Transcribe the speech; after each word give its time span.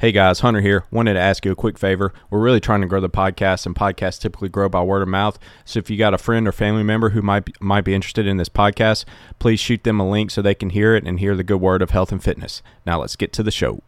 Hey 0.00 0.12
guys, 0.12 0.40
Hunter 0.40 0.62
here. 0.62 0.84
Wanted 0.90 1.12
to 1.12 1.20
ask 1.20 1.44
you 1.44 1.52
a 1.52 1.54
quick 1.54 1.76
favor. 1.76 2.14
We're 2.30 2.40
really 2.40 2.58
trying 2.58 2.80
to 2.80 2.86
grow 2.86 3.02
the 3.02 3.10
podcast, 3.10 3.66
and 3.66 3.74
podcasts 3.74 4.18
typically 4.18 4.48
grow 4.48 4.66
by 4.70 4.82
word 4.82 5.02
of 5.02 5.08
mouth. 5.08 5.38
So 5.66 5.78
if 5.78 5.90
you 5.90 5.98
got 5.98 6.14
a 6.14 6.18
friend 6.18 6.48
or 6.48 6.52
family 6.52 6.82
member 6.82 7.10
who 7.10 7.20
might 7.20 7.44
be, 7.44 7.52
might 7.60 7.84
be 7.84 7.92
interested 7.92 8.26
in 8.26 8.38
this 8.38 8.48
podcast, 8.48 9.04
please 9.38 9.60
shoot 9.60 9.84
them 9.84 10.00
a 10.00 10.08
link 10.08 10.30
so 10.30 10.40
they 10.40 10.54
can 10.54 10.70
hear 10.70 10.94
it 10.94 11.06
and 11.06 11.20
hear 11.20 11.36
the 11.36 11.44
good 11.44 11.60
word 11.60 11.82
of 11.82 11.90
health 11.90 12.12
and 12.12 12.24
fitness. 12.24 12.62
Now 12.86 12.98
let's 13.00 13.14
get 13.14 13.34
to 13.34 13.42
the 13.42 13.50
show. 13.50 13.82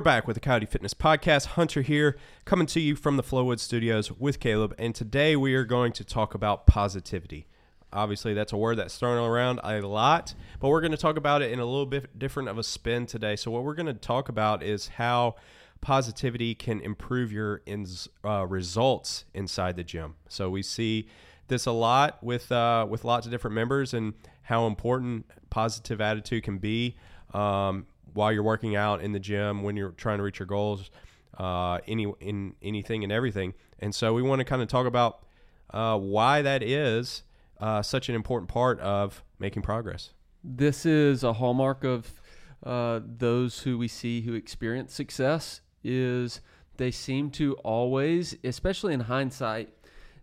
We're 0.00 0.04
back 0.04 0.26
with 0.26 0.32
the 0.32 0.40
Coyote 0.40 0.64
Fitness 0.64 0.94
Podcast. 0.94 1.44
Hunter 1.44 1.82
here, 1.82 2.16
coming 2.46 2.66
to 2.68 2.80
you 2.80 2.96
from 2.96 3.18
the 3.18 3.22
Flowwood 3.22 3.60
Studios 3.60 4.10
with 4.10 4.40
Caleb. 4.40 4.74
And 4.78 4.94
today 4.94 5.36
we 5.36 5.54
are 5.54 5.66
going 5.66 5.92
to 5.92 6.04
talk 6.04 6.32
about 6.32 6.66
positivity. 6.66 7.46
Obviously, 7.92 8.32
that's 8.32 8.50
a 8.50 8.56
word 8.56 8.78
that's 8.78 8.96
thrown 8.96 9.18
around 9.18 9.60
a 9.62 9.86
lot, 9.86 10.34
but 10.58 10.70
we're 10.70 10.80
going 10.80 10.92
to 10.92 10.96
talk 10.96 11.18
about 11.18 11.42
it 11.42 11.52
in 11.52 11.58
a 11.58 11.66
little 11.66 11.84
bit 11.84 12.18
different 12.18 12.48
of 12.48 12.56
a 12.56 12.62
spin 12.62 13.04
today. 13.04 13.36
So, 13.36 13.50
what 13.50 13.62
we're 13.62 13.74
going 13.74 13.84
to 13.88 13.92
talk 13.92 14.30
about 14.30 14.62
is 14.62 14.88
how 14.88 15.34
positivity 15.82 16.54
can 16.54 16.80
improve 16.80 17.30
your 17.30 17.60
ins, 17.66 18.08
uh, 18.24 18.46
results 18.46 19.26
inside 19.34 19.76
the 19.76 19.84
gym. 19.84 20.14
So, 20.30 20.48
we 20.48 20.62
see 20.62 21.08
this 21.48 21.66
a 21.66 21.72
lot 21.72 22.24
with 22.24 22.50
uh, 22.50 22.86
with 22.88 23.04
lots 23.04 23.26
of 23.26 23.32
different 23.32 23.54
members 23.54 23.92
and 23.92 24.14
how 24.44 24.66
important 24.66 25.26
positive 25.50 26.00
attitude 26.00 26.42
can 26.42 26.56
be. 26.56 26.96
Um, 27.34 27.84
while 28.14 28.32
you're 28.32 28.42
working 28.42 28.76
out 28.76 29.00
in 29.00 29.12
the 29.12 29.20
gym, 29.20 29.62
when 29.62 29.76
you're 29.76 29.92
trying 29.92 30.18
to 30.18 30.24
reach 30.24 30.38
your 30.38 30.46
goals, 30.46 30.90
uh, 31.38 31.78
any 31.86 32.12
in 32.20 32.54
anything 32.62 33.02
and 33.04 33.12
everything. 33.12 33.54
And 33.78 33.94
so 33.94 34.12
we 34.12 34.22
want 34.22 34.40
to 34.40 34.44
kind 34.44 34.62
of 34.62 34.68
talk 34.68 34.86
about 34.86 35.24
uh, 35.72 35.98
why 35.98 36.42
that 36.42 36.62
is 36.62 37.22
uh, 37.60 37.82
such 37.82 38.08
an 38.08 38.14
important 38.14 38.48
part 38.48 38.80
of 38.80 39.22
making 39.38 39.62
progress. 39.62 40.10
This 40.42 40.86
is 40.86 41.22
a 41.22 41.34
hallmark 41.34 41.84
of 41.84 42.20
uh, 42.64 43.00
those 43.04 43.60
who 43.60 43.78
we 43.78 43.88
see 43.88 44.22
who 44.22 44.34
experience 44.34 44.94
success 44.94 45.60
is 45.82 46.40
they 46.76 46.90
seem 46.90 47.30
to 47.30 47.54
always, 47.56 48.36
especially 48.44 48.94
in 48.94 49.00
hindsight, 49.00 49.70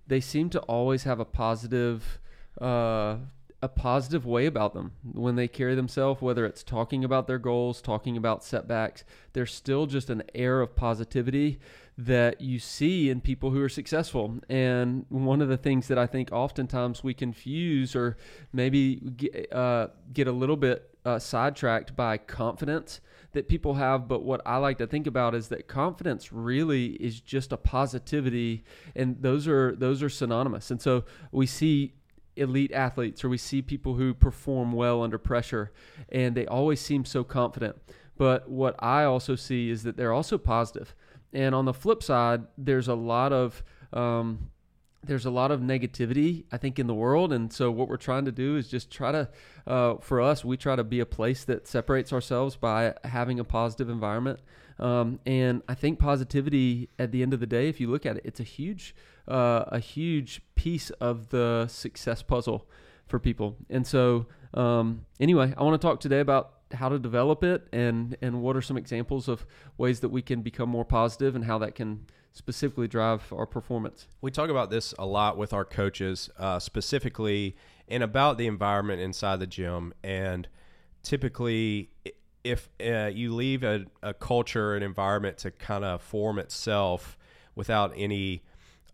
they 0.08 0.20
seem 0.20 0.50
to 0.50 0.60
always 0.62 1.04
have 1.04 1.20
a 1.20 1.26
positive 1.26 2.20
uh, 2.60 3.18
a 3.62 3.68
positive 3.68 4.26
way 4.26 4.46
about 4.46 4.74
them 4.74 4.92
when 5.04 5.36
they 5.36 5.48
carry 5.48 5.74
themselves, 5.74 6.22
whether 6.22 6.46
it's 6.46 6.64
talking 6.64 7.04
about 7.04 7.26
their 7.26 7.40
goals, 7.40 7.82
talking 7.82 8.16
about 8.16 8.44
setbacks. 8.44 9.04
There's 9.34 9.54
still 9.54 9.88
just 9.88 10.10
an 10.10 10.24
air 10.36 10.62
of 10.62 10.76
positivity 10.76 11.60
that 11.98 12.40
you 12.40 12.60
see 12.60 13.10
in 13.10 13.20
people 13.20 13.50
who 13.50 13.62
are 13.62 13.70
successful. 13.70 14.40
And 14.48 15.06
one 15.10 15.42
of 15.42 15.50
the 15.50 15.58
things 15.58 15.88
that 15.88 15.98
I 15.98 16.06
think 16.06 16.32
oftentimes 16.32 17.04
we 17.04 17.16
confuse 17.16 17.96
or 17.96 18.18
maybe 18.54 18.98
get, 18.98 19.52
uh, 19.52 19.88
get 20.14 20.28
a 20.28 20.32
little 20.32 20.58
bit 20.58 20.96
uh, 21.04 21.18
sidetracked 21.18 21.96
by 21.96 22.18
confidence 22.18 23.02
that 23.32 23.48
people 23.48 23.74
have. 23.74 24.08
But 24.08 24.22
what 24.24 24.42
I 24.46 24.58
like 24.58 24.78
to 24.78 24.86
think 24.86 25.08
about 25.08 25.34
is 25.34 25.48
that 25.48 25.68
confidence 25.68 26.32
really 26.32 26.90
is 26.94 27.20
just 27.20 27.52
a 27.52 27.58
positivity, 27.58 28.64
and 28.96 29.22
those 29.22 29.48
are 29.48 29.76
those 29.76 30.04
are 30.04 30.10
synonymous. 30.10 30.70
And 30.70 30.82
so 30.82 31.06
we 31.32 31.48
see 31.48 31.94
elite 32.38 32.72
athletes 32.72 33.24
or 33.24 33.30
we 33.30 33.38
see 33.38 33.62
people 33.62 33.96
who 33.96 34.14
perform 34.14 34.72
well 34.72 35.02
under 35.02 35.18
pressure 35.18 35.72
and 36.10 36.36
they 36.36 36.46
always 36.46 36.80
seem 36.80 37.06
so 37.06 37.24
confident. 37.24 37.76
But 38.18 38.50
what 38.50 38.76
I 38.80 39.04
also 39.04 39.36
see 39.36 39.70
is 39.70 39.84
that 39.84 39.98
they're 39.98 40.14
also 40.14 40.38
positive. 40.38 40.96
And 41.34 41.54
on 41.54 41.66
the 41.66 41.74
flip 41.74 42.02
side, 42.02 42.44
there's 42.58 42.88
a 42.88 42.96
lot 42.96 43.32
of 43.32 43.64
um, 43.94 44.50
there's 45.04 45.26
a 45.26 45.32
lot 45.32 45.52
of 45.52 45.62
negativity, 45.62 46.44
I 46.52 46.58
think, 46.58 46.80
in 46.80 46.88
the 46.88 46.94
world. 46.94 47.34
And 47.34 47.52
so, 47.52 47.72
what 47.72 47.88
we're 47.88 47.98
trying 47.98 48.26
to 48.26 48.32
do 48.32 48.58
is 48.58 48.68
just 48.68 48.92
try 48.92 49.12
to, 49.12 49.30
uh, 49.66 49.96
for 49.98 50.22
us, 50.22 50.46
we 50.46 50.58
try 50.58 50.76
to 50.76 50.84
be 50.84 51.00
a 51.00 51.06
place 51.06 51.44
that 51.46 51.68
separates 51.68 52.14
ourselves 52.14 52.56
by 52.56 52.94
having 53.04 53.40
a 53.40 53.44
positive 53.44 53.90
environment. 53.90 54.40
Um, 54.80 55.20
and 55.26 55.64
I 55.68 55.74
think 55.74 55.98
positivity, 55.98 56.90
at 57.00 57.12
the 57.12 57.24
end 57.24 57.34
of 57.34 57.40
the 57.40 57.48
day, 57.48 57.68
if 57.70 57.80
you 57.80 57.90
look 57.90 58.06
at 58.06 58.18
it, 58.18 58.22
it's 58.26 58.40
a 58.40 58.44
huge, 58.44 58.96
uh, 59.28 59.66
a 59.68 59.80
huge 59.80 60.42
piece 60.56 60.90
of 60.92 61.30
the 61.30 61.68
success 61.68 62.22
puzzle 62.22 62.68
for 63.06 63.20
people. 63.20 63.56
And 63.70 63.86
so, 63.86 64.28
um, 64.54 65.06
anyway, 65.20 65.54
I 65.58 65.64
want 65.64 65.80
to 65.80 65.86
talk 65.86 66.00
today 66.00 66.20
about 66.20 66.54
how 66.74 66.90
to 66.90 67.00
develop 67.00 67.46
it 67.46 67.66
and 67.72 68.18
and 68.22 68.42
what 68.42 68.58
are 68.58 68.62
some 68.62 68.76
examples 68.76 69.30
of 69.30 69.46
ways 69.78 70.02
that 70.02 70.10
we 70.10 70.22
can 70.22 70.42
become 70.42 70.68
more 70.68 70.84
positive 70.84 71.34
and 71.34 71.46
how 71.46 71.58
that 71.60 71.76
can 71.76 72.06
specifically 72.34 72.88
drive 72.88 73.34
our 73.34 73.46
performance. 73.46 74.08
We 74.22 74.32
talk 74.32 74.50
about 74.50 74.70
this 74.70 74.94
a 75.00 75.06
lot 75.06 75.38
with 75.38 75.54
our 75.54 75.66
coaches, 75.66 76.30
uh, 76.38 76.60
specifically 76.60 77.56
and 77.88 78.04
about 78.04 78.38
the 78.38 78.48
environment 78.48 79.02
inside 79.02 79.40
the 79.40 79.48
gym. 79.48 79.94
And 80.04 80.48
typically, 81.04 81.90
if 82.44 82.70
uh, 82.86 83.10
you 83.14 83.34
leave 83.34 83.64
a, 83.64 83.86
a, 84.04 84.14
culture, 84.14 84.76
an 84.76 84.84
environment 84.84 85.38
to 85.40 85.52
kind 85.52 85.84
of 85.84 86.02
form 86.02 86.38
itself 86.40 87.18
without 87.56 87.94
any 87.96 88.44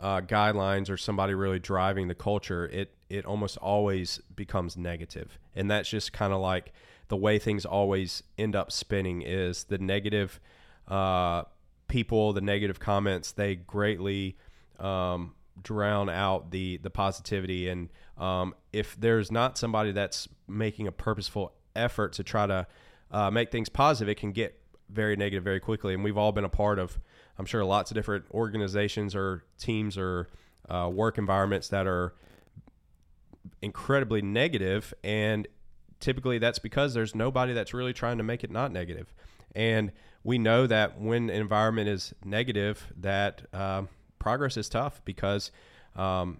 uh, 0.03 0.19
guidelines 0.19 0.89
or 0.89 0.97
somebody 0.97 1.33
really 1.33 1.59
driving 1.59 2.09
the 2.09 2.15
culture, 2.15 2.67
it 2.67 2.93
it 3.09 3.25
almost 3.25 3.57
always 3.57 4.19
becomes 4.35 4.75
negative. 4.75 5.39
And 5.55 5.71
that's 5.71 5.89
just 5.89 6.11
kind 6.11 6.33
of 6.33 6.41
like 6.41 6.73
the 7.07 7.15
way 7.15 7.39
things 7.39 7.65
always 7.65 8.21
end 8.37 8.55
up 8.55 8.71
spinning 8.71 9.21
is 9.21 9.63
the 9.65 9.77
negative 9.77 10.41
uh, 10.89 11.43
people, 11.87 12.33
the 12.33 12.41
negative 12.41 12.79
comments, 12.79 13.31
they 13.31 13.55
greatly 13.55 14.35
um, 14.77 15.35
drown 15.61 16.09
out 16.09 16.51
the 16.51 16.77
the 16.77 16.89
positivity. 16.89 17.69
And 17.69 17.89
um, 18.17 18.55
if 18.73 18.99
there's 18.99 19.31
not 19.31 19.57
somebody 19.57 19.93
that's 19.93 20.27
making 20.49 20.87
a 20.87 20.91
purposeful 20.91 21.53
effort 21.77 22.11
to 22.13 22.23
try 22.23 22.45
to 22.45 22.67
uh, 23.09 23.31
make 23.31 23.51
things 23.51 23.69
positive, 23.69 24.09
it 24.09 24.19
can 24.19 24.33
get 24.33 24.59
very 24.89 25.15
negative 25.15 25.45
very 25.45 25.61
quickly. 25.61 25.93
And 25.93 26.03
we've 26.03 26.17
all 26.17 26.33
been 26.33 26.43
a 26.43 26.49
part 26.49 26.77
of, 26.77 26.99
I'm 27.37 27.45
sure, 27.45 27.63
lots 27.65 27.91
of 27.91 27.95
different 27.95 28.25
organizations 28.31 29.15
or 29.15 29.43
teams 29.57 29.97
or 29.97 30.29
uh, 30.69 30.89
work 30.91 31.17
environments 31.17 31.69
that 31.69 31.87
are 31.87 32.13
incredibly 33.61 34.21
negative 34.21 34.93
and 35.03 35.47
typically 35.99 36.37
that's 36.37 36.59
because 36.59 36.93
there's 36.93 37.15
nobody 37.15 37.53
that's 37.53 37.73
really 37.73 37.93
trying 37.93 38.17
to 38.17 38.23
make 38.23 38.43
it 38.43 38.51
not 38.51 38.71
negative. 38.71 39.13
and 39.55 39.91
we 40.23 40.37
know 40.37 40.65
that 40.65 40.99
when 40.99 41.29
an 41.29 41.35
environment 41.41 41.89
is 41.89 42.13
negative, 42.23 42.91
that 42.97 43.41
uh, 43.53 43.83
progress 44.19 44.55
is 44.57 44.69
tough 44.69 45.01
because 45.03 45.51
um, 45.95 46.39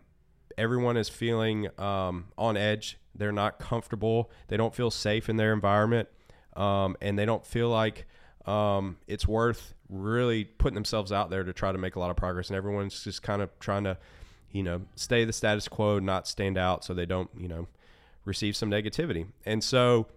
everyone 0.58 0.98
is 0.98 1.10
feeling 1.10 1.68
um, 1.80 2.26
on 2.38 2.56
edge. 2.56 2.98
They're 3.14 3.34
not 3.34 3.60
comfortable. 3.60 4.32
They 4.48 4.58
don't 4.58 4.74
feel 4.74 4.90
safe 4.90 5.30
in 5.30 5.36
their 5.38 5.54
environment, 5.54 6.08
um, 6.56 6.96
and 7.02 7.20
they 7.20 7.26
don't 7.26 7.46
feel 7.46 7.70
like 7.70 8.08
um, 8.46 8.98
it's 9.08 9.28
worth 9.28 9.74
really 9.90 10.44
putting 10.46 10.76
themselves 10.76 11.12
out 11.12 11.30
there 11.30 11.44
to 11.44 11.54
try 11.54 11.72
to 11.72 11.78
make 11.78 11.96
a 11.96 12.00
lot 12.00 12.10
of 12.10 12.18
progress. 12.18 12.50
And 12.50 12.58
everyone's 12.58 13.04
just 13.04 13.24
kind 13.24 13.42
of 13.42 13.58
trying 13.60 13.84
to, 13.86 13.98
you 14.52 14.64
know, 14.64 14.82
stay 14.96 15.26
the 15.26 15.34
status 15.34 15.68
quo, 15.68 16.00
not 16.00 16.28
stand 16.28 16.58
out, 16.58 16.84
so 16.84 16.94
they 16.94 17.06
don't, 17.06 17.30
you 17.38 17.48
know, 17.48 17.68
receive 18.26 18.56
some 18.56 18.70
negativity. 18.70 19.28
And 19.46 19.64
so 19.64 20.08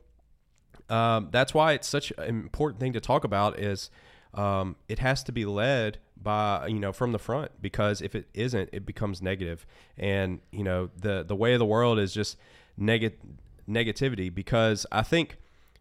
um, 0.89 1.29
that's 1.31 1.55
why 1.55 1.73
it's 1.73 1.89
such 1.89 2.13
an 2.19 2.29
important 2.29 2.81
thing 2.81 2.93
to 2.93 3.01
talk 3.01 3.25
about 3.25 3.59
is 3.59 3.91
um, 4.35 4.77
it 4.89 4.99
has 4.99 5.23
to 5.25 5.33
be 5.33 5.45
led 5.45 5.99
by 6.21 6.67
you 6.67 6.79
know 6.79 6.93
from 6.93 7.13
the 7.13 7.19
front 7.19 7.51
because 7.61 8.01
if 8.01 8.15
it 8.15 8.27
isn't 8.33 8.71
it 8.73 8.87
becomes 8.87 9.21
negative 9.21 9.67
and 9.99 10.41
you 10.51 10.65
know 10.65 10.89
the 10.97 11.23
the 11.23 11.37
way 11.37 11.53
of 11.53 11.59
the 11.59 11.67
world 11.67 11.99
is 11.99 12.13
just 12.13 12.39
negative 12.77 13.19
negativity 13.69 14.35
because 14.35 14.87
i 14.91 15.03
think 15.03 15.37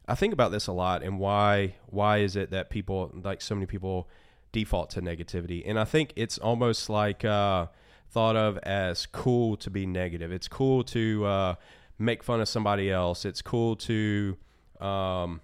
i 0.08 0.16
think 0.16 0.34
about 0.34 0.52
this 0.52 0.68
a 0.68 0.72
lot 0.72 1.04
and 1.04 1.20
why 1.20 1.76
why 1.88 2.18
is 2.18 2.36
it 2.36 2.52
that 2.52 2.70
people 2.70 3.12
like 3.24 3.42
so 3.42 3.56
many 3.56 3.66
people 3.66 4.08
default 4.52 4.90
to 4.90 5.02
negativity 5.02 5.64
and 5.66 5.80
i 5.80 5.84
think 5.84 6.14
it's 6.16 6.38
almost 6.38 6.90
like 6.90 7.26
uh, 7.26 7.66
thought 8.10 8.36
of 8.36 8.58
as 8.60 9.06
cool 9.08 9.58
to 9.58 9.70
be 9.70 9.86
negative 9.86 10.32
it's 10.32 10.48
cool 10.48 10.84
to 10.84 11.26
uh, 11.26 11.56
make 12.00 12.24
fun 12.24 12.40
of 12.40 12.48
somebody 12.48 12.90
else 12.92 13.26
it's 13.26 13.42
cool 13.42 13.76
to 13.76 14.38
um, 14.80 15.42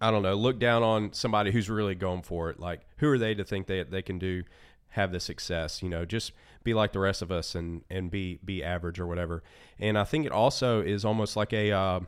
I 0.00 0.10
don't 0.10 0.22
know, 0.22 0.34
look 0.34 0.58
down 0.58 0.82
on 0.82 1.12
somebody 1.12 1.50
who's 1.50 1.68
really 1.68 1.94
going 1.94 2.22
for 2.22 2.50
it. 2.50 2.60
Like, 2.60 2.80
who 2.98 3.10
are 3.10 3.18
they 3.18 3.34
to 3.34 3.44
think 3.44 3.66
that 3.66 3.90
they 3.90 4.02
can 4.02 4.18
do 4.18 4.44
have 4.90 5.10
the 5.10 5.20
success? 5.20 5.82
You 5.82 5.88
know, 5.88 6.04
just 6.04 6.32
be 6.62 6.72
like 6.72 6.92
the 6.92 7.00
rest 7.00 7.22
of 7.22 7.32
us 7.32 7.54
and 7.54 7.82
and 7.90 8.10
be 8.10 8.38
be 8.44 8.62
average 8.62 9.00
or 9.00 9.06
whatever. 9.06 9.42
And 9.78 9.98
I 9.98 10.04
think 10.04 10.24
it 10.24 10.32
also 10.32 10.80
is 10.80 11.04
almost 11.04 11.36
like 11.36 11.52
a 11.52 11.72
uh, 11.72 12.00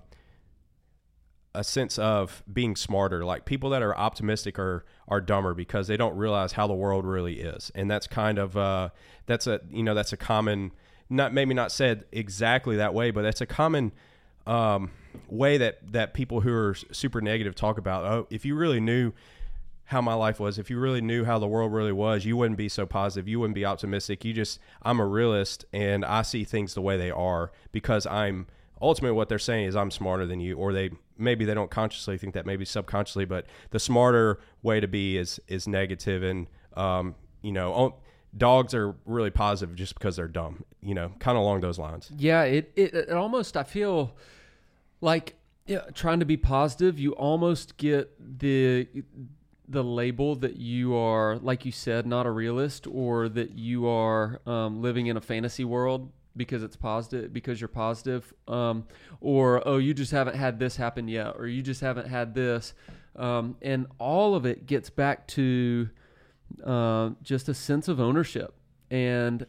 a 1.54 1.64
sense 1.64 1.98
of 1.98 2.42
being 2.52 2.76
smarter. 2.76 3.24
Like 3.24 3.44
people 3.44 3.70
that 3.70 3.82
are 3.82 3.96
optimistic 3.96 4.58
are 4.58 4.84
are 5.08 5.20
dumber 5.20 5.54
because 5.54 5.88
they 5.88 5.96
don't 5.96 6.16
realize 6.16 6.52
how 6.52 6.66
the 6.66 6.74
world 6.74 7.04
really 7.04 7.40
is, 7.40 7.70
and 7.74 7.90
that's 7.90 8.06
kind 8.06 8.38
of 8.38 8.56
uh, 8.56 8.90
that's 9.26 9.46
a 9.46 9.60
you 9.70 9.82
know 9.82 9.94
that's 9.94 10.12
a 10.12 10.16
common 10.16 10.72
not 11.08 11.34
maybe 11.34 11.54
not 11.54 11.72
said 11.72 12.04
exactly 12.12 12.76
that 12.76 12.94
way, 12.94 13.10
but 13.10 13.22
that's 13.22 13.40
a 13.40 13.46
common 13.46 13.92
um, 14.46 14.92
way 15.28 15.58
that 15.58 15.92
that 15.92 16.14
people 16.14 16.40
who 16.40 16.52
are 16.52 16.74
super 16.92 17.20
negative 17.20 17.54
talk 17.54 17.78
about. 17.78 18.04
Oh, 18.04 18.26
if 18.30 18.44
you 18.44 18.54
really 18.54 18.80
knew 18.80 19.12
how 19.86 20.00
my 20.00 20.14
life 20.14 20.38
was, 20.38 20.56
if 20.56 20.70
you 20.70 20.78
really 20.78 21.00
knew 21.00 21.24
how 21.24 21.40
the 21.40 21.48
world 21.48 21.72
really 21.72 21.92
was, 21.92 22.24
you 22.24 22.36
wouldn't 22.36 22.56
be 22.56 22.68
so 22.68 22.86
positive. 22.86 23.26
You 23.26 23.40
wouldn't 23.40 23.56
be 23.56 23.64
optimistic. 23.64 24.24
You 24.24 24.32
just 24.32 24.60
I'm 24.82 25.00
a 25.00 25.06
realist 25.06 25.64
and 25.72 26.04
I 26.04 26.22
see 26.22 26.44
things 26.44 26.74
the 26.74 26.80
way 26.80 26.96
they 26.96 27.10
are 27.10 27.50
because 27.72 28.06
I'm 28.06 28.46
ultimately 28.80 29.16
what 29.16 29.28
they're 29.28 29.38
saying 29.38 29.66
is 29.66 29.76
I'm 29.76 29.90
smarter 29.90 30.26
than 30.26 30.40
you, 30.40 30.56
or 30.56 30.72
they 30.72 30.90
maybe 31.18 31.44
they 31.44 31.54
don't 31.54 31.70
consciously 31.70 32.18
think 32.18 32.34
that, 32.34 32.46
maybe 32.46 32.64
subconsciously, 32.64 33.24
but 33.24 33.46
the 33.70 33.78
smarter 33.78 34.40
way 34.62 34.80
to 34.80 34.88
be 34.88 35.16
is 35.16 35.40
is 35.48 35.68
negative, 35.68 36.22
and 36.22 36.46
um, 36.76 37.14
you 37.42 37.52
know, 37.52 37.96
dogs 38.36 38.74
are 38.74 38.94
really 39.04 39.30
positive 39.30 39.74
just 39.76 39.94
because 39.94 40.16
they're 40.16 40.28
dumb, 40.28 40.64
you 40.82 40.94
know, 40.94 41.12
kind 41.18 41.36
of 41.36 41.42
along 41.42 41.60
those 41.60 41.78
lines. 41.78 42.10
Yeah, 42.16 42.42
it, 42.42 42.72
it 42.76 42.94
it 42.94 43.12
almost 43.12 43.56
I 43.56 43.64
feel 43.64 44.16
like 45.00 45.36
yeah, 45.66 45.82
trying 45.94 46.20
to 46.20 46.26
be 46.26 46.36
positive, 46.36 46.98
you 46.98 47.12
almost 47.12 47.76
get 47.76 48.10
the 48.40 48.88
the 49.68 49.84
label 49.84 50.34
that 50.34 50.56
you 50.56 50.96
are, 50.96 51.36
like 51.36 51.64
you 51.64 51.70
said, 51.70 52.04
not 52.04 52.26
a 52.26 52.30
realist, 52.30 52.88
or 52.88 53.28
that 53.28 53.52
you 53.52 53.86
are 53.86 54.40
um, 54.44 54.82
living 54.82 55.06
in 55.06 55.16
a 55.16 55.20
fantasy 55.20 55.64
world 55.64 56.10
because 56.36 56.62
it's 56.62 56.76
positive 56.76 57.32
because 57.32 57.60
you're 57.60 57.68
positive 57.68 58.32
um, 58.48 58.86
or 59.20 59.66
oh 59.66 59.78
you 59.78 59.92
just 59.92 60.12
haven't 60.12 60.36
had 60.36 60.58
this 60.58 60.76
happen 60.76 61.08
yet 61.08 61.34
or 61.36 61.46
you 61.46 61.62
just 61.62 61.80
haven't 61.80 62.06
had 62.06 62.34
this 62.34 62.72
um, 63.16 63.56
and 63.62 63.86
all 63.98 64.34
of 64.34 64.46
it 64.46 64.66
gets 64.66 64.90
back 64.90 65.26
to 65.26 65.88
uh, 66.64 67.10
just 67.22 67.48
a 67.48 67.54
sense 67.54 67.88
of 67.88 68.00
ownership 68.00 68.54
and 68.90 69.46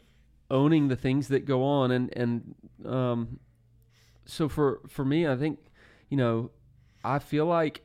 owning 0.49 0.87
the 0.87 0.95
things 0.95 1.29
that 1.29 1.45
go 1.45 1.63
on. 1.63 1.91
And 1.91 2.15
and 2.15 2.55
um, 2.85 3.39
so 4.25 4.49
for 4.49 4.81
for 4.87 5.05
me 5.05 5.27
I 5.27 5.35
think 5.35 5.59
you 6.09 6.17
know 6.17 6.51
I 7.03 7.19
feel 7.19 7.45
like 7.45 7.83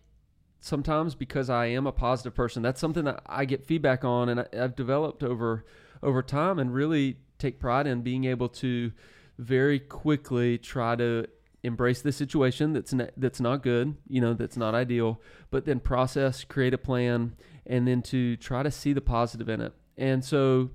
sometimes 0.60 1.14
because 1.14 1.48
I 1.48 1.66
am 1.66 1.86
a 1.86 1.92
positive 1.92 2.34
person 2.34 2.62
that's 2.62 2.80
something 2.80 3.04
that 3.04 3.22
I 3.26 3.44
get 3.44 3.64
feedback 3.64 4.04
on 4.04 4.28
and 4.28 4.40
I, 4.40 4.46
I've 4.58 4.74
developed 4.74 5.22
over 5.22 5.64
over 6.02 6.22
time 6.22 6.58
and 6.58 6.74
really 6.74 7.18
take 7.38 7.58
pride 7.58 7.86
in 7.86 8.02
being 8.02 8.24
able 8.24 8.48
to 8.48 8.92
very 9.38 9.78
quickly 9.78 10.58
try 10.58 10.96
to 10.96 11.26
embrace 11.62 12.00
the 12.00 12.12
situation 12.12 12.72
that's 12.72 12.92
not, 12.92 13.10
that's 13.16 13.40
not 13.40 13.62
good, 13.62 13.96
you 14.08 14.20
know, 14.20 14.34
that's 14.34 14.56
not 14.56 14.74
ideal, 14.74 15.20
but 15.50 15.64
then 15.64 15.80
process, 15.80 16.44
create 16.44 16.72
a 16.72 16.78
plan, 16.78 17.34
and 17.66 17.86
then 17.88 18.02
to 18.02 18.36
try 18.36 18.62
to 18.62 18.70
see 18.70 18.92
the 18.92 19.00
positive 19.00 19.48
in 19.48 19.60
it. 19.60 19.72
And 19.96 20.24
so, 20.24 20.70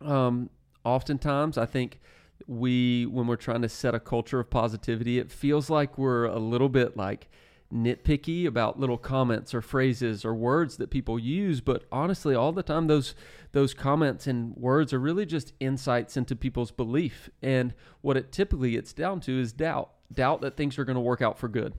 um, 0.00 0.50
oftentimes, 0.84 1.56
I 1.56 1.66
think 1.66 2.00
we, 2.46 3.06
when 3.06 3.26
we're 3.26 3.36
trying 3.36 3.62
to 3.62 3.68
set 3.68 3.94
a 3.94 4.00
culture 4.00 4.40
of 4.40 4.50
positivity, 4.50 5.18
it 5.18 5.30
feels 5.30 5.70
like 5.70 5.96
we're 5.96 6.24
a 6.24 6.38
little 6.38 6.68
bit 6.68 6.96
like 6.96 7.28
nitpicky 7.72 8.46
about 8.46 8.78
little 8.78 8.98
comments 8.98 9.52
or 9.52 9.60
phrases 9.60 10.24
or 10.24 10.32
words 10.34 10.76
that 10.76 10.88
people 10.88 11.18
use 11.18 11.60
but 11.60 11.82
honestly 11.90 12.34
all 12.34 12.52
the 12.52 12.62
time 12.62 12.86
those 12.86 13.14
those 13.56 13.72
comments 13.72 14.26
and 14.26 14.54
words 14.54 14.92
are 14.92 14.98
really 14.98 15.24
just 15.24 15.54
insights 15.60 16.14
into 16.18 16.36
people's 16.36 16.70
belief. 16.70 17.30
And 17.40 17.72
what 18.02 18.18
it 18.18 18.30
typically 18.30 18.72
gets 18.72 18.92
down 18.92 19.20
to 19.20 19.40
is 19.40 19.50
doubt 19.50 19.92
doubt 20.12 20.42
that 20.42 20.58
things 20.58 20.78
are 20.78 20.84
going 20.84 20.96
to 20.96 21.00
work 21.00 21.22
out 21.22 21.38
for 21.38 21.48
good. 21.48 21.72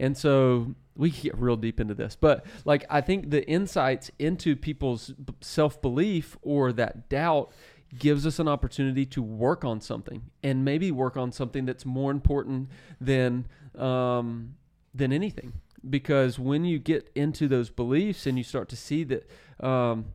And 0.00 0.18
so 0.18 0.74
we 0.96 1.10
get 1.10 1.38
real 1.38 1.56
deep 1.56 1.80
into 1.80 1.94
this 1.94 2.14
but 2.20 2.44
like 2.66 2.84
i 2.90 3.00
think 3.00 3.30
the 3.30 3.48
insights 3.48 4.10
into 4.18 4.54
people's 4.54 5.14
self-belief 5.40 6.36
or 6.42 6.70
that 6.70 7.08
doubt 7.08 7.50
gives 7.98 8.26
us 8.26 8.38
an 8.38 8.46
opportunity 8.46 9.06
to 9.06 9.22
work 9.22 9.64
on 9.64 9.80
something 9.80 10.22
and 10.42 10.66
maybe 10.66 10.90
work 10.90 11.16
on 11.16 11.32
something 11.32 11.64
that's 11.64 11.86
more 11.86 12.10
important 12.10 12.68
than 13.00 13.46
um, 13.78 14.54
than 14.94 15.12
anything. 15.12 15.54
Because 15.88 16.38
when 16.38 16.64
you 16.64 16.78
get 16.78 17.10
into 17.14 17.48
those 17.48 17.70
beliefs 17.70 18.26
and 18.26 18.38
you 18.38 18.44
start 18.44 18.68
to 18.68 18.76
see 18.76 19.04
that 19.04 19.28
um, 19.60 20.06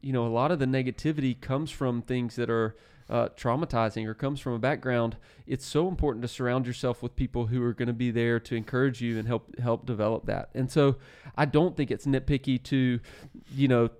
you 0.00 0.12
know 0.12 0.26
a 0.26 0.28
lot 0.28 0.50
of 0.50 0.58
the 0.58 0.66
negativity 0.66 1.40
comes 1.40 1.70
from 1.70 2.02
things 2.02 2.36
that 2.36 2.50
are 2.50 2.76
uh, 3.08 3.28
traumatizing 3.36 4.06
or 4.06 4.14
comes 4.14 4.40
from 4.40 4.54
a 4.54 4.58
background 4.58 5.16
it's 5.46 5.66
so 5.66 5.88
important 5.88 6.22
to 6.22 6.28
surround 6.28 6.66
yourself 6.66 7.02
with 7.02 7.14
people 7.14 7.46
who 7.46 7.62
are 7.62 7.74
going 7.74 7.86
to 7.86 7.92
be 7.92 8.10
there 8.10 8.40
to 8.40 8.54
encourage 8.54 9.02
you 9.02 9.18
and 9.18 9.28
help 9.28 9.58
help 9.58 9.84
develop 9.86 10.26
that. 10.26 10.50
And 10.54 10.70
so 10.70 10.96
i 11.36 11.44
don't 11.44 11.76
think 11.76 11.90
it's 11.90 12.06
nitpicky 12.06 12.62
to 12.64 13.00
you 13.54 13.68
know 13.68 13.90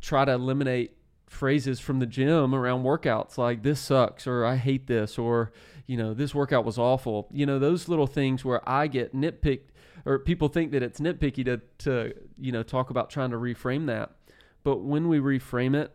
try 0.00 0.24
to 0.24 0.32
eliminate 0.32 0.98
phrases 1.28 1.80
from 1.80 1.98
the 1.98 2.06
gym 2.06 2.54
around 2.54 2.82
workouts 2.82 3.36
like 3.36 3.62
this 3.62 3.80
sucks 3.80 4.26
or 4.26 4.44
I 4.44 4.56
hate 4.56 4.86
this 4.86 5.18
or 5.18 5.52
you 5.88 5.96
know 5.96 6.14
this 6.14 6.34
workout 6.34 6.64
was 6.64 6.78
awful. 6.78 7.26
You 7.32 7.46
know 7.46 7.58
those 7.58 7.88
little 7.88 8.06
things 8.06 8.44
where 8.44 8.66
I 8.68 8.86
get 8.86 9.16
nitpicked 9.16 9.70
or 10.04 10.18
people 10.18 10.48
think 10.48 10.70
that 10.72 10.82
it's 10.82 11.00
nitpicky 11.00 11.44
to 11.46 11.60
to 11.78 12.14
you 12.38 12.52
know 12.52 12.62
talk 12.62 12.90
about 12.90 13.10
trying 13.10 13.30
to 13.30 13.36
reframe 13.36 13.86
that. 13.86 14.12
But 14.62 14.82
when 14.82 15.08
we 15.08 15.18
reframe 15.18 15.74
it, 15.74 15.90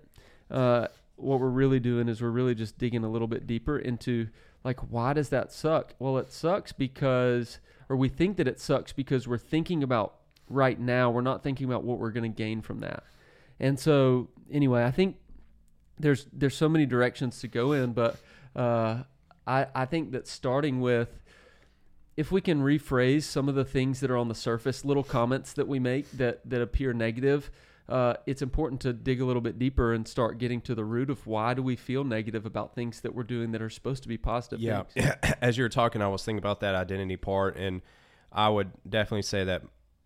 uh, 0.49 0.87
what 1.15 1.39
we're 1.39 1.47
really 1.47 1.79
doing 1.79 2.09
is 2.09 2.21
we're 2.21 2.29
really 2.29 2.55
just 2.55 2.77
digging 2.77 3.03
a 3.03 3.09
little 3.09 3.27
bit 3.27 3.45
deeper 3.45 3.77
into 3.77 4.29
like 4.63 4.79
why 4.91 5.13
does 5.13 5.29
that 5.29 5.53
suck? 5.53 5.93
Well, 5.99 6.17
it 6.17 6.31
sucks 6.31 6.71
because 6.71 7.59
or 7.87 7.95
we 7.95 8.09
think 8.09 8.37
that 8.37 8.47
it 8.47 8.59
sucks 8.59 8.91
because 8.93 9.27
we're 9.27 9.37
thinking 9.37 9.83
about 9.83 10.15
right 10.49 10.79
now. 10.79 11.11
We're 11.11 11.21
not 11.21 11.43
thinking 11.43 11.67
about 11.67 11.83
what 11.83 11.99
we're 11.99 12.11
going 12.11 12.31
to 12.31 12.35
gain 12.35 12.61
from 12.61 12.79
that. 12.79 13.03
And 13.59 13.79
so 13.79 14.29
anyway, 14.51 14.85
I 14.85 14.91
think 14.91 15.17
there's 15.99 16.25
there's 16.33 16.55
so 16.55 16.67
many 16.67 16.87
directions 16.87 17.39
to 17.41 17.47
go 17.47 17.73
in, 17.73 17.93
but 17.93 18.17
uh, 18.55 19.03
I 19.47 19.67
I 19.73 19.85
think 19.85 20.11
that 20.11 20.27
starting 20.27 20.81
with 20.81 21.19
if 22.15 22.31
we 22.31 22.41
can 22.41 22.61
rephrase 22.61 23.23
some 23.23 23.49
of 23.49 23.55
the 23.55 23.65
things 23.65 23.99
that 23.99 24.11
are 24.11 24.17
on 24.17 24.27
the 24.27 24.35
surface, 24.35 24.85
little 24.85 25.03
comments 25.03 25.53
that 25.53 25.67
we 25.67 25.79
make 25.79 26.11
that 26.11 26.47
that 26.49 26.61
appear 26.61 26.93
negative, 26.93 27.49
uh, 27.89 28.15
it's 28.25 28.41
important 28.41 28.81
to 28.81 28.93
dig 28.93 29.19
a 29.19 29.25
little 29.25 29.41
bit 29.41 29.57
deeper 29.57 29.93
and 29.93 30.07
start 30.07 30.37
getting 30.37 30.61
to 30.61 30.75
the 30.75 30.85
root 30.85 31.09
of 31.09 31.25
why 31.25 31.53
do 31.53 31.63
we 31.63 31.75
feel 31.75 32.03
negative 32.03 32.45
about 32.45 32.75
things 32.75 33.01
that 33.01 33.13
we're 33.13 33.23
doing 33.23 33.51
that 33.51 33.61
are 33.61 33.69
supposed 33.69 34.03
to 34.03 34.09
be 34.09 34.17
positive. 34.17 34.61
Yeah, 34.61 34.83
as 35.41 35.57
you 35.57 35.63
were 35.63 35.69
talking, 35.69 36.01
I 36.01 36.07
was 36.07 36.23
thinking 36.23 36.39
about 36.39 36.59
that 36.61 36.75
identity 36.75 37.17
part, 37.17 37.57
and 37.57 37.81
I 38.31 38.49
would 38.49 38.71
definitely 38.87 39.23
say 39.23 39.43
that 39.45 39.63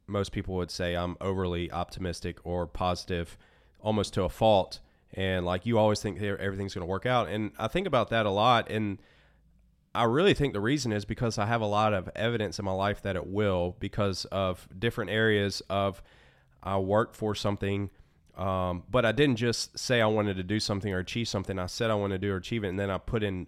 most 0.07 0.31
people 0.31 0.55
would 0.55 0.71
say 0.71 0.95
I'm 0.95 1.17
overly 1.19 1.71
optimistic 1.71 2.39
or 2.45 2.65
positive, 2.65 3.37
almost 3.81 4.13
to 4.13 4.23
a 4.23 4.29
fault. 4.29 4.79
And 5.13 5.45
like 5.45 5.65
you 5.65 5.77
always 5.77 6.01
think 6.01 6.21
everything's 6.21 6.73
going 6.73 6.85
to 6.85 6.89
work 6.89 7.05
out. 7.05 7.27
And 7.29 7.51
i 7.57 7.67
think 7.67 7.87
about 7.87 8.09
that 8.09 8.25
a 8.25 8.29
lot 8.29 8.69
and 8.69 8.99
i 9.97 10.03
really 10.03 10.33
think 10.33 10.53
the 10.53 10.61
reason 10.61 10.91
is 10.91 11.05
because 11.05 11.37
i 11.37 11.45
have 11.45 11.61
a 11.61 11.65
lot 11.65 11.93
of 11.93 12.09
evidence 12.15 12.59
in 12.59 12.65
my 12.65 12.71
life 12.71 13.01
that 13.01 13.15
it 13.15 13.27
will 13.27 13.75
because 13.79 14.25
of 14.25 14.67
different 14.77 15.09
areas 15.09 15.61
of 15.69 16.01
i 16.63 16.77
worked 16.77 17.15
for 17.15 17.33
something 17.35 17.89
um, 18.37 18.83
but 18.89 19.05
i 19.05 19.11
didn't 19.11 19.35
just 19.35 19.77
say 19.77 20.01
i 20.01 20.05
wanted 20.05 20.37
to 20.37 20.43
do 20.43 20.59
something 20.59 20.93
or 20.93 20.99
achieve 20.99 21.27
something 21.27 21.57
i 21.57 21.65
said 21.65 21.89
i 21.89 21.95
want 21.95 22.11
to 22.11 22.19
do 22.19 22.31
or 22.31 22.37
achieve 22.37 22.63
it 22.63 22.69
and 22.69 22.79
then 22.79 22.89
i 22.89 22.97
put 22.97 23.23
in 23.23 23.47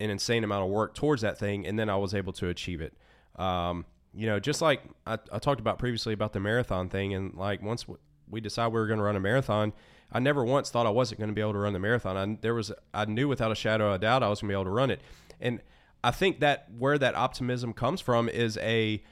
an 0.00 0.10
insane 0.10 0.44
amount 0.44 0.64
of 0.64 0.70
work 0.70 0.94
towards 0.94 1.22
that 1.22 1.38
thing 1.38 1.66
and 1.66 1.78
then 1.78 1.90
i 1.90 1.96
was 1.96 2.14
able 2.14 2.32
to 2.32 2.48
achieve 2.48 2.80
it 2.80 2.94
um, 3.36 3.84
you 4.14 4.26
know 4.26 4.38
just 4.38 4.62
like 4.62 4.82
I, 5.06 5.18
I 5.32 5.38
talked 5.38 5.60
about 5.60 5.78
previously 5.78 6.14
about 6.14 6.32
the 6.32 6.40
marathon 6.40 6.88
thing 6.88 7.14
and 7.14 7.34
like 7.34 7.62
once 7.62 7.86
we 8.30 8.40
decided 8.40 8.72
we 8.72 8.80
were 8.80 8.86
going 8.86 8.98
to 8.98 9.04
run 9.04 9.16
a 9.16 9.20
marathon 9.20 9.72
I 10.14 10.20
never 10.20 10.44
once 10.44 10.70
thought 10.70 10.86
I 10.86 10.90
wasn't 10.90 11.18
going 11.18 11.30
to 11.30 11.34
be 11.34 11.40
able 11.40 11.54
to 11.54 11.58
run 11.58 11.72
the 11.72 11.80
marathon. 11.80 12.16
I, 12.16 12.38
there 12.40 12.54
was, 12.54 12.72
I 12.94 13.04
knew 13.04 13.26
without 13.26 13.50
a 13.50 13.56
shadow 13.56 13.88
of 13.88 13.94
a 13.94 13.98
doubt 13.98 14.22
I 14.22 14.28
was 14.28 14.40
going 14.40 14.48
to 14.48 14.52
be 14.52 14.54
able 14.54 14.64
to 14.64 14.70
run 14.70 14.90
it. 14.90 15.00
And 15.44 15.60
I 16.02 16.10
think 16.10 16.40
that 16.40 16.66
where 16.76 16.98
that 16.98 17.14
optimism 17.14 17.72
comes 17.72 18.00
from 18.00 18.28
is 18.28 18.58
a 18.58 19.02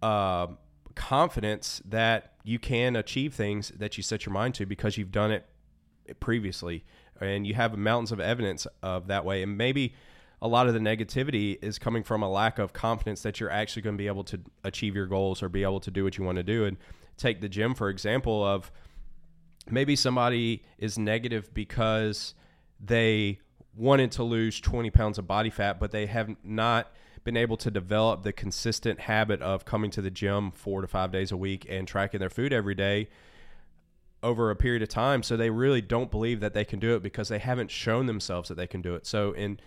uh, 0.00 0.46
confidence 0.94 1.82
that 1.84 2.34
you 2.44 2.60
can 2.60 2.94
achieve 2.94 3.34
things 3.34 3.72
that 3.76 3.96
you 3.96 4.02
set 4.02 4.24
your 4.24 4.32
mind 4.32 4.54
to 4.54 4.66
because 4.66 4.96
you've 4.96 5.10
done 5.10 5.32
it 5.32 5.46
previously, 6.20 6.84
and 7.20 7.46
you 7.46 7.54
have 7.54 7.76
mountains 7.76 8.12
of 8.12 8.20
evidence 8.20 8.66
of 8.82 9.08
that 9.08 9.24
way. 9.24 9.42
And 9.42 9.58
maybe 9.58 9.94
a 10.40 10.46
lot 10.46 10.68
of 10.68 10.74
the 10.74 10.80
negativity 10.80 11.58
is 11.60 11.78
coming 11.78 12.04
from 12.04 12.22
a 12.22 12.30
lack 12.30 12.60
of 12.60 12.72
confidence 12.72 13.22
that 13.22 13.40
you're 13.40 13.50
actually 13.50 13.82
going 13.82 13.96
to 13.96 13.98
be 13.98 14.06
able 14.06 14.24
to 14.24 14.40
achieve 14.62 14.94
your 14.94 15.06
goals 15.06 15.42
or 15.42 15.48
be 15.48 15.64
able 15.64 15.80
to 15.80 15.90
do 15.90 16.04
what 16.04 16.16
you 16.16 16.22
want 16.22 16.36
to 16.36 16.44
do. 16.44 16.64
And 16.64 16.76
take 17.18 17.40
the 17.40 17.48
gym 17.48 17.74
for 17.74 17.90
example 17.90 18.44
of 18.44 18.70
maybe 19.68 19.96
somebody 19.96 20.62
is 20.78 20.98
negative 20.98 21.52
because 21.52 22.34
they 22.80 23.40
wanted 23.78 24.12
to 24.12 24.24
lose 24.24 24.60
20 24.60 24.90
pounds 24.90 25.18
of 25.18 25.26
body 25.26 25.50
fat, 25.50 25.78
but 25.78 25.92
they 25.92 26.06
have 26.06 26.34
not 26.42 26.92
been 27.24 27.36
able 27.36 27.56
to 27.58 27.70
develop 27.70 28.22
the 28.22 28.32
consistent 28.32 29.00
habit 29.00 29.40
of 29.40 29.64
coming 29.64 29.90
to 29.90 30.02
the 30.02 30.10
gym 30.10 30.50
four 30.50 30.80
to 30.80 30.86
five 30.86 31.12
days 31.12 31.30
a 31.30 31.36
week 31.36 31.66
and 31.68 31.86
tracking 31.86 32.20
their 32.20 32.30
food 32.30 32.52
every 32.52 32.74
day 32.74 33.08
over 34.22 34.50
a 34.50 34.56
period 34.56 34.82
of 34.82 34.88
time. 34.88 35.22
So 35.22 35.36
they 35.36 35.50
really 35.50 35.80
don't 35.80 36.10
believe 36.10 36.40
that 36.40 36.54
they 36.54 36.64
can 36.64 36.78
do 36.78 36.96
it 36.96 37.02
because 37.02 37.28
they 37.28 37.38
haven't 37.38 37.70
shown 37.70 38.06
themselves 38.06 38.48
that 38.48 38.56
they 38.56 38.66
can 38.66 38.82
do 38.82 38.94
it. 38.94 39.06
So 39.06 39.32
in 39.32 39.60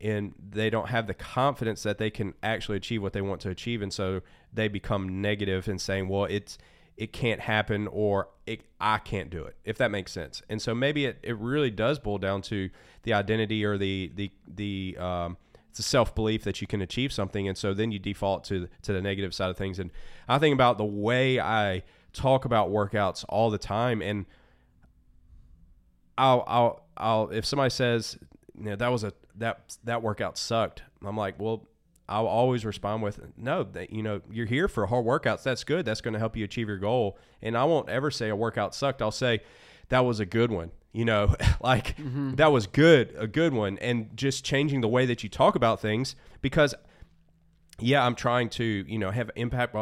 and 0.00 0.32
they 0.50 0.70
don't 0.70 0.88
have 0.88 1.06
the 1.06 1.14
confidence 1.14 1.82
that 1.82 1.98
they 1.98 2.10
can 2.10 2.34
actually 2.42 2.76
achieve 2.76 3.02
what 3.02 3.12
they 3.12 3.20
want 3.20 3.40
to 3.40 3.50
achieve 3.50 3.82
and 3.82 3.92
so 3.92 4.20
they 4.52 4.68
become 4.68 5.20
negative 5.20 5.66
and 5.66 5.80
saying 5.80 6.08
well 6.08 6.24
it's 6.24 6.56
it 6.98 7.12
can't 7.12 7.40
happen 7.40 7.86
or 7.86 8.28
it, 8.44 8.62
i 8.80 8.98
can't 8.98 9.30
do 9.30 9.44
it 9.44 9.56
if 9.64 9.78
that 9.78 9.90
makes 9.90 10.12
sense. 10.12 10.42
And 10.48 10.60
so 10.60 10.74
maybe 10.74 11.06
it, 11.06 11.18
it 11.22 11.38
really 11.38 11.70
does 11.70 11.98
boil 11.98 12.18
down 12.18 12.42
to 12.42 12.68
the 13.04 13.14
identity 13.14 13.64
or 13.64 13.78
the 13.78 14.12
the 14.14 14.30
the 14.46 14.96
um, 14.98 15.36
it's 15.70 15.78
a 15.78 15.82
self 15.82 16.14
belief 16.14 16.42
that 16.44 16.60
you 16.60 16.66
can 16.66 16.82
achieve 16.82 17.12
something, 17.12 17.46
and 17.46 17.56
so 17.56 17.72
then 17.72 17.92
you 17.92 17.98
default 17.98 18.44
to 18.44 18.68
to 18.82 18.92
the 18.92 19.00
negative 19.00 19.32
side 19.32 19.48
of 19.48 19.56
things. 19.56 19.78
And 19.78 19.90
I 20.28 20.38
think 20.38 20.52
about 20.54 20.76
the 20.76 20.84
way 20.84 21.40
I 21.40 21.84
talk 22.12 22.44
about 22.44 22.70
workouts 22.70 23.24
all 23.28 23.50
the 23.50 23.58
time, 23.58 24.02
and 24.02 24.26
I'll 26.18 26.44
I'll 26.46 26.86
I'll 26.96 27.30
if 27.30 27.46
somebody 27.46 27.70
says 27.70 28.18
you 28.58 28.70
know 28.70 28.76
that 28.76 28.88
was 28.88 29.04
a 29.04 29.12
that 29.36 29.76
that 29.84 30.02
workout 30.02 30.36
sucked, 30.36 30.82
I'm 31.04 31.16
like, 31.16 31.38
well, 31.38 31.67
I'll 32.08 32.26
always 32.26 32.64
respond 32.64 33.02
with 33.02 33.20
no, 33.36 33.64
that 33.64 33.92
you 33.92 34.02
know 34.02 34.22
you're 34.30 34.46
here 34.46 34.68
for 34.68 34.86
hard 34.86 35.04
workouts. 35.04 35.42
That's 35.42 35.64
good. 35.64 35.84
That's 35.84 36.00
going 36.00 36.14
to 36.14 36.18
help 36.18 36.36
you 36.36 36.44
achieve 36.44 36.68
your 36.68 36.78
goal. 36.78 37.18
And 37.42 37.56
I 37.56 37.64
won't 37.64 37.88
ever 37.88 38.10
say 38.10 38.28
a 38.28 38.36
workout 38.36 38.74
sucked. 38.74 39.02
I'll 39.02 39.10
say 39.10 39.40
that 39.90 40.00
was 40.00 40.20
a 40.20 40.26
good 40.26 40.50
one. 40.50 40.70
You 40.92 41.04
know, 41.04 41.34
like 41.60 41.96
mm-hmm. 41.96 42.34
that 42.36 42.50
was 42.50 42.66
good, 42.66 43.14
a 43.18 43.26
good 43.26 43.52
one. 43.52 43.78
And 43.78 44.16
just 44.16 44.44
changing 44.44 44.80
the 44.80 44.88
way 44.88 45.06
that 45.06 45.22
you 45.22 45.28
talk 45.28 45.54
about 45.54 45.80
things 45.80 46.16
because, 46.40 46.74
yeah, 47.78 48.04
I'm 48.04 48.14
trying 48.14 48.48
to, 48.50 48.64
you 48.64 48.98
know, 48.98 49.10
have 49.10 49.30
impact 49.36 49.76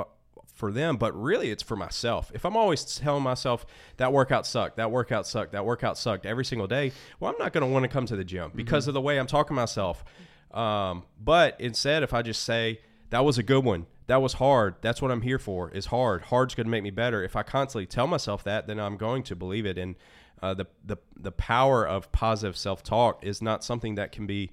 for 0.56 0.72
them, 0.72 0.96
but 0.96 1.14
really 1.14 1.50
it's 1.50 1.62
for 1.62 1.76
myself. 1.76 2.32
If 2.34 2.44
I'm 2.44 2.56
always 2.56 2.96
telling 2.96 3.22
myself 3.22 3.66
that 3.98 4.12
workout 4.12 4.46
sucked, 4.46 4.78
that 4.78 4.90
workout 4.90 5.26
sucked, 5.26 5.52
that 5.52 5.64
workout 5.64 5.96
sucked 5.98 6.26
every 6.26 6.44
single 6.44 6.66
day, 6.66 6.92
well, 7.20 7.30
I'm 7.30 7.38
not 7.38 7.52
going 7.52 7.62
to 7.62 7.72
want 7.72 7.84
to 7.84 7.88
come 7.88 8.06
to 8.06 8.16
the 8.16 8.24
gym 8.24 8.50
because 8.54 8.84
mm-hmm. 8.84 8.90
of 8.90 8.94
the 8.94 9.00
way 9.02 9.18
I'm 9.18 9.26
talking 9.26 9.54
to 9.54 9.60
myself. 9.60 10.04
Um, 10.52 11.04
but 11.22 11.60
instead, 11.60 12.02
if 12.02 12.14
I 12.14 12.22
just 12.22 12.42
say 12.42 12.80
that 13.10 13.24
was 13.24 13.38
a 13.38 13.42
good 13.42 13.64
one, 13.64 13.86
that 14.06 14.22
was 14.22 14.34
hard. 14.34 14.76
That's 14.80 15.02
what 15.02 15.10
I'm 15.10 15.22
here 15.22 15.38
for. 15.38 15.70
Is 15.70 15.86
hard. 15.86 16.22
Hard's 16.22 16.54
going 16.54 16.66
to 16.66 16.70
make 16.70 16.82
me 16.82 16.90
better. 16.90 17.22
If 17.24 17.36
I 17.36 17.42
constantly 17.42 17.86
tell 17.86 18.06
myself 18.06 18.44
that, 18.44 18.66
then 18.66 18.78
I'm 18.78 18.96
going 18.96 19.22
to 19.24 19.36
believe 19.36 19.66
it. 19.66 19.78
And 19.78 19.96
uh, 20.42 20.54
the 20.54 20.66
the 20.84 20.96
the 21.16 21.32
power 21.32 21.86
of 21.86 22.12
positive 22.12 22.56
self 22.56 22.82
talk 22.82 23.24
is 23.24 23.42
not 23.42 23.64
something 23.64 23.96
that 23.96 24.12
can 24.12 24.26
be 24.26 24.52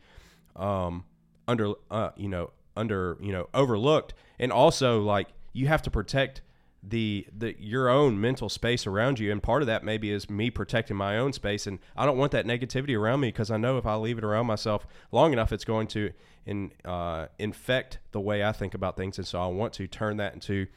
um, 0.55 1.05
under 1.47 1.73
uh, 1.91 2.11
you 2.15 2.29
know 2.29 2.51
under 2.75 3.17
you 3.21 3.31
know 3.31 3.47
overlooked. 3.53 4.13
And 4.39 4.51
also, 4.51 5.01
like 5.01 5.27
you 5.51 5.67
have 5.67 5.81
to 5.83 5.91
protect 5.91 6.41
the 6.85 7.25
the 7.35 7.55
your 7.59 7.87
own 7.87 8.19
mental 8.19 8.49
space 8.49 8.85
around 8.85 9.19
you. 9.19 9.31
And 9.31 9.41
part 9.41 9.61
of 9.61 9.67
that 9.67 9.83
maybe 9.83 10.11
is 10.11 10.29
me 10.29 10.49
protecting 10.49 10.97
my 10.97 11.17
own 11.17 11.31
space. 11.31 11.65
And 11.65 11.79
I 11.95 12.05
don't 12.05 12.17
want 12.17 12.31
that 12.33 12.45
negativity 12.45 12.97
around 12.97 13.21
me 13.21 13.29
because 13.29 13.49
I 13.49 13.57
know 13.57 13.77
if 13.77 13.85
I 13.85 13.95
leave 13.95 14.17
it 14.17 14.23
around 14.23 14.47
myself 14.47 14.85
long 15.11 15.31
enough 15.31 15.53
it's 15.53 15.63
going 15.63 15.87
to 15.87 16.11
in, 16.45 16.71
uh, 16.83 17.27
infect 17.39 17.99
the 18.11 18.19
way 18.19 18.43
I 18.43 18.51
think 18.51 18.73
about 18.73 18.97
things. 18.97 19.17
And 19.17 19.25
so 19.25 19.41
I 19.41 19.47
want 19.47 19.71
to 19.73 19.87
turn 19.87 20.17
that 20.17 20.33
into 20.33 20.67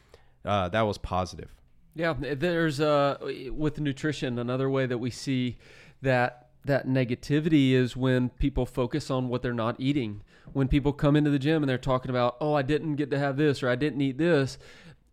uh, 0.44 0.68
that 0.68 0.82
was 0.82 0.98
positive. 0.98 1.52
Yeah 1.94 2.14
there's 2.18 2.80
uh 2.80 3.16
with 3.50 3.80
nutrition 3.80 4.38
another 4.38 4.70
way 4.70 4.86
that 4.86 4.98
we 4.98 5.10
see 5.10 5.56
that 6.02 6.42
that 6.66 6.86
negativity 6.86 7.72
is 7.72 7.96
when 7.96 8.28
people 8.28 8.66
focus 8.66 9.08
on 9.08 9.28
what 9.28 9.40
they're 9.40 9.54
not 9.54 9.76
eating. 9.78 10.22
When 10.52 10.66
people 10.66 10.92
come 10.92 11.14
into 11.14 11.30
the 11.30 11.38
gym 11.38 11.62
and 11.62 11.70
they're 11.70 11.78
talking 11.78 12.10
about 12.10 12.36
oh 12.40 12.54
I 12.54 12.62
didn't 12.62 12.94
get 12.94 13.10
to 13.10 13.18
have 13.18 13.36
this 13.36 13.62
or 13.62 13.68
I 13.68 13.75
didn't 13.75 14.00
eat 14.02 14.18
this 14.18 14.58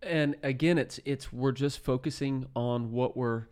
and 0.06 0.36
again 0.44 0.78
it's 0.78 1.00
it's 1.06 1.32
we're 1.32 1.52
just 1.52 1.84
focusing 1.84 2.46
on 2.56 2.92
what 2.92 3.16
we're 3.16 3.48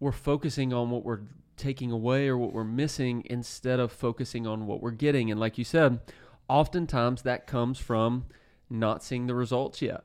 we're 0.00 0.12
focusing 0.12 0.72
on 0.72 0.90
what 0.90 1.04
we're 1.04 1.20
taking 1.56 1.92
away 1.92 2.26
or 2.28 2.36
what 2.36 2.52
we're 2.52 2.64
missing 2.64 3.22
instead 3.26 3.78
of 3.78 3.92
focusing 3.92 4.46
on 4.48 4.66
what 4.66 4.80
we're 4.80 4.90
getting. 4.90 5.30
And 5.30 5.38
like 5.38 5.58
you 5.58 5.64
said 5.64 6.00
oftentimes 6.48 7.22
that 7.22 7.46
comes 7.46 7.78
from 7.78 8.26
not 8.68 9.04
seeing 9.04 9.26
the 9.26 9.34
results 9.34 9.80
yet. 9.80 10.04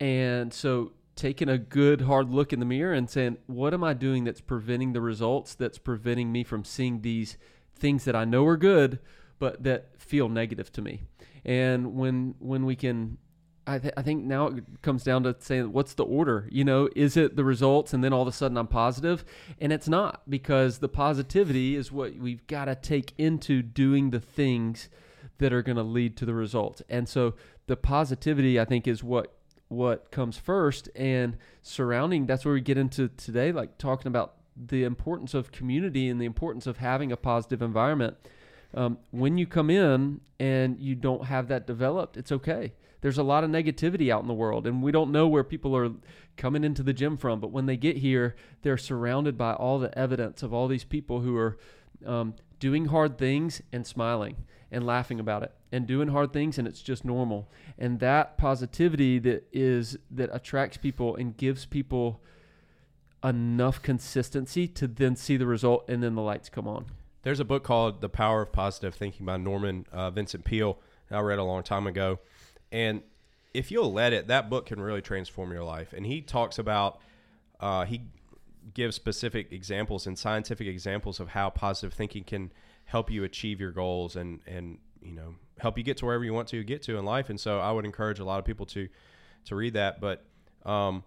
And 0.00 0.52
so 0.52 0.92
taking 1.14 1.48
a 1.48 1.58
good 1.58 2.02
hard 2.02 2.30
look 2.30 2.52
in 2.52 2.58
the 2.58 2.66
mirror 2.66 2.92
and 2.92 3.10
saying 3.10 3.36
what 3.46 3.74
am 3.74 3.82
i 3.82 3.92
doing 3.92 4.22
that's 4.22 4.40
preventing 4.40 4.92
the 4.92 5.00
results 5.00 5.52
that's 5.52 5.76
preventing 5.76 6.30
me 6.30 6.44
from 6.44 6.64
seeing 6.64 7.00
these 7.00 7.36
things 7.74 8.04
that 8.04 8.14
i 8.14 8.24
know 8.24 8.46
are 8.46 8.56
good 8.56 9.00
but 9.38 9.62
that 9.62 10.00
feel 10.00 10.28
negative 10.28 10.72
to 10.72 10.82
me? 10.82 11.02
And 11.44 11.94
when 11.94 12.34
when 12.38 12.64
we 12.64 12.76
can 12.76 13.18
I, 13.68 13.78
th- 13.78 13.94
I 13.98 14.02
think 14.02 14.24
now 14.24 14.46
it 14.46 14.64
comes 14.80 15.04
down 15.04 15.24
to 15.24 15.36
saying 15.38 15.72
what's 15.72 15.92
the 15.92 16.04
order? 16.04 16.48
You 16.50 16.64
know 16.64 16.88
is 16.96 17.16
it 17.16 17.36
the 17.36 17.44
results 17.44 17.92
and 17.92 18.02
then 18.02 18.14
all 18.14 18.22
of 18.22 18.28
a 18.28 18.32
sudden 18.32 18.56
i'm 18.56 18.66
positive? 18.66 19.24
And 19.60 19.72
it's 19.72 19.88
not 19.88 20.22
because 20.28 20.78
the 20.78 20.88
positivity 20.88 21.76
is 21.76 21.92
what 21.92 22.16
we've 22.16 22.46
got 22.46 22.64
to 22.64 22.74
take 22.74 23.12
into 23.18 23.60
doing 23.60 24.10
the 24.10 24.20
things 24.20 24.88
that 25.36 25.52
are 25.52 25.62
going 25.62 25.76
to 25.76 25.82
lead 25.82 26.16
to 26.16 26.24
the 26.24 26.34
results. 26.34 26.82
And 26.88 27.08
so 27.08 27.34
the 27.66 27.76
positivity 27.76 28.58
i 28.58 28.64
think 28.64 28.88
is 28.88 29.04
what 29.04 29.34
what 29.68 30.10
comes 30.10 30.38
first. 30.38 30.88
And 30.96 31.36
surrounding 31.60 32.24
that's 32.24 32.46
where 32.46 32.54
we 32.54 32.62
get 32.62 32.78
into 32.78 33.08
today 33.08 33.52
like 33.52 33.76
talking 33.76 34.08
about 34.08 34.36
the 34.56 34.82
importance 34.84 35.34
of 35.34 35.52
community 35.52 36.08
and 36.08 36.18
the 36.18 36.24
importance 36.24 36.66
of 36.66 36.78
having 36.78 37.12
a 37.12 37.16
positive 37.18 37.60
environment. 37.60 38.16
Um, 38.74 38.98
when 39.10 39.38
you 39.38 39.46
come 39.46 39.70
in 39.70 40.20
and 40.40 40.78
you 40.78 40.94
don't 40.94 41.24
have 41.24 41.48
that 41.48 41.66
developed 41.66 42.16
it's 42.16 42.32
okay 42.32 42.72
there's 43.00 43.18
a 43.18 43.22
lot 43.22 43.44
of 43.44 43.50
negativity 43.50 44.10
out 44.12 44.22
in 44.22 44.28
the 44.28 44.34
world 44.34 44.66
and 44.66 44.82
we 44.82 44.92
don't 44.92 45.12
know 45.12 45.28
where 45.28 45.44
people 45.44 45.76
are 45.76 45.90
coming 46.36 46.64
into 46.64 46.82
the 46.82 46.92
gym 46.92 47.16
from 47.16 47.40
but 47.40 47.50
when 47.50 47.66
they 47.66 47.76
get 47.76 47.98
here 47.98 48.34
they're 48.62 48.78
surrounded 48.78 49.36
by 49.36 49.52
all 49.52 49.78
the 49.78 49.96
evidence 49.98 50.42
of 50.42 50.52
all 50.52 50.68
these 50.68 50.84
people 50.84 51.20
who 51.20 51.36
are 51.36 51.58
um, 52.06 52.34
doing 52.60 52.86
hard 52.86 53.18
things 53.18 53.62
and 53.72 53.86
smiling 53.86 54.36
and 54.70 54.84
laughing 54.86 55.18
about 55.20 55.42
it 55.42 55.52
and 55.72 55.86
doing 55.86 56.08
hard 56.08 56.32
things 56.32 56.58
and 56.58 56.66
it's 56.66 56.82
just 56.82 57.04
normal. 57.04 57.50
And 57.78 58.00
that 58.00 58.38
positivity 58.38 59.18
that 59.20 59.48
is 59.52 59.96
that 60.10 60.30
attracts 60.32 60.76
people 60.76 61.16
and 61.16 61.36
gives 61.36 61.66
people 61.66 62.20
enough 63.24 63.82
consistency 63.82 64.68
to 64.68 64.86
then 64.86 65.16
see 65.16 65.36
the 65.36 65.46
result 65.46 65.88
and 65.88 66.02
then 66.02 66.14
the 66.14 66.22
lights 66.22 66.48
come 66.48 66.68
on. 66.68 66.86
There's 67.22 67.40
a 67.40 67.44
book 67.44 67.64
called 67.64 68.00
the 68.00 68.08
power 68.08 68.42
of 68.42 68.52
positive 68.52 68.94
thinking 68.94 69.26
by 69.26 69.36
norman 69.36 69.86
uh, 69.92 70.08
vincent 70.10 70.44
peale 70.44 70.78
i 71.10 71.18
read 71.18 71.38
a 71.38 71.44
long 71.44 71.62
time 71.62 71.86
ago 71.86 72.20
and 72.72 73.02
if 73.54 73.70
you'll 73.70 73.92
let 73.92 74.12
it, 74.12 74.28
that 74.28 74.50
book 74.50 74.66
can 74.66 74.80
really 74.80 75.02
transform 75.02 75.52
your 75.52 75.64
life. 75.64 75.92
And 75.92 76.06
he 76.06 76.20
talks 76.20 76.58
about, 76.58 77.00
uh, 77.60 77.84
he 77.84 78.02
gives 78.74 78.94
specific 78.94 79.52
examples 79.52 80.06
and 80.06 80.18
scientific 80.18 80.66
examples 80.66 81.18
of 81.18 81.28
how 81.28 81.50
positive 81.50 81.94
thinking 81.94 82.24
can 82.24 82.52
help 82.84 83.10
you 83.10 83.24
achieve 83.24 83.60
your 83.60 83.72
goals 83.72 84.16
and, 84.16 84.40
and, 84.46 84.78
you 85.02 85.12
know, 85.12 85.34
help 85.58 85.78
you 85.78 85.84
get 85.84 85.96
to 85.96 86.04
wherever 86.04 86.24
you 86.24 86.34
want 86.34 86.48
to 86.48 86.62
get 86.62 86.82
to 86.82 86.98
in 86.98 87.04
life. 87.04 87.30
And 87.30 87.40
so 87.40 87.58
I 87.58 87.72
would 87.72 87.84
encourage 87.84 88.18
a 88.18 88.24
lot 88.24 88.38
of 88.38 88.44
people 88.44 88.66
to, 88.66 88.88
to 89.46 89.56
read 89.56 89.74
that. 89.74 90.00
But, 90.00 90.24
um, 90.64 91.04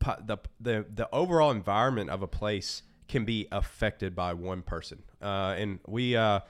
the, 0.00 0.38
the, 0.60 0.84
the 0.92 1.08
overall 1.12 1.52
environment 1.52 2.10
of 2.10 2.22
a 2.22 2.26
place 2.26 2.82
can 3.06 3.24
be 3.24 3.46
affected 3.52 4.16
by 4.16 4.34
one 4.34 4.62
person. 4.62 5.02
Uh, 5.22 5.54
and 5.56 5.78
we, 5.86 6.16
uh, 6.16 6.40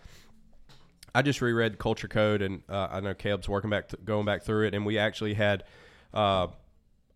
I 1.14 1.22
just 1.22 1.42
reread 1.42 1.78
Culture 1.78 2.08
Code, 2.08 2.42
and 2.42 2.62
uh, 2.68 2.88
I 2.90 3.00
know 3.00 3.14
Caleb's 3.14 3.48
working 3.48 3.70
back, 3.70 3.88
th- 3.88 4.04
going 4.04 4.24
back 4.24 4.42
through 4.42 4.66
it, 4.68 4.74
and 4.74 4.86
we 4.86 4.98
actually 4.98 5.34
had. 5.34 5.64
Uh, 6.12 6.48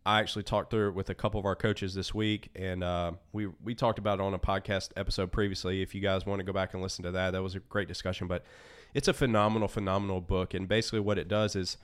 I 0.04 0.20
actually 0.20 0.44
talked 0.44 0.70
through 0.70 0.90
it 0.90 0.94
with 0.94 1.10
a 1.10 1.14
couple 1.14 1.40
of 1.40 1.46
our 1.46 1.56
coaches 1.56 1.92
this 1.92 2.14
week, 2.14 2.50
and 2.54 2.84
uh, 2.84 3.12
we 3.32 3.48
we 3.64 3.74
talked 3.74 3.98
about 3.98 4.20
it 4.20 4.22
on 4.22 4.34
a 4.34 4.38
podcast 4.38 4.90
episode 4.96 5.32
previously. 5.32 5.82
If 5.82 5.94
you 5.94 6.00
guys 6.00 6.24
want 6.26 6.38
to 6.38 6.44
go 6.44 6.52
back 6.52 6.74
and 6.74 6.82
listen 6.82 7.04
to 7.04 7.10
that, 7.12 7.32
that 7.32 7.42
was 7.42 7.56
a 7.56 7.60
great 7.60 7.88
discussion. 7.88 8.28
But 8.28 8.44
it's 8.94 9.08
a 9.08 9.12
phenomenal, 9.14 9.66
phenomenal 9.66 10.20
book, 10.20 10.54
and 10.54 10.68
basically 10.68 11.00
what 11.00 11.18
it 11.18 11.26
does 11.26 11.56
is 11.56 11.76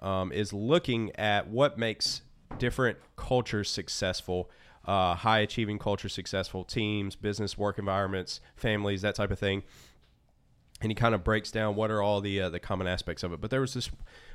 um, 0.00 0.32
is 0.32 0.52
looking 0.52 1.14
at 1.16 1.48
what 1.48 1.78
makes 1.78 2.22
different 2.58 2.96
cultures 3.16 3.68
successful, 3.68 4.50
uh, 4.86 5.14
high 5.14 5.40
achieving 5.40 5.78
culture 5.78 6.08
successful, 6.08 6.64
teams, 6.64 7.14
business, 7.14 7.58
work 7.58 7.78
environments, 7.78 8.40
families, 8.54 9.02
that 9.02 9.16
type 9.16 9.30
of 9.30 9.38
thing 9.38 9.64
and 10.80 10.90
he 10.90 10.94
kind 10.94 11.14
of 11.14 11.24
breaks 11.24 11.50
down 11.50 11.74
what 11.74 11.90
are 11.90 12.02
all 12.02 12.20
the 12.20 12.40
uh, 12.40 12.50
the 12.50 12.60
common 12.60 12.86
aspects 12.86 13.22
of 13.22 13.32
it. 13.32 13.40
But 13.40 13.50
there 13.50 13.60
was 13.60 13.74
this 13.74 13.90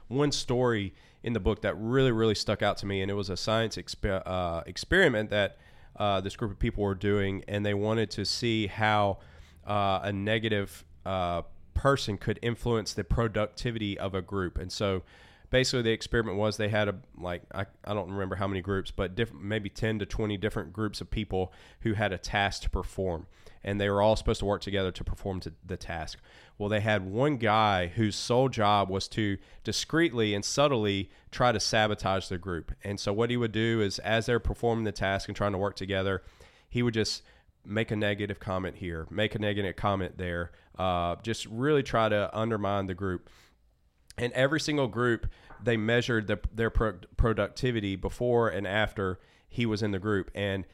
one 0.07 0.31
story 0.31 0.93
in 1.23 1.33
the 1.33 1.39
book 1.39 1.61
that 1.61 1.75
really 1.75 2.11
really 2.11 2.35
stuck 2.35 2.61
out 2.61 2.77
to 2.77 2.85
me, 2.85 3.01
and 3.01 3.11
it 3.11 3.13
was 3.13 3.29
a 3.29 3.37
science 3.37 3.77
exper- 3.77 4.23
uh, 4.25 4.63
experiment 4.65 5.29
that 5.29 5.57
uh, 5.97 6.21
this 6.21 6.35
group 6.35 6.51
of 6.51 6.59
people 6.59 6.83
were 6.83 6.95
doing, 6.95 7.43
and 7.47 7.65
they 7.65 7.73
wanted 7.73 8.09
to 8.11 8.25
see 8.25 8.67
how 8.67 9.19
uh, 9.67 9.99
a 10.03 10.11
negative 10.11 10.83
uh, 11.05 11.43
person 11.73 12.17
could 12.17 12.39
influence 12.41 12.93
the 12.93 13.03
productivity 13.03 13.97
of 13.97 14.15
a 14.15 14.21
group, 14.21 14.57
and 14.57 14.71
so. 14.71 15.03
Basically, 15.51 15.83
the 15.83 15.91
experiment 15.91 16.37
was 16.37 16.57
they 16.57 16.69
had 16.69 16.87
a 16.87 16.95
like 17.19 17.43
I, 17.53 17.65
I 17.85 17.93
don't 17.93 18.09
remember 18.09 18.35
how 18.35 18.47
many 18.47 18.61
groups, 18.61 18.89
but 18.89 19.15
different 19.15 19.43
maybe 19.43 19.69
ten 19.69 19.99
to 19.99 20.05
twenty 20.05 20.37
different 20.37 20.73
groups 20.73 21.01
of 21.01 21.11
people 21.11 21.53
who 21.81 21.93
had 21.93 22.13
a 22.13 22.17
task 22.17 22.63
to 22.63 22.69
perform, 22.69 23.27
and 23.63 23.79
they 23.79 23.89
were 23.89 24.01
all 24.01 24.15
supposed 24.15 24.39
to 24.39 24.45
work 24.45 24.61
together 24.61 24.91
to 24.91 25.03
perform 25.03 25.41
to 25.41 25.53
the 25.65 25.77
task. 25.77 26.19
Well, 26.57 26.69
they 26.69 26.79
had 26.79 27.05
one 27.05 27.35
guy 27.37 27.87
whose 27.87 28.15
sole 28.15 28.47
job 28.47 28.89
was 28.89 29.07
to 29.09 29.37
discreetly 29.63 30.33
and 30.33 30.45
subtly 30.45 31.09
try 31.31 31.51
to 31.51 31.59
sabotage 31.59 32.29
the 32.29 32.37
group. 32.37 32.71
And 32.83 32.99
so, 32.99 33.11
what 33.11 33.29
he 33.29 33.35
would 33.35 33.51
do 33.51 33.81
is, 33.81 33.99
as 33.99 34.27
they're 34.27 34.39
performing 34.39 34.85
the 34.85 34.91
task 34.93 35.27
and 35.27 35.35
trying 35.35 35.51
to 35.51 35.57
work 35.57 35.75
together, 35.75 36.23
he 36.69 36.81
would 36.81 36.93
just 36.93 37.23
make 37.65 37.91
a 37.91 37.95
negative 37.95 38.39
comment 38.39 38.77
here, 38.77 39.05
make 39.09 39.35
a 39.35 39.39
negative 39.39 39.75
comment 39.75 40.17
there. 40.17 40.51
Uh, 40.79 41.15
just 41.21 41.45
really 41.47 41.83
try 41.83 42.09
to 42.09 42.29
undermine 42.33 42.87
the 42.87 42.93
group. 42.93 43.29
And 44.21 44.31
every 44.33 44.59
single 44.59 44.87
group, 44.87 45.27
they 45.61 45.75
measured 45.75 46.27
the, 46.27 46.39
their 46.53 46.69
pro- 46.69 46.99
productivity 47.17 47.95
before 47.95 48.49
and 48.49 48.67
after 48.67 49.19
he 49.49 49.65
was 49.65 49.81
in 49.81 49.91
the 49.91 49.99
group. 49.99 50.29
And 50.35 50.65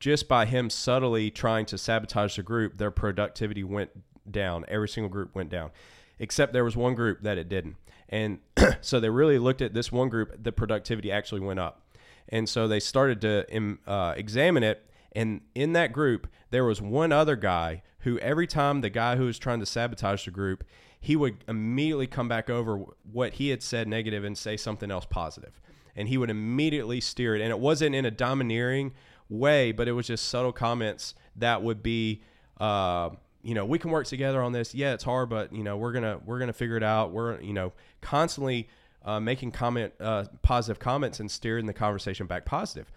just 0.00 0.28
by 0.28 0.44
him 0.44 0.68
subtly 0.68 1.30
trying 1.30 1.66
to 1.66 1.78
sabotage 1.78 2.36
the 2.36 2.42
group, 2.42 2.76
their 2.76 2.90
productivity 2.90 3.62
went 3.62 3.90
down. 4.30 4.64
Every 4.68 4.88
single 4.88 5.08
group 5.08 5.34
went 5.36 5.50
down, 5.50 5.70
except 6.18 6.52
there 6.52 6.64
was 6.64 6.76
one 6.76 6.94
group 6.94 7.22
that 7.22 7.38
it 7.38 7.48
didn't. 7.48 7.76
And 8.08 8.40
so 8.80 8.98
they 8.98 9.08
really 9.08 9.38
looked 9.38 9.62
at 9.62 9.72
this 9.72 9.92
one 9.92 10.08
group, 10.08 10.42
the 10.42 10.52
productivity 10.52 11.12
actually 11.12 11.40
went 11.40 11.60
up. 11.60 11.82
And 12.28 12.48
so 12.48 12.66
they 12.66 12.80
started 12.80 13.20
to 13.20 13.78
uh, 13.86 14.14
examine 14.16 14.64
it. 14.64 14.84
And 15.12 15.42
in 15.54 15.74
that 15.74 15.92
group, 15.92 16.26
there 16.50 16.64
was 16.64 16.82
one 16.82 17.12
other 17.12 17.36
guy 17.36 17.82
who, 18.00 18.18
every 18.18 18.48
time 18.48 18.80
the 18.80 18.90
guy 18.90 19.16
who 19.16 19.26
was 19.26 19.38
trying 19.38 19.60
to 19.60 19.66
sabotage 19.66 20.24
the 20.24 20.30
group, 20.32 20.64
he 21.06 21.14
would 21.14 21.36
immediately 21.46 22.08
come 22.08 22.26
back 22.26 22.50
over 22.50 22.80
what 23.12 23.34
he 23.34 23.50
had 23.50 23.62
said 23.62 23.86
negative 23.86 24.24
and 24.24 24.36
say 24.36 24.56
something 24.56 24.90
else 24.90 25.06
positive. 25.08 25.60
And 25.94 26.08
he 26.08 26.18
would 26.18 26.30
immediately 26.30 27.00
steer 27.00 27.36
it. 27.36 27.40
And 27.40 27.52
it 27.52 27.60
wasn't 27.60 27.94
in 27.94 28.04
a 28.04 28.10
domineering 28.10 28.92
way, 29.28 29.70
but 29.70 29.86
it 29.86 29.92
was 29.92 30.08
just 30.08 30.26
subtle 30.26 30.50
comments 30.50 31.14
that 31.36 31.62
would 31.62 31.80
be, 31.80 32.24
uh, 32.58 33.10
you 33.44 33.54
know, 33.54 33.64
we 33.64 33.78
can 33.78 33.92
work 33.92 34.08
together 34.08 34.42
on 34.42 34.50
this. 34.50 34.74
Yeah, 34.74 34.94
it's 34.94 35.04
hard, 35.04 35.30
but 35.30 35.52
you 35.52 35.62
know, 35.62 35.76
we're 35.76 35.92
gonna 35.92 36.18
we're 36.24 36.40
gonna 36.40 36.52
figure 36.52 36.76
it 36.76 36.82
out. 36.82 37.12
We're 37.12 37.40
you 37.40 37.52
know 37.52 37.72
constantly 38.00 38.68
uh, 39.04 39.20
making 39.20 39.52
comment 39.52 39.92
uh, 40.00 40.24
positive 40.42 40.80
comments 40.80 41.20
and 41.20 41.30
steering 41.30 41.66
the 41.66 41.72
conversation 41.72 42.26
back 42.26 42.44
positive. 42.44 42.90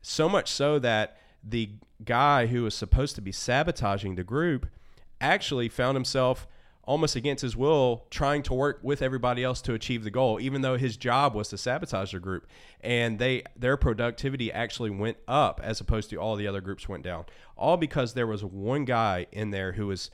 So 0.00 0.28
much 0.28 0.50
so 0.50 0.80
that 0.80 1.16
the 1.44 1.70
guy 2.04 2.46
who 2.46 2.64
was 2.64 2.74
supposed 2.74 3.14
to 3.14 3.20
be 3.20 3.30
sabotaging 3.30 4.16
the 4.16 4.24
group 4.24 4.66
actually 5.20 5.68
found 5.68 5.94
himself 5.94 6.48
almost 6.84 7.14
against 7.14 7.42
his 7.42 7.56
will 7.56 8.06
trying 8.10 8.42
to 8.42 8.52
work 8.52 8.80
with 8.82 9.02
everybody 9.02 9.44
else 9.44 9.62
to 9.62 9.72
achieve 9.72 10.02
the 10.04 10.10
goal 10.10 10.40
even 10.40 10.62
though 10.62 10.76
his 10.76 10.96
job 10.96 11.34
was 11.34 11.48
to 11.48 11.56
sabotage 11.56 12.12
the 12.12 12.18
group 12.18 12.46
and 12.80 13.18
they 13.18 13.42
their 13.56 13.76
productivity 13.76 14.50
actually 14.52 14.90
went 14.90 15.16
up 15.28 15.60
as 15.62 15.80
opposed 15.80 16.10
to 16.10 16.16
all 16.16 16.34
the 16.34 16.46
other 16.46 16.60
groups 16.60 16.88
went 16.88 17.04
down 17.04 17.24
all 17.56 17.76
because 17.76 18.14
there 18.14 18.26
was 18.26 18.44
one 18.44 18.84
guy 18.84 19.26
in 19.32 19.50
there 19.50 19.72
who 19.72 19.86
was 19.86 20.10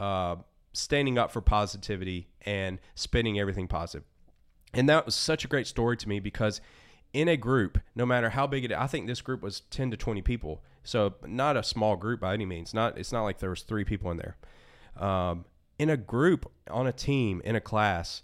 uh, 0.00 0.36
standing 0.72 1.18
up 1.18 1.30
for 1.30 1.40
positivity 1.40 2.28
and 2.42 2.80
spinning 2.94 3.38
everything 3.38 3.68
positive 3.68 4.04
and 4.74 4.88
that 4.88 5.06
was 5.06 5.14
such 5.14 5.44
a 5.44 5.48
great 5.48 5.66
story 5.66 5.96
to 5.96 6.08
me 6.08 6.20
because 6.20 6.60
in 7.12 7.28
a 7.28 7.36
group, 7.36 7.78
no 7.94 8.04
matter 8.04 8.30
how 8.30 8.46
big 8.46 8.64
it 8.64 8.72
I 8.72 8.86
think 8.86 9.06
this 9.06 9.20
group 9.20 9.42
was 9.42 9.60
10 9.70 9.90
to 9.92 9.96
20 9.96 10.22
people. 10.22 10.62
So 10.82 11.14
not 11.26 11.56
a 11.56 11.62
small 11.62 11.96
group 11.96 12.20
by 12.20 12.34
any 12.34 12.46
means. 12.46 12.74
Not 12.74 12.98
it's 12.98 13.12
not 13.12 13.24
like 13.24 13.38
there 13.38 13.50
was 13.50 13.62
three 13.62 13.84
people 13.84 14.10
in 14.10 14.18
there. 14.18 14.36
Um, 14.96 15.44
in 15.78 15.90
a 15.90 15.96
group, 15.96 16.50
on 16.70 16.86
a 16.86 16.92
team, 16.92 17.40
in 17.44 17.56
a 17.56 17.60
class, 17.60 18.22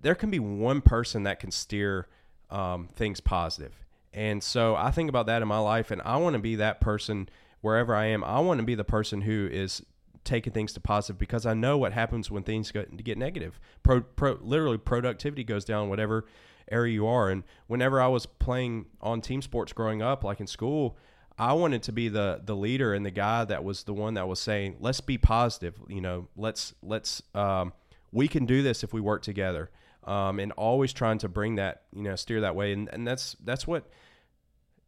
there 0.00 0.14
can 0.14 0.30
be 0.30 0.38
one 0.38 0.80
person 0.80 1.22
that 1.24 1.38
can 1.38 1.50
steer 1.50 2.08
um, 2.50 2.88
things 2.94 3.20
positive. 3.20 3.84
And 4.12 4.42
so 4.42 4.74
I 4.74 4.90
think 4.90 5.08
about 5.08 5.26
that 5.26 5.42
in 5.42 5.48
my 5.48 5.58
life, 5.58 5.90
and 5.90 6.02
I 6.02 6.16
want 6.16 6.34
to 6.34 6.38
be 6.38 6.56
that 6.56 6.80
person 6.80 7.28
wherever 7.60 7.94
I 7.94 8.06
am. 8.06 8.22
I 8.24 8.40
want 8.40 8.60
to 8.60 8.66
be 8.66 8.74
the 8.74 8.84
person 8.84 9.22
who 9.22 9.48
is 9.50 9.82
taking 10.24 10.52
things 10.52 10.72
to 10.74 10.80
positive 10.80 11.18
because 11.18 11.46
I 11.46 11.54
know 11.54 11.78
what 11.78 11.92
happens 11.92 12.30
when 12.30 12.42
things 12.42 12.70
get, 12.70 13.02
get 13.02 13.18
negative. 13.18 13.58
Pro, 13.82 14.02
pro, 14.02 14.38
literally, 14.40 14.78
productivity 14.78 15.44
goes 15.44 15.64
down, 15.64 15.88
whatever 15.88 16.26
area 16.70 16.92
you 16.92 17.06
are. 17.06 17.30
And 17.30 17.44
whenever 17.66 18.00
I 18.00 18.08
was 18.08 18.26
playing 18.26 18.86
on 19.00 19.20
team 19.20 19.42
sports 19.42 19.72
growing 19.72 20.02
up, 20.02 20.24
like 20.24 20.40
in 20.40 20.46
school, 20.46 20.96
I 21.38 21.52
wanted 21.54 21.82
to 21.84 21.92
be 21.92 22.08
the 22.08 22.40
the 22.44 22.54
leader 22.54 22.94
and 22.94 23.04
the 23.04 23.10
guy 23.10 23.44
that 23.44 23.64
was 23.64 23.84
the 23.84 23.94
one 23.94 24.14
that 24.14 24.28
was 24.28 24.38
saying, 24.38 24.76
"Let's 24.80 25.00
be 25.00 25.18
positive." 25.18 25.74
You 25.88 26.00
know, 26.00 26.28
let's 26.36 26.74
let's 26.82 27.22
um, 27.34 27.72
we 28.12 28.28
can 28.28 28.46
do 28.46 28.62
this 28.62 28.84
if 28.84 28.92
we 28.92 29.00
work 29.00 29.22
together. 29.22 29.70
Um, 30.04 30.40
and 30.40 30.50
always 30.52 30.92
trying 30.92 31.18
to 31.18 31.28
bring 31.28 31.54
that, 31.56 31.82
you 31.94 32.02
know, 32.02 32.16
steer 32.16 32.40
that 32.40 32.56
way. 32.56 32.72
And 32.72 32.88
and 32.92 33.06
that's 33.06 33.36
that's 33.44 33.66
what 33.66 33.88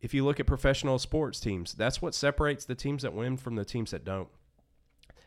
if 0.00 0.12
you 0.12 0.24
look 0.24 0.38
at 0.38 0.46
professional 0.46 0.98
sports 0.98 1.40
teams, 1.40 1.72
that's 1.72 2.02
what 2.02 2.14
separates 2.14 2.64
the 2.64 2.74
teams 2.74 3.04
that 3.04 3.14
win 3.14 3.36
from 3.36 3.54
the 3.54 3.64
teams 3.64 3.92
that 3.92 4.04
don't. 4.04 4.28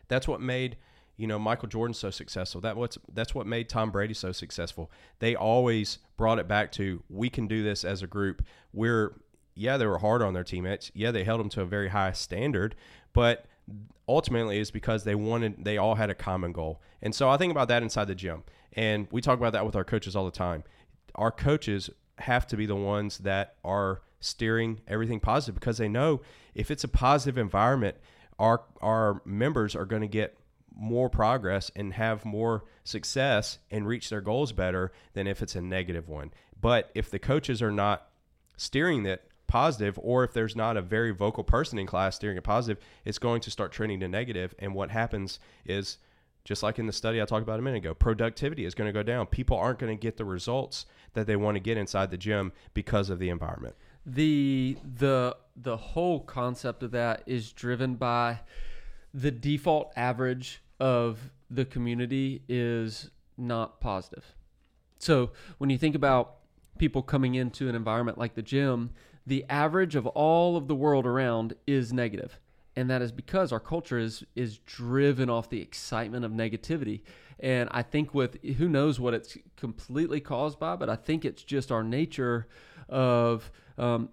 That's 0.06 0.28
what 0.28 0.40
made 0.40 0.76
you 1.16 1.26
know 1.26 1.38
Michael 1.38 1.68
Jordan 1.68 1.94
so 1.94 2.10
successful. 2.10 2.60
That 2.60 2.76
what's 2.76 2.96
that's 3.12 3.34
what 3.34 3.46
made 3.46 3.68
Tom 3.68 3.90
Brady 3.90 4.14
so 4.14 4.30
successful. 4.30 4.90
They 5.18 5.34
always 5.34 5.98
brought 6.16 6.38
it 6.38 6.46
back 6.46 6.70
to 6.72 7.02
we 7.10 7.28
can 7.28 7.46
do 7.46 7.62
this 7.62 7.84
as 7.84 8.02
a 8.02 8.06
group. 8.06 8.44
We're 8.72 9.14
yeah, 9.58 9.76
they 9.76 9.86
were 9.86 9.98
hard 9.98 10.22
on 10.22 10.34
their 10.34 10.44
teammates. 10.44 10.90
Yeah, 10.94 11.10
they 11.10 11.24
held 11.24 11.40
them 11.40 11.48
to 11.50 11.62
a 11.62 11.66
very 11.66 11.88
high 11.88 12.12
standard, 12.12 12.76
but 13.12 13.44
ultimately 14.08 14.58
it's 14.58 14.70
because 14.70 15.04
they 15.04 15.14
wanted 15.14 15.64
they 15.64 15.76
all 15.76 15.96
had 15.96 16.10
a 16.10 16.14
common 16.14 16.52
goal. 16.52 16.80
And 17.02 17.14
so 17.14 17.28
I 17.28 17.36
think 17.36 17.50
about 17.50 17.68
that 17.68 17.82
inside 17.82 18.06
the 18.06 18.14
gym. 18.14 18.44
And 18.74 19.08
we 19.10 19.20
talk 19.20 19.38
about 19.38 19.52
that 19.54 19.66
with 19.66 19.74
our 19.74 19.84
coaches 19.84 20.14
all 20.14 20.24
the 20.24 20.30
time. 20.30 20.62
Our 21.16 21.32
coaches 21.32 21.90
have 22.18 22.46
to 22.48 22.56
be 22.56 22.66
the 22.66 22.76
ones 22.76 23.18
that 23.18 23.56
are 23.64 24.02
steering 24.20 24.80
everything 24.86 25.20
positive 25.20 25.54
because 25.56 25.78
they 25.78 25.88
know 25.88 26.20
if 26.54 26.70
it's 26.70 26.84
a 26.84 26.88
positive 26.88 27.36
environment, 27.36 27.96
our 28.38 28.62
our 28.80 29.22
members 29.24 29.74
are 29.74 29.86
going 29.86 30.02
to 30.02 30.08
get 30.08 30.38
more 30.72 31.10
progress 31.10 31.72
and 31.74 31.94
have 31.94 32.24
more 32.24 32.62
success 32.84 33.58
and 33.72 33.88
reach 33.88 34.08
their 34.08 34.20
goals 34.20 34.52
better 34.52 34.92
than 35.14 35.26
if 35.26 35.42
it's 35.42 35.56
a 35.56 35.60
negative 35.60 36.08
one. 36.08 36.30
But 36.60 36.92
if 36.94 37.10
the 37.10 37.18
coaches 37.18 37.60
are 37.60 37.72
not 37.72 38.08
steering 38.56 39.04
it 39.04 39.27
positive, 39.48 39.98
or 40.02 40.22
if 40.22 40.32
there's 40.32 40.54
not 40.54 40.76
a 40.76 40.82
very 40.82 41.10
vocal 41.10 41.42
person 41.42 41.78
in 41.78 41.86
class 41.86 42.16
steering 42.16 42.36
it 42.36 42.44
positive, 42.44 42.82
it's 43.04 43.18
going 43.18 43.40
to 43.40 43.50
start 43.50 43.72
trending 43.72 44.00
to 44.00 44.08
negative. 44.08 44.54
And 44.58 44.74
what 44.74 44.90
happens 44.90 45.40
is, 45.64 45.98
just 46.44 46.62
like 46.62 46.78
in 46.78 46.86
the 46.86 46.92
study 46.92 47.20
I 47.20 47.24
talked 47.24 47.42
about 47.42 47.58
a 47.58 47.62
minute 47.62 47.78
ago, 47.78 47.94
productivity 47.94 48.64
is 48.64 48.74
going 48.74 48.88
to 48.88 48.92
go 48.92 49.02
down. 49.02 49.26
People 49.26 49.56
aren't 49.56 49.80
going 49.80 49.94
to 49.96 50.00
get 50.00 50.16
the 50.16 50.24
results 50.24 50.86
that 51.14 51.26
they 51.26 51.36
want 51.36 51.56
to 51.56 51.60
get 51.60 51.76
inside 51.76 52.10
the 52.10 52.16
gym 52.16 52.52
because 52.74 53.10
of 53.10 53.18
the 53.18 53.28
environment 53.28 53.74
the 54.14 54.78
the 54.96 55.36
the 55.56 55.76
whole 55.76 56.20
concept 56.20 56.82
of 56.82 56.92
that 56.92 57.22
is 57.26 57.52
driven 57.52 57.94
by 57.94 58.40
the 59.12 59.30
default 59.30 59.92
average 59.96 60.62
of 60.80 61.30
the 61.50 61.64
community 61.64 62.42
is 62.48 63.10
not 63.36 63.80
positive. 63.80 64.34
So 64.98 65.30
when 65.58 65.70
you 65.70 65.78
think 65.78 65.94
about 65.94 66.36
people 66.78 67.02
coming 67.02 67.34
into 67.34 67.68
an 67.68 67.74
environment 67.74 68.18
like 68.18 68.34
the 68.34 68.42
gym, 68.42 68.90
the 69.28 69.44
average 69.48 69.94
of 69.94 70.06
all 70.06 70.56
of 70.56 70.68
the 70.68 70.74
world 70.74 71.06
around 71.06 71.54
is 71.66 71.92
negative. 71.92 72.40
And 72.74 72.88
that 72.90 73.02
is 73.02 73.12
because 73.12 73.52
our 73.52 73.60
culture 73.60 73.98
is 73.98 74.24
is 74.34 74.58
driven 74.58 75.28
off 75.28 75.50
the 75.50 75.60
excitement 75.60 76.24
of 76.24 76.32
negativity. 76.32 77.02
And 77.40 77.68
I 77.72 77.82
think 77.82 78.14
with 78.14 78.42
who 78.42 78.68
knows 78.68 78.98
what 78.98 79.14
it's 79.14 79.36
completely 79.56 80.20
caused 80.20 80.58
by, 80.58 80.76
but 80.76 80.88
I 80.88 80.96
think 80.96 81.24
it's 81.24 81.42
just 81.42 81.70
our 81.70 81.82
nature 81.82 82.46
of 82.88 83.50
um, 83.76 84.10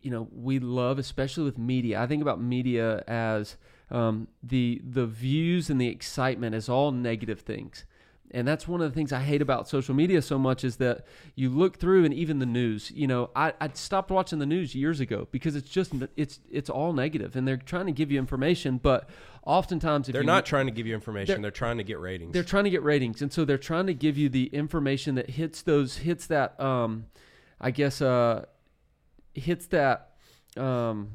you 0.00 0.10
know 0.10 0.28
we 0.32 0.58
love, 0.58 0.98
especially 0.98 1.44
with 1.44 1.58
media. 1.58 2.00
I 2.00 2.06
think 2.06 2.22
about 2.22 2.40
media 2.40 3.04
as 3.06 3.56
um, 3.90 4.28
the 4.42 4.80
the 4.82 5.06
views 5.06 5.68
and 5.68 5.80
the 5.80 5.88
excitement 5.88 6.54
as 6.54 6.68
all 6.68 6.92
negative 6.92 7.40
things. 7.40 7.84
And 8.32 8.46
that's 8.46 8.68
one 8.68 8.80
of 8.80 8.90
the 8.90 8.94
things 8.94 9.12
I 9.12 9.20
hate 9.20 9.42
about 9.42 9.68
social 9.68 9.94
media 9.94 10.22
so 10.22 10.38
much 10.38 10.62
is 10.62 10.76
that 10.76 11.04
you 11.34 11.50
look 11.50 11.78
through 11.78 12.04
and 12.04 12.14
even 12.14 12.38
the 12.38 12.46
news. 12.46 12.90
You 12.92 13.06
know, 13.06 13.30
I, 13.34 13.52
I 13.60 13.70
stopped 13.74 14.10
watching 14.10 14.38
the 14.38 14.46
news 14.46 14.74
years 14.74 15.00
ago 15.00 15.26
because 15.32 15.56
it's 15.56 15.68
just 15.68 15.92
it's 16.16 16.38
it's 16.50 16.70
all 16.70 16.92
negative, 16.92 17.34
and 17.34 17.46
they're 17.46 17.56
trying 17.56 17.86
to 17.86 17.92
give 17.92 18.12
you 18.12 18.18
information, 18.18 18.78
but 18.78 19.10
oftentimes 19.44 20.08
if 20.08 20.12
they're 20.12 20.22
not 20.22 20.46
trying 20.46 20.66
to 20.66 20.72
give 20.72 20.86
you 20.86 20.94
information; 20.94 21.34
they're, 21.34 21.50
they're, 21.50 21.50
trying 21.50 21.78
to 21.78 21.84
get 21.84 21.98
ratings. 21.98 22.32
They're 22.32 22.44
trying 22.44 22.64
to 22.64 22.70
get 22.70 22.82
ratings, 22.82 23.20
and 23.20 23.32
so 23.32 23.44
they're 23.44 23.58
trying 23.58 23.86
to 23.86 23.94
give 23.94 24.16
you 24.16 24.28
the 24.28 24.46
information 24.46 25.16
that 25.16 25.30
hits 25.30 25.62
those 25.62 25.98
hits 25.98 26.26
that 26.28 26.58
um, 26.60 27.06
I 27.60 27.72
guess 27.72 28.00
uh, 28.00 28.46
hits 29.34 29.66
that 29.68 30.12
um, 30.56 31.10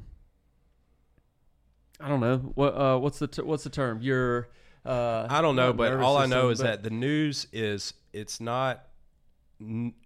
I 1.99 2.10
don't 2.10 2.19
know 2.19 2.38
what 2.56 2.75
uh, 2.75 2.97
what's 2.97 3.19
the 3.19 3.28
what's 3.43 3.63
the 3.63 3.69
term 3.69 4.01
you're 4.01 4.49
uh, 4.86 5.28
I 5.30 5.41
don't 5.41 5.56
know 5.56 5.74
but 5.74 5.93
all 5.93 6.17
I 6.17 6.26
know 6.26 6.50
is 6.50 6.60
that 6.60 6.84
the 6.84 6.89
news 6.89 7.48
is 7.52 7.93
it's 8.13 8.39
not 8.39 8.88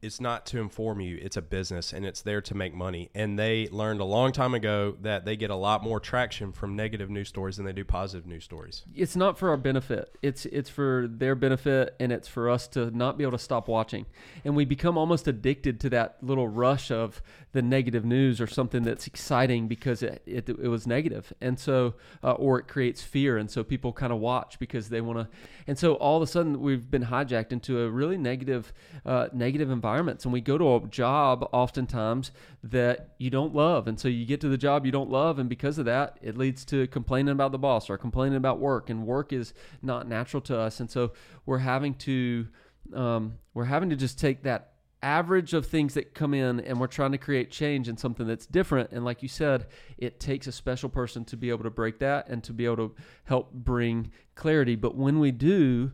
it's 0.02 0.22
not 0.22 0.46
to 0.46 0.60
inform 0.60 1.02
you. 1.02 1.18
It's 1.20 1.36
a 1.36 1.42
business 1.42 1.92
and 1.92 2.06
it's 2.06 2.22
there 2.22 2.42
to 2.42 2.56
make 2.56 2.74
money. 2.74 3.10
And 3.16 3.38
they 3.38 3.68
learned 3.72 4.00
a 4.00 4.06
long 4.06 4.32
time 4.32 4.54
ago 4.54 4.96
that 5.02 5.26
they 5.26 5.36
get 5.36 5.50
a 5.50 5.56
lot 5.56 5.84
more 5.84 6.00
traction 6.00 6.52
from 6.52 6.76
negative 6.76 7.10
news 7.10 7.30
stories 7.30 7.58
than 7.58 7.66
they 7.66 7.74
do 7.74 7.84
positive 7.84 8.28
news 8.28 8.44
stories. 8.44 8.84
It's 8.94 9.16
not 9.16 9.40
for 9.40 9.50
our 9.50 9.58
benefit. 9.58 10.16
It's 10.22 10.46
it's 10.46 10.70
for 10.70 11.08
their 11.10 11.34
benefit 11.34 11.96
and 12.00 12.12
it's 12.12 12.28
for 12.28 12.50
us 12.50 12.68
to 12.70 12.96
not 12.96 13.18
be 13.18 13.24
able 13.24 13.32
to 13.32 13.40
stop 13.40 13.68
watching. 13.68 14.06
And 14.46 14.56
we 14.56 14.66
become 14.66 14.98
almost 14.98 15.28
addicted 15.28 15.80
to 15.82 15.90
that 15.92 16.18
little 16.22 16.48
rush 16.48 16.92
of 16.92 17.22
the 17.52 17.62
negative 17.62 18.06
news 18.06 18.40
or 18.40 18.46
something 18.46 18.84
that's 18.84 19.08
exciting 19.08 19.68
because 19.68 20.04
it, 20.04 20.22
it, 20.26 20.48
it 20.50 20.68
was 20.68 20.86
negative. 20.86 21.34
And 21.42 21.60
so 21.60 21.96
uh, 22.24 22.34
or 22.34 22.60
it 22.60 22.68
creates 22.68 23.02
fear. 23.02 23.38
And 23.38 23.50
so 23.50 23.64
people 23.64 23.92
kind 23.92 24.14
of 24.14 24.20
watch 24.20 24.60
because 24.60 24.90
they 24.90 25.02
want 25.02 25.20
to 25.20 25.28
and 25.66 25.78
so 25.78 25.96
all 25.96 26.18
of 26.18 26.24
a 26.24 26.28
sudden 26.28 26.62
we've 26.62 26.90
been 26.90 27.06
hijacked 27.06 27.52
into 27.52 27.82
a 27.82 27.90
really 27.90 28.18
negative 28.18 28.72
uh, 29.06 29.30
negative 29.34 29.72
environments. 29.72 30.26
And 30.26 30.34
we 30.34 30.42
go 30.42 30.58
to 30.58 30.76
a 30.76 30.88
job 30.88 31.50
oftentimes 31.52 32.32
that 32.64 33.16
you 33.18 33.30
don't 33.30 33.56
love. 33.56 33.88
And 33.88 34.00
so 34.00 34.08
you 34.08 34.26
get 34.26 34.42
to 34.42 34.50
the 34.50 34.58
job 34.58 34.86
you 34.86 34.92
don't 34.92 35.10
love. 35.10 35.40
And 35.40 35.50
because 35.50 35.80
of 35.80 35.86
that 35.86 36.20
it 36.22 36.38
leads 36.38 36.64
to 36.66 36.86
complaining 36.88 37.32
about 37.32 37.52
the 37.52 37.58
boss 37.58 37.90
or 37.90 37.98
complaining 37.98 38.38
about 38.38 38.60
work. 38.60 38.92
And 38.92 39.08
work 39.08 39.34
is 39.34 39.54
not 39.82 40.08
natural 40.08 40.42
to 40.42 40.60
us. 40.60 40.80
And 40.80 40.90
so 40.90 41.14
we're 41.48 41.60
having 41.60 41.96
to 41.96 42.48
um, 42.94 43.40
we're 43.54 43.66
having 43.66 43.90
to 43.90 43.96
just 43.96 44.20
take 44.20 44.44
that 44.44 44.74
average 45.02 45.54
of 45.54 45.66
things 45.66 45.94
that 45.94 46.14
come 46.14 46.34
in 46.34 46.60
and 46.60 46.80
we're 46.80 46.88
trying 46.88 47.12
to 47.12 47.18
create 47.18 47.50
change 47.50 47.88
in 47.88 47.98
something 47.98 48.28
that's 48.28 48.46
different. 48.46 48.92
And 48.92 49.06
like 49.06 49.22
you 49.22 49.30
said 49.30 49.68
it 49.98 50.20
takes 50.20 50.48
a 50.48 50.52
special 50.52 50.90
person 50.90 51.24
to 51.26 51.38
be 51.38 51.50
able 51.50 51.64
to 51.64 51.70
break 51.70 52.00
that 52.00 52.28
and 52.28 52.44
to 52.44 52.54
be 52.54 52.66
able 52.66 52.78
to 52.78 52.96
help 53.24 53.54
bring 53.54 54.12
clarity. 54.36 54.76
But 54.76 54.96
when 54.96 55.20
we 55.20 55.32
do 55.32 55.92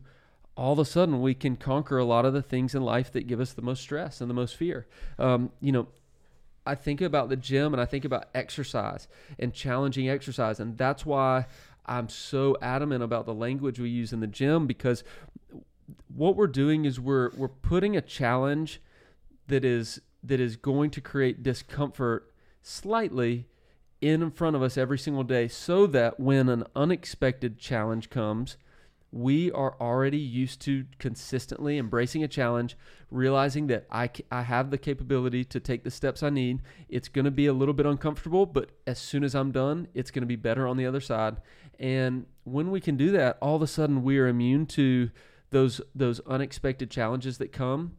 all 0.56 0.72
of 0.72 0.78
a 0.78 0.84
sudden 0.84 1.20
we 1.20 1.34
can 1.34 1.56
conquer 1.56 1.98
a 1.98 2.04
lot 2.04 2.24
of 2.24 2.32
the 2.32 2.42
things 2.42 2.74
in 2.74 2.82
life 2.82 3.12
that 3.12 3.26
give 3.26 3.40
us 3.40 3.52
the 3.52 3.62
most 3.62 3.82
stress 3.82 4.20
and 4.20 4.28
the 4.28 4.34
most 4.34 4.56
fear. 4.56 4.86
Um, 5.18 5.50
you 5.60 5.72
know 5.72 5.88
i 6.68 6.74
think 6.74 7.00
about 7.00 7.28
the 7.28 7.36
gym 7.36 7.72
and 7.72 7.80
i 7.80 7.84
think 7.84 8.04
about 8.04 8.28
exercise 8.34 9.06
and 9.38 9.54
challenging 9.54 10.08
exercise. 10.08 10.58
And 10.58 10.76
that's 10.76 11.06
why 11.06 11.46
i'm 11.84 12.08
so 12.08 12.56
adamant 12.60 13.04
about 13.04 13.24
the 13.26 13.34
language 13.34 13.78
we 13.78 13.88
use 13.88 14.12
in 14.12 14.18
the 14.18 14.26
gym 14.26 14.66
because 14.66 15.04
what 16.08 16.34
we're 16.34 16.48
doing 16.48 16.84
is 16.84 16.98
we're 16.98 17.30
we're 17.36 17.46
putting 17.46 17.96
a 17.96 18.00
challenge 18.00 18.80
that 19.48 19.64
is 19.64 20.00
that 20.22 20.40
is 20.40 20.56
going 20.56 20.90
to 20.90 21.00
create 21.00 21.42
discomfort 21.42 22.32
slightly 22.62 23.46
in 24.00 24.30
front 24.30 24.56
of 24.56 24.62
us 24.62 24.76
every 24.76 24.98
single 24.98 25.22
day 25.22 25.48
so 25.48 25.86
that 25.86 26.18
when 26.18 26.48
an 26.48 26.64
unexpected 26.74 27.58
challenge 27.58 28.10
comes 28.10 28.56
we 29.12 29.50
are 29.52 29.76
already 29.80 30.18
used 30.18 30.60
to 30.60 30.84
consistently 30.98 31.78
embracing 31.78 32.22
a 32.22 32.28
challenge, 32.28 32.76
realizing 33.10 33.66
that 33.68 33.86
I, 33.90 34.10
I 34.30 34.42
have 34.42 34.70
the 34.70 34.78
capability 34.78 35.44
to 35.44 35.60
take 35.60 35.84
the 35.84 35.90
steps 35.90 36.22
I 36.22 36.30
need. 36.30 36.60
It's 36.88 37.08
going 37.08 37.24
to 37.24 37.30
be 37.30 37.46
a 37.46 37.52
little 37.52 37.72
bit 37.72 37.86
uncomfortable, 37.86 38.46
but 38.46 38.70
as 38.86 38.98
soon 38.98 39.24
as 39.24 39.34
I'm 39.34 39.52
done, 39.52 39.88
it's 39.94 40.10
going 40.10 40.22
to 40.22 40.26
be 40.26 40.36
better 40.36 40.66
on 40.66 40.76
the 40.76 40.86
other 40.86 41.00
side. 41.00 41.36
And 41.78 42.26
when 42.44 42.70
we 42.70 42.80
can 42.80 42.96
do 42.96 43.10
that, 43.12 43.38
all 43.40 43.56
of 43.56 43.62
a 43.62 43.66
sudden 43.66 44.02
we 44.02 44.18
are 44.18 44.28
immune 44.28 44.66
to 44.66 45.10
those 45.50 45.80
those 45.94 46.20
unexpected 46.26 46.90
challenges 46.90 47.38
that 47.38 47.52
come 47.52 47.92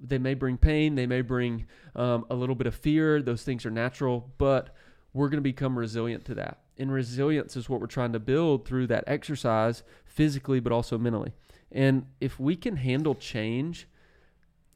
they 0.00 0.18
may 0.18 0.34
bring 0.34 0.56
pain, 0.56 0.94
they 0.94 1.06
may 1.06 1.20
bring 1.20 1.66
um, 1.94 2.24
a 2.30 2.34
little 2.34 2.54
bit 2.54 2.66
of 2.66 2.74
fear. 2.74 3.20
Those 3.20 3.42
things 3.42 3.66
are 3.66 3.70
natural, 3.70 4.30
but 4.38 4.74
we're 5.12 5.28
going 5.28 5.38
to 5.38 5.42
become 5.42 5.78
resilient 5.78 6.24
to 6.26 6.34
that. 6.36 6.60
And 6.78 6.90
resilience 6.90 7.56
is 7.56 7.68
what 7.68 7.80
we're 7.80 7.86
trying 7.86 8.12
to 8.14 8.18
build 8.18 8.64
through 8.66 8.86
that 8.88 9.04
exercise, 9.06 9.82
physically, 10.04 10.60
but 10.60 10.72
also 10.72 10.96
mentally. 10.96 11.32
And 11.70 12.06
if 12.20 12.40
we 12.40 12.56
can 12.56 12.76
handle 12.76 13.14
change 13.14 13.86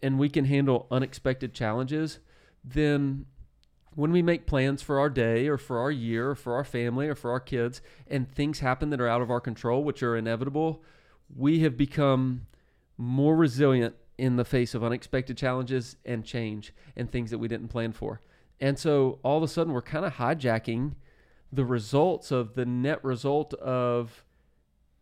and 0.03 0.19
we 0.19 0.29
can 0.29 0.45
handle 0.45 0.87
unexpected 0.91 1.55
challenges, 1.55 2.19
then 2.63 3.27
when 3.95 4.13
we 4.13 4.23
make 4.23 4.47
plans 4.47 4.83
for 4.83 4.99
our 4.99 5.09
day 5.09 5.47
or 5.47 5.57
for 5.57 5.79
our 5.79 5.91
year 5.91 6.31
or 6.31 6.35
for 6.35 6.55
our 6.55 6.65
family 6.65 7.09
or 7.09 7.15
for 7.15 7.31
our 7.31 7.41
kids 7.41 7.81
and 8.07 8.31
things 8.31 8.61
happen 8.61 8.91
that 8.91 9.01
are 9.01 9.09
out 9.09 9.23
of 9.23 9.31
our 9.31 9.41
control, 9.41 9.83
which 9.83 10.03
are 10.03 10.17
inevitable, 10.17 10.83
we 11.35 11.61
have 11.61 11.77
become 11.77 12.47
more 12.99 13.37
resilient 13.37 13.95
in 14.19 14.37
the 14.37 14.45
face 14.45 14.75
of 14.75 14.85
unexpected 14.85 15.37
challenges 15.37 15.97
and 16.05 16.25
change 16.25 16.73
and 16.97 17.11
things 17.11 17.31
that 17.31 17.39
we 17.39 17.49
didn't 17.49 17.69
plan 17.69 17.93
for. 17.93 18.21
And 18.61 18.79
so 18.79 19.19
all 19.23 19.37
of 19.37 19.43
a 19.43 19.49
sudden, 19.49 19.73
we're 19.73 19.83
kind 19.83 20.05
of 20.05 20.15
hijacking 20.15 20.95
the 21.53 21.65
results 21.65 22.31
of 22.31 22.55
the 22.55 22.65
net 22.65 23.03
result 23.05 23.55
of 23.55 24.25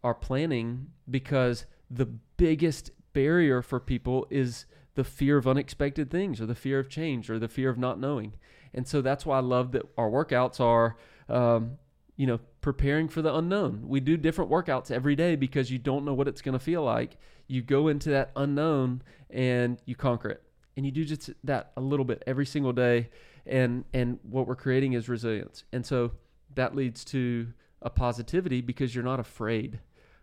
our 0.02 0.14
planning 0.14 0.88
because 1.08 1.66
the 1.90 2.06
biggest 2.06 2.90
barrier 3.12 3.62
for 3.62 3.78
people 3.78 4.26
is 4.30 4.66
the 4.94 5.04
fear 5.04 5.38
of 5.38 5.46
unexpected 5.46 6.10
things 6.10 6.40
or 6.40 6.46
the 6.46 6.54
fear 6.54 6.78
of 6.78 6.88
change 6.88 7.30
or 7.30 7.38
the 7.38 7.48
fear 7.48 7.70
of 7.70 7.78
not 7.78 7.98
knowing. 7.98 8.34
And 8.74 8.86
so 8.86 9.00
that's 9.00 9.24
why 9.24 9.38
I 9.38 9.40
love 9.40 9.72
that 9.72 9.82
our 9.96 10.10
workouts 10.10 10.60
are, 10.60 10.96
um, 11.28 11.78
you 12.22 12.28
know, 12.28 12.38
preparing 12.60 13.08
for 13.08 13.20
the 13.20 13.34
unknown. 13.34 13.82
We 13.84 13.98
do 13.98 14.16
different 14.16 14.48
workouts 14.48 14.92
every 14.92 15.16
day 15.16 15.34
because 15.34 15.72
you 15.72 15.78
don't 15.80 16.04
know 16.04 16.14
what 16.14 16.28
it's 16.28 16.40
going 16.40 16.52
to 16.52 16.64
feel 16.64 16.84
like. 16.84 17.16
You 17.48 17.62
go 17.62 17.88
into 17.88 18.10
that 18.10 18.30
unknown 18.36 19.02
and 19.28 19.82
you 19.86 19.96
conquer 19.96 20.28
it. 20.28 20.42
And 20.76 20.86
you 20.86 20.92
do 20.92 21.04
just 21.04 21.30
that 21.42 21.72
a 21.76 21.80
little 21.80 22.04
bit 22.04 22.22
every 22.24 22.46
single 22.46 22.72
day 22.72 23.08
and 23.44 23.84
and 23.92 24.20
what 24.22 24.46
we're 24.46 24.54
creating 24.54 24.92
is 24.92 25.08
resilience. 25.08 25.64
And 25.72 25.84
so 25.84 26.12
that 26.54 26.76
leads 26.76 27.04
to 27.06 27.48
a 27.82 27.90
positivity 27.90 28.60
because 28.60 28.94
you're 28.94 29.02
not 29.02 29.18
afraid 29.18 29.80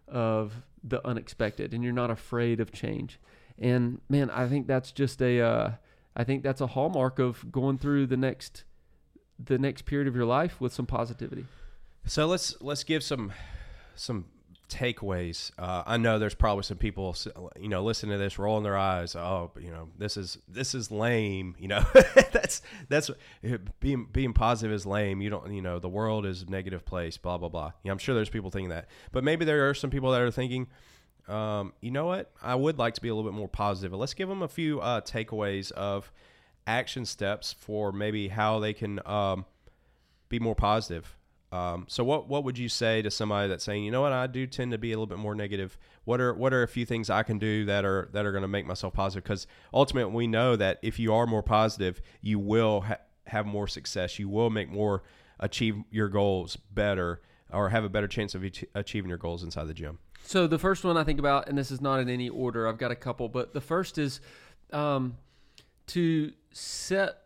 of 0.07 0.63
the 0.81 1.05
unexpected 1.05 1.73
and 1.73 1.83
you're 1.83 1.91
not 1.91 2.09
afraid 2.09 2.62
of 2.62 2.71
change. 2.71 3.19
And 3.57 3.99
man, 4.07 4.29
I 4.29 4.47
think 4.47 4.67
that's 4.67 4.93
just 4.93 5.21
a 5.21 5.41
uh, 5.41 5.71
I 6.15 6.23
think 6.23 6.43
that's 6.43 6.62
a 6.62 6.67
hallmark 6.67 7.19
of 7.19 7.51
going 7.51 7.77
through 7.77 8.07
the 8.07 8.15
next 8.15 8.63
the 9.38 9.57
next 9.57 9.81
period 9.81 10.07
of 10.07 10.15
your 10.15 10.23
life 10.23 10.62
with 10.62 10.71
some 10.71 10.85
positivity. 10.85 11.43
So 12.05 12.25
let's 12.27 12.59
let's 12.62 12.83
give 12.83 13.03
some 13.03 13.31
some 13.95 14.25
takeaways. 14.69 15.51
Uh, 15.57 15.83
I 15.85 15.97
know 15.97 16.19
there's 16.19 16.35
probably 16.35 16.63
some 16.63 16.77
people, 16.77 17.15
you 17.59 17.67
know, 17.67 17.83
listening 17.83 18.12
to 18.13 18.17
this, 18.17 18.39
rolling 18.39 18.63
their 18.63 18.77
eyes. 18.77 19.15
Oh, 19.15 19.51
you 19.59 19.71
know, 19.71 19.89
this 19.97 20.15
is 20.15 20.38
this 20.47 20.73
is 20.73 20.91
lame. 20.91 21.55
You 21.59 21.67
know, 21.67 21.85
that's 22.31 22.62
that's 22.88 23.12
being 23.79 24.07
being 24.12 24.33
positive 24.33 24.73
is 24.73 24.85
lame. 24.85 25.21
You 25.21 25.31
don't, 25.31 25.51
you 25.51 25.62
know, 25.62 25.79
the 25.79 25.89
world 25.89 26.25
is 26.25 26.43
a 26.43 26.49
negative 26.49 26.85
place. 26.85 27.17
Blah 27.17 27.38
blah 27.38 27.49
blah. 27.49 27.73
I'm 27.85 27.97
sure 27.97 28.15
there's 28.15 28.29
people 28.29 28.51
thinking 28.51 28.69
that, 28.69 28.88
but 29.12 29.23
maybe 29.23 29.43
there 29.43 29.69
are 29.69 29.73
some 29.73 29.89
people 29.89 30.12
that 30.12 30.21
are 30.21 30.31
thinking, 30.31 30.67
um, 31.27 31.73
you 31.81 31.91
know 31.91 32.05
what? 32.05 32.31
I 32.41 32.55
would 32.55 32.77
like 32.77 32.93
to 32.93 33.01
be 33.01 33.09
a 33.09 33.15
little 33.15 33.29
bit 33.29 33.35
more 33.38 33.49
positive. 33.49 33.93
Let's 33.93 34.13
give 34.13 34.29
them 34.29 34.43
a 34.43 34.47
few 34.47 34.79
uh, 34.79 35.01
takeaways 35.01 35.71
of 35.71 36.12
action 36.67 37.05
steps 37.05 37.53
for 37.53 37.91
maybe 37.91 38.27
how 38.27 38.59
they 38.59 38.73
can 38.73 38.99
um, 39.05 39.45
be 40.29 40.39
more 40.39 40.55
positive 40.55 41.17
um, 41.51 41.85
so 41.88 42.03
what 42.03 42.27
what 42.27 42.43
would 42.43 42.57
you 42.57 42.69
say 42.69 43.01
to 43.01 43.09
somebody 43.09 43.47
that's 43.47 43.63
saying, 43.63 43.83
you 43.83 43.91
know 43.91 44.01
what, 44.01 44.13
I 44.13 44.27
do 44.27 44.45
tend 44.45 44.71
to 44.71 44.77
be 44.77 44.91
a 44.91 44.95
little 44.95 45.07
bit 45.07 45.17
more 45.17 45.33
negative. 45.33 45.77
What 46.05 46.21
are 46.21 46.33
what 46.33 46.53
are 46.53 46.62
a 46.62 46.67
few 46.67 46.85
things 46.85 47.09
I 47.09 47.23
can 47.23 47.39
do 47.39 47.65
that 47.65 47.85
are 47.85 48.09
that 48.13 48.25
are 48.25 48.31
going 48.31 48.43
to 48.43 48.47
make 48.47 48.67
myself 48.67 48.93
positive? 48.93 49.23
Because 49.23 49.47
ultimately, 49.73 50.13
we 50.13 50.27
know 50.27 50.55
that 50.55 50.77
if 50.83 50.99
you 50.99 51.13
are 51.13 51.25
more 51.25 51.41
positive, 51.41 52.01
you 52.21 52.38
will 52.38 52.81
ha- 52.81 52.97
have 53.25 53.47
more 53.47 53.67
success. 53.67 54.19
You 54.19 54.29
will 54.29 54.51
make 54.51 54.69
more 54.69 55.03
achieve 55.39 55.77
your 55.89 56.07
goals 56.07 56.55
better, 56.55 57.21
or 57.51 57.69
have 57.69 57.83
a 57.83 57.89
better 57.89 58.07
chance 58.07 58.35
of 58.35 58.43
achieving 58.75 59.09
your 59.09 59.17
goals 59.17 59.43
inside 59.43 59.65
the 59.65 59.73
gym. 59.73 59.97
So 60.21 60.45
the 60.45 60.59
first 60.59 60.83
one 60.83 60.97
I 60.97 61.03
think 61.03 61.17
about, 61.17 61.49
and 61.49 61.57
this 61.57 61.71
is 61.71 61.81
not 61.81 61.99
in 61.99 62.09
any 62.09 62.29
order. 62.29 62.67
I've 62.67 62.77
got 62.77 62.91
a 62.91 62.95
couple, 62.95 63.27
but 63.27 63.53
the 63.53 63.62
first 63.62 63.97
is 63.97 64.21
um, 64.71 65.17
to 65.88 66.31
set 66.51 67.23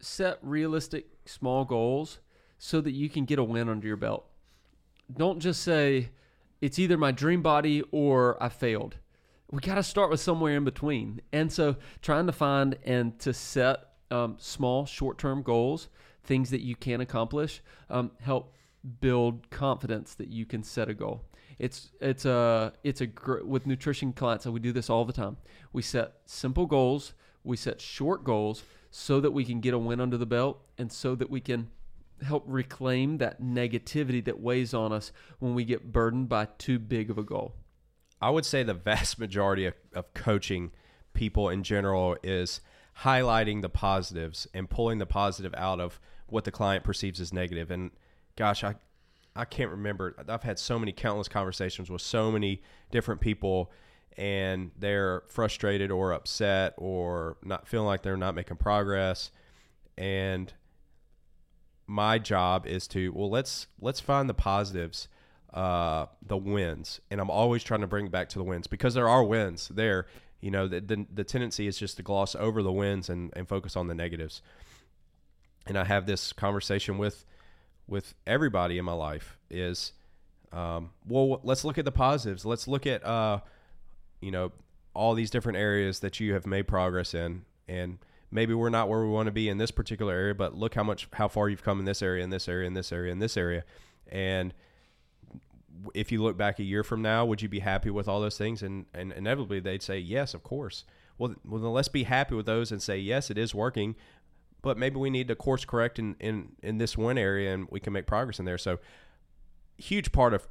set 0.00 0.38
realistic 0.40 1.08
small 1.26 1.64
goals 1.66 2.20
so 2.58 2.80
that 2.80 2.92
you 2.92 3.08
can 3.08 3.24
get 3.24 3.38
a 3.38 3.44
win 3.44 3.68
under 3.68 3.86
your 3.86 3.96
belt. 3.96 4.26
Don't 5.14 5.38
just 5.38 5.62
say, 5.62 6.10
it's 6.60 6.78
either 6.78 6.96
my 6.96 7.12
dream 7.12 7.42
body 7.42 7.82
or 7.90 8.42
I 8.42 8.48
failed. 8.48 8.96
We 9.50 9.60
got 9.60 9.76
to 9.76 9.82
start 9.82 10.10
with 10.10 10.20
somewhere 10.20 10.56
in 10.56 10.64
between. 10.64 11.20
And 11.32 11.52
so 11.52 11.76
trying 12.02 12.26
to 12.26 12.32
find 12.32 12.76
and 12.84 13.18
to 13.20 13.32
set 13.32 13.78
um, 14.10 14.36
small, 14.38 14.86
short 14.86 15.18
term 15.18 15.42
goals, 15.42 15.88
things 16.24 16.50
that 16.50 16.62
you 16.62 16.74
can 16.74 17.00
accomplish, 17.00 17.62
um, 17.88 18.10
help 18.20 18.54
build 19.00 19.48
confidence 19.50 20.14
that 20.14 20.28
you 20.28 20.46
can 20.46 20.62
set 20.62 20.88
a 20.88 20.94
goal. 20.94 21.24
It's 21.58 21.90
it's 22.00 22.24
a 22.24 22.72
it's 22.84 23.00
a 23.00 23.06
gr- 23.06 23.42
with 23.42 23.66
nutrition 23.66 24.12
clients. 24.12 24.44
So 24.44 24.50
we 24.50 24.60
do 24.60 24.72
this 24.72 24.90
all 24.90 25.04
the 25.04 25.12
time. 25.12 25.36
We 25.72 25.82
set 25.82 26.14
simple 26.26 26.66
goals. 26.66 27.14
We 27.44 27.56
set 27.56 27.80
short 27.80 28.24
goals 28.24 28.64
so 28.90 29.20
that 29.20 29.30
we 29.30 29.44
can 29.44 29.60
get 29.60 29.74
a 29.74 29.78
win 29.78 30.00
under 30.00 30.16
the 30.16 30.26
belt, 30.26 30.62
and 30.76 30.90
so 30.90 31.14
that 31.14 31.30
we 31.30 31.40
can 31.40 31.68
help 32.24 32.44
reclaim 32.46 33.18
that 33.18 33.42
negativity 33.42 34.24
that 34.24 34.40
weighs 34.40 34.74
on 34.74 34.92
us 34.92 35.12
when 35.38 35.54
we 35.54 35.64
get 35.64 35.92
burdened 35.92 36.28
by 36.28 36.46
too 36.58 36.78
big 36.78 37.10
of 37.10 37.18
a 37.18 37.22
goal? 37.22 37.54
I 38.20 38.30
would 38.30 38.46
say 38.46 38.62
the 38.62 38.74
vast 38.74 39.18
majority 39.20 39.66
of, 39.66 39.74
of 39.94 40.12
coaching 40.14 40.72
people 41.12 41.48
in 41.48 41.62
general 41.62 42.16
is 42.22 42.60
highlighting 43.02 43.62
the 43.62 43.68
positives 43.68 44.46
and 44.54 44.70
pulling 44.70 44.98
the 44.98 45.06
positive 45.06 45.54
out 45.56 45.80
of 45.80 46.00
what 46.28 46.44
the 46.44 46.50
client 46.50 46.84
perceives 46.84 47.20
as 47.20 47.32
negative. 47.32 47.70
And 47.70 47.90
gosh, 48.36 48.64
I 48.64 48.76
I 49.36 49.44
can't 49.44 49.70
remember. 49.70 50.16
I've 50.28 50.42
had 50.42 50.58
so 50.58 50.78
many 50.78 50.92
countless 50.92 51.28
conversations 51.28 51.90
with 51.90 52.00
so 52.00 52.32
many 52.32 52.62
different 52.90 53.20
people 53.20 53.70
and 54.16 54.70
they're 54.78 55.24
frustrated 55.28 55.90
or 55.90 56.12
upset 56.12 56.72
or 56.78 57.36
not 57.44 57.68
feeling 57.68 57.86
like 57.86 58.02
they're 58.02 58.16
not 58.16 58.34
making 58.34 58.56
progress 58.56 59.30
and 59.98 60.54
my 61.86 62.18
job 62.18 62.66
is 62.66 62.86
to 62.88 63.12
well 63.12 63.30
let's 63.30 63.66
let's 63.80 64.00
find 64.00 64.28
the 64.28 64.34
positives 64.34 65.08
uh 65.54 66.06
the 66.22 66.36
wins. 66.36 67.00
And 67.10 67.20
i'm 67.20 67.30
always 67.30 67.62
trying 67.62 67.80
to 67.80 67.86
bring 67.86 68.08
back 68.08 68.28
to 68.30 68.38
the 68.38 68.44
wins 68.44 68.66
because 68.66 68.94
there 68.94 69.08
are 69.08 69.24
wins 69.24 69.68
there. 69.68 70.06
You 70.40 70.50
know 70.50 70.68
the, 70.68 70.80
the, 70.80 71.06
the 71.12 71.24
tendency 71.24 71.66
is 71.66 71.78
just 71.78 71.96
to 71.96 72.02
gloss 72.02 72.34
over 72.34 72.62
the 72.62 72.72
wins 72.72 73.08
and, 73.08 73.32
and 73.34 73.48
focus 73.48 73.76
on 73.76 73.88
the 73.88 73.94
negatives. 73.94 74.42
And 75.66 75.78
I 75.78 75.84
have 75.84 76.06
this 76.06 76.32
conversation 76.32 76.98
with 76.98 77.24
with 77.88 78.14
everybody 78.26 78.78
in 78.78 78.84
my 78.84 78.92
life 78.92 79.38
is 79.48 79.92
um, 80.52 80.90
well 81.06 81.40
let's 81.42 81.64
look 81.64 81.78
at 81.78 81.84
the 81.84 81.92
positives. 81.92 82.44
Let's 82.44 82.68
look 82.68 82.86
at 82.86 83.04
uh, 83.04 83.40
you 84.20 84.30
know 84.30 84.52
all 84.96 85.14
these 85.14 85.30
different 85.30 85.58
areas 85.58 86.00
that 86.00 86.18
you 86.18 86.32
have 86.32 86.46
made 86.46 86.66
progress 86.66 87.14
in. 87.14 87.44
And 87.68 87.98
maybe 88.36 88.52
we're 88.52 88.68
not 88.68 88.88
where 88.88 89.00
we 89.00 89.08
want 89.08 89.26
to 89.26 89.32
be 89.32 89.48
in 89.48 89.56
this 89.56 89.70
particular 89.70 90.12
area 90.12 90.34
but 90.34 90.54
look 90.54 90.74
how 90.74 90.84
much 90.84 91.08
how 91.14 91.26
far 91.26 91.48
you've 91.48 91.64
come 91.64 91.80
in 91.80 91.86
this 91.86 92.02
area 92.02 92.22
in 92.22 92.30
this 92.30 92.48
area 92.48 92.66
in 92.66 92.74
this 92.74 92.92
area 92.92 93.10
in 93.10 93.18
this 93.18 93.36
area. 93.36 93.64
And 94.12 94.54
if 95.94 96.12
you 96.12 96.22
look 96.22 96.36
back 96.36 96.58
a 96.58 96.62
year 96.62 96.84
from 96.84 97.02
now 97.02 97.24
would 97.24 97.40
you 97.42 97.48
be 97.48 97.60
happy 97.60 97.90
with 97.90 98.06
all 98.06 98.20
those 98.20 98.38
things? 98.38 98.62
And 98.62 98.84
and 98.94 99.12
inevitably 99.12 99.58
they'd 99.58 99.82
say 99.82 99.98
yes 99.98 100.34
of 100.34 100.42
course. 100.42 100.84
Well, 101.18 101.34
well 101.44 101.62
then 101.62 101.72
let's 101.72 101.88
be 101.88 102.04
happy 102.04 102.34
with 102.34 102.46
those 102.46 102.70
and 102.70 102.82
say 102.82 102.98
yes 102.98 103.30
it 103.30 103.38
is 103.38 103.54
working 103.54 103.96
but 104.62 104.76
maybe 104.76 104.96
we 104.96 105.10
need 105.10 105.28
to 105.28 105.36
course 105.36 105.64
correct 105.64 105.98
in, 105.98 106.16
in, 106.18 106.48
in 106.60 106.78
this 106.78 106.98
one 106.98 107.16
area 107.16 107.54
and 107.54 107.68
we 107.70 107.78
can 107.78 107.92
make 107.92 108.04
progress 108.04 108.40
in 108.40 108.44
there. 108.44 108.58
So, 108.58 108.80
huge 109.78 110.10
part 110.10 110.34
of 110.34 110.48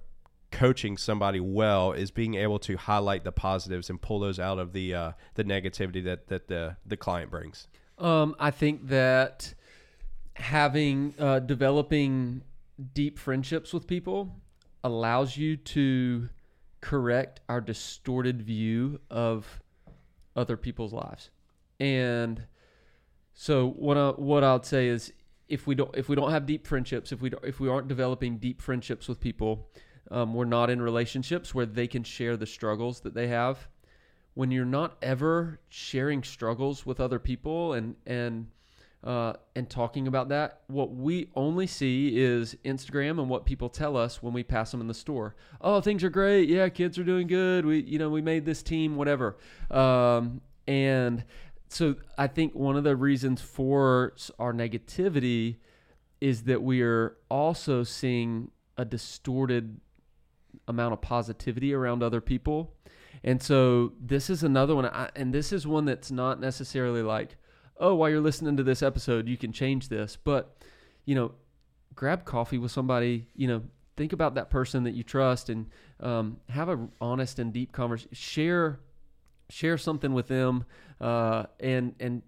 coaching 0.51 0.97
somebody 0.97 1.39
well 1.39 1.91
is 1.91 2.11
being 2.11 2.35
able 2.35 2.59
to 2.59 2.77
highlight 2.77 3.23
the 3.23 3.31
positives 3.31 3.89
and 3.89 4.01
pull 4.01 4.19
those 4.19 4.39
out 4.39 4.59
of 4.59 4.73
the 4.73 4.93
uh, 4.93 5.11
the 5.35 5.43
negativity 5.43 6.03
that 6.03 6.27
that 6.27 6.47
the 6.47 6.77
the 6.85 6.97
client 6.97 7.31
brings. 7.31 7.67
Um, 7.97 8.35
I 8.39 8.51
think 8.51 8.87
that 8.87 9.53
having 10.35 11.13
uh, 11.17 11.39
developing 11.39 12.43
deep 12.93 13.17
friendships 13.17 13.73
with 13.73 13.87
people 13.87 14.35
allows 14.83 15.37
you 15.37 15.55
to 15.57 16.29
correct 16.81 17.39
our 17.47 17.61
distorted 17.61 18.41
view 18.41 18.99
of 19.09 19.61
other 20.35 20.57
people's 20.57 20.93
lives, 20.93 21.29
and 21.79 22.45
so 23.33 23.69
what 23.69 23.97
I, 23.97 24.09
what 24.09 24.43
I'd 24.43 24.65
say 24.65 24.87
is 24.87 25.11
if 25.47 25.67
we 25.67 25.75
don't 25.75 25.95
if 25.95 26.09
we 26.09 26.15
don't 26.15 26.31
have 26.31 26.45
deep 26.45 26.65
friendships, 26.65 27.11
if 27.11 27.21
we 27.21 27.29
don't, 27.29 27.43
if 27.43 27.59
we 27.59 27.69
aren't 27.69 27.87
developing 27.87 28.37
deep 28.37 28.61
friendships 28.61 29.07
with 29.07 29.19
people, 29.19 29.69
um, 30.11 30.33
we're 30.33 30.45
not 30.45 30.69
in 30.69 30.81
relationships 30.81 31.53
where 31.53 31.65
they 31.65 31.87
can 31.87 32.03
share 32.03 32.37
the 32.37 32.45
struggles 32.45 32.99
that 33.01 33.13
they 33.13 33.27
have. 33.27 33.67
When 34.33 34.51
you're 34.51 34.65
not 34.65 34.97
ever 35.01 35.59
sharing 35.69 36.23
struggles 36.23 36.85
with 36.85 36.99
other 36.99 37.19
people 37.19 37.73
and 37.73 37.95
and 38.05 38.47
uh, 39.03 39.33
and 39.55 39.69
talking 39.69 40.07
about 40.07 40.29
that, 40.29 40.61
what 40.67 40.93
we 40.93 41.29
only 41.35 41.67
see 41.67 42.17
is 42.17 42.57
Instagram 42.65 43.19
and 43.19 43.29
what 43.29 43.45
people 43.45 43.69
tell 43.69 43.95
us 43.95 44.21
when 44.21 44.33
we 44.33 44.43
pass 44.43 44.71
them 44.71 44.81
in 44.81 44.87
the 44.87 44.95
store. 44.95 45.35
Oh, 45.61 45.79
things 45.79 46.03
are 46.03 46.09
great. 46.09 46.49
Yeah, 46.49 46.67
kids 46.69 46.97
are 46.97 47.03
doing 47.03 47.27
good. 47.27 47.65
We 47.65 47.81
you 47.81 47.97
know 47.97 48.09
we 48.09 48.21
made 48.21 48.45
this 48.45 48.61
team, 48.61 48.95
whatever. 48.95 49.37
Um, 49.71 50.41
and 50.67 51.23
so 51.69 51.95
I 52.17 52.27
think 52.27 52.55
one 52.55 52.75
of 52.75 52.83
the 52.83 52.95
reasons 52.95 53.41
for 53.41 54.13
our 54.39 54.53
negativity 54.53 55.57
is 56.19 56.43
that 56.43 56.61
we 56.61 56.81
are 56.81 57.17
also 57.29 57.83
seeing 57.83 58.51
a 58.77 58.85
distorted 58.85 59.79
amount 60.67 60.93
of 60.93 61.01
positivity 61.01 61.73
around 61.73 62.03
other 62.03 62.21
people. 62.21 62.73
And 63.23 63.41
so 63.41 63.93
this 63.99 64.29
is 64.29 64.43
another 64.43 64.75
one 64.75 64.85
I, 64.85 65.09
and 65.15 65.33
this 65.33 65.51
is 65.51 65.65
one 65.65 65.85
that's 65.85 66.11
not 66.11 66.39
necessarily 66.39 67.01
like, 67.01 67.37
"Oh, 67.77 67.95
while 67.95 68.09
you're 68.09 68.21
listening 68.21 68.57
to 68.57 68.63
this 68.63 68.83
episode, 68.83 69.27
you 69.27 69.37
can 69.37 69.51
change 69.51 69.89
this." 69.89 70.15
But, 70.15 70.57
you 71.05 71.15
know, 71.15 71.31
grab 71.95 72.25
coffee 72.25 72.57
with 72.57 72.71
somebody, 72.71 73.27
you 73.35 73.47
know, 73.47 73.63
think 73.95 74.13
about 74.13 74.35
that 74.35 74.49
person 74.49 74.83
that 74.83 74.93
you 74.93 75.03
trust 75.03 75.49
and 75.49 75.67
um, 75.99 76.37
have 76.49 76.69
a 76.69 76.87
honest 76.99 77.39
and 77.39 77.53
deep 77.53 77.71
conversation. 77.71 78.13
Share 78.13 78.79
share 79.49 79.77
something 79.77 80.13
with 80.13 80.27
them 80.27 80.65
uh, 80.99 81.45
and 81.59 81.95
and 81.99 82.21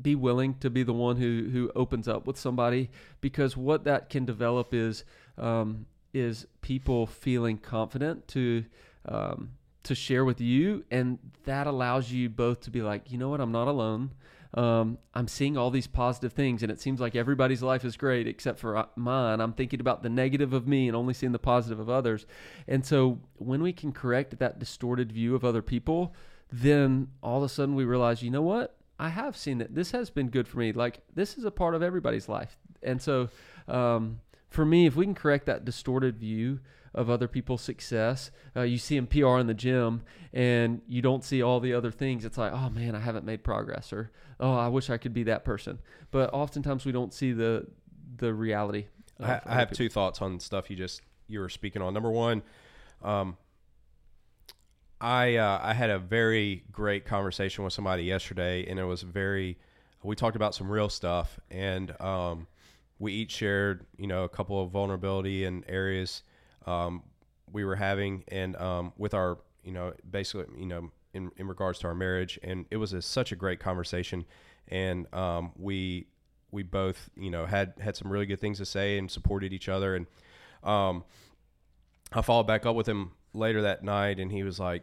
be 0.00 0.14
willing 0.14 0.54
to 0.54 0.70
be 0.70 0.82
the 0.82 0.92
one 0.92 1.16
who 1.16 1.48
who 1.52 1.70
opens 1.74 2.08
up 2.08 2.26
with 2.26 2.38
somebody 2.38 2.90
because 3.20 3.56
what 3.56 3.84
that 3.84 4.08
can 4.08 4.24
develop 4.24 4.72
is 4.72 5.04
um, 5.36 5.86
is 6.12 6.46
people 6.60 7.06
feeling 7.06 7.58
confident 7.58 8.26
to 8.28 8.64
um, 9.06 9.50
to 9.82 9.94
share 9.94 10.24
with 10.24 10.40
you 10.40 10.84
and 10.90 11.18
that 11.44 11.66
allows 11.66 12.12
you 12.12 12.28
both 12.28 12.60
to 12.60 12.70
be 12.70 12.82
like 12.82 13.10
you 13.10 13.18
know 13.18 13.28
what 13.28 13.40
I'm 13.40 13.52
not 13.52 13.68
alone 13.68 14.10
um, 14.54 14.98
I'm 15.14 15.28
seeing 15.28 15.56
all 15.56 15.70
these 15.70 15.86
positive 15.86 16.32
things, 16.32 16.62
and 16.62 16.72
it 16.72 16.80
seems 16.80 17.00
like 17.00 17.14
everybody's 17.14 17.62
life 17.62 17.84
is 17.84 17.96
great 17.96 18.26
except 18.26 18.58
for 18.58 18.76
uh, 18.76 18.86
mine. 18.96 19.40
I'm 19.40 19.52
thinking 19.52 19.80
about 19.80 20.02
the 20.02 20.08
negative 20.08 20.52
of 20.52 20.66
me 20.66 20.88
and 20.88 20.96
only 20.96 21.14
seeing 21.14 21.30
the 21.32 21.38
positive 21.38 21.78
of 21.78 21.88
others. 21.88 22.26
And 22.66 22.84
so, 22.84 23.20
when 23.36 23.62
we 23.62 23.72
can 23.72 23.92
correct 23.92 24.38
that 24.38 24.58
distorted 24.58 25.12
view 25.12 25.36
of 25.36 25.44
other 25.44 25.62
people, 25.62 26.14
then 26.50 27.08
all 27.22 27.38
of 27.38 27.44
a 27.44 27.48
sudden 27.48 27.74
we 27.74 27.84
realize, 27.84 28.22
you 28.22 28.30
know 28.30 28.42
what? 28.42 28.76
I 28.98 29.08
have 29.08 29.36
seen 29.36 29.58
that 29.58 29.74
this 29.74 29.92
has 29.92 30.10
been 30.10 30.28
good 30.28 30.48
for 30.48 30.58
me. 30.58 30.72
Like 30.72 31.00
this 31.14 31.38
is 31.38 31.44
a 31.44 31.50
part 31.50 31.74
of 31.74 31.82
everybody's 31.82 32.28
life. 32.28 32.58
And 32.82 33.00
so 33.00 33.28
um, 33.68 34.20
for 34.50 34.66
me, 34.66 34.86
if 34.86 34.96
we 34.96 35.04
can 35.04 35.14
correct 35.14 35.46
that 35.46 35.64
distorted 35.64 36.18
view 36.18 36.60
of 36.92 37.08
other 37.08 37.28
people's 37.28 37.62
success, 37.62 38.32
uh, 38.56 38.62
you 38.62 38.76
see 38.76 38.96
in 38.96 39.06
PR 39.06 39.38
in 39.38 39.46
the 39.46 39.54
gym 39.54 40.02
and 40.32 40.82
you 40.88 41.00
don't 41.00 41.24
see 41.24 41.40
all 41.40 41.60
the 41.60 41.72
other 41.72 41.92
things. 41.92 42.24
It's 42.24 42.36
like, 42.36 42.52
oh 42.52 42.68
man, 42.68 42.96
I 42.96 43.00
haven't 43.00 43.24
made 43.24 43.44
progress, 43.44 43.92
or 43.92 44.10
oh, 44.40 44.54
I 44.54 44.68
wish 44.68 44.90
I 44.90 44.98
could 44.98 45.14
be 45.14 45.22
that 45.24 45.44
person. 45.44 45.78
But 46.10 46.34
oftentimes 46.34 46.84
we 46.84 46.92
don't 46.92 47.14
see 47.14 47.32
the 47.32 47.68
the 48.16 48.34
reality. 48.34 48.86
I, 49.20 49.40
I, 49.44 49.54
have 49.54 49.68
people. 49.68 49.76
two 49.76 49.88
thoughts 49.88 50.20
on 50.20 50.40
stuff 50.40 50.68
you 50.68 50.76
just 50.76 51.02
you 51.28 51.40
were 51.40 51.48
speaking 51.48 51.80
on. 51.80 51.94
Number 51.94 52.10
one, 52.10 52.42
um, 53.02 53.36
I 55.00 55.36
uh, 55.36 55.60
I 55.62 55.74
had 55.74 55.90
a 55.90 55.98
very 55.98 56.64
great 56.72 57.04
conversation 57.04 57.62
with 57.62 57.72
somebody 57.72 58.02
yesterday, 58.02 58.66
and 58.68 58.78
it 58.78 58.84
was 58.84 59.02
very. 59.02 59.58
We 60.02 60.16
talked 60.16 60.36
about 60.36 60.54
some 60.54 60.70
real 60.70 60.88
stuff, 60.88 61.38
and 61.50 61.98
um, 62.00 62.46
we 63.00 63.14
each 63.14 63.32
shared, 63.32 63.86
you 63.96 64.06
know, 64.06 64.22
a 64.22 64.28
couple 64.28 64.62
of 64.62 64.70
vulnerability 64.70 65.44
and 65.44 65.64
areas 65.66 66.22
um, 66.66 67.02
we 67.50 67.64
were 67.64 67.74
having, 67.74 68.22
and 68.28 68.54
um, 68.56 68.92
with 68.96 69.14
our, 69.14 69.38
you 69.64 69.72
know, 69.72 69.92
basically, 70.08 70.46
you 70.56 70.66
know, 70.66 70.92
in 71.14 71.32
in 71.36 71.48
regards 71.48 71.80
to 71.80 71.88
our 71.88 71.94
marriage, 71.94 72.38
and 72.44 72.66
it 72.70 72.76
was 72.76 72.92
a, 72.92 73.02
such 73.02 73.32
a 73.32 73.36
great 73.36 73.58
conversation, 73.58 74.24
and 74.68 75.12
um, 75.14 75.50
we 75.56 76.06
we 76.52 76.62
both, 76.62 77.08
you 77.16 77.30
know, 77.30 77.46
had 77.46 77.72
had 77.80 77.96
some 77.96 78.12
really 78.12 78.26
good 78.26 78.40
things 78.40 78.58
to 78.58 78.66
say 78.66 78.98
and 78.98 79.10
supported 79.10 79.52
each 79.52 79.68
other, 79.68 79.96
and 79.96 80.06
um, 80.62 81.02
I 82.12 82.20
followed 82.20 82.46
back 82.46 82.66
up 82.66 82.76
with 82.76 82.86
him 82.86 83.12
later 83.32 83.62
that 83.62 83.82
night, 83.82 84.20
and 84.20 84.30
he 84.30 84.42
was 84.42 84.60
like, 84.60 84.82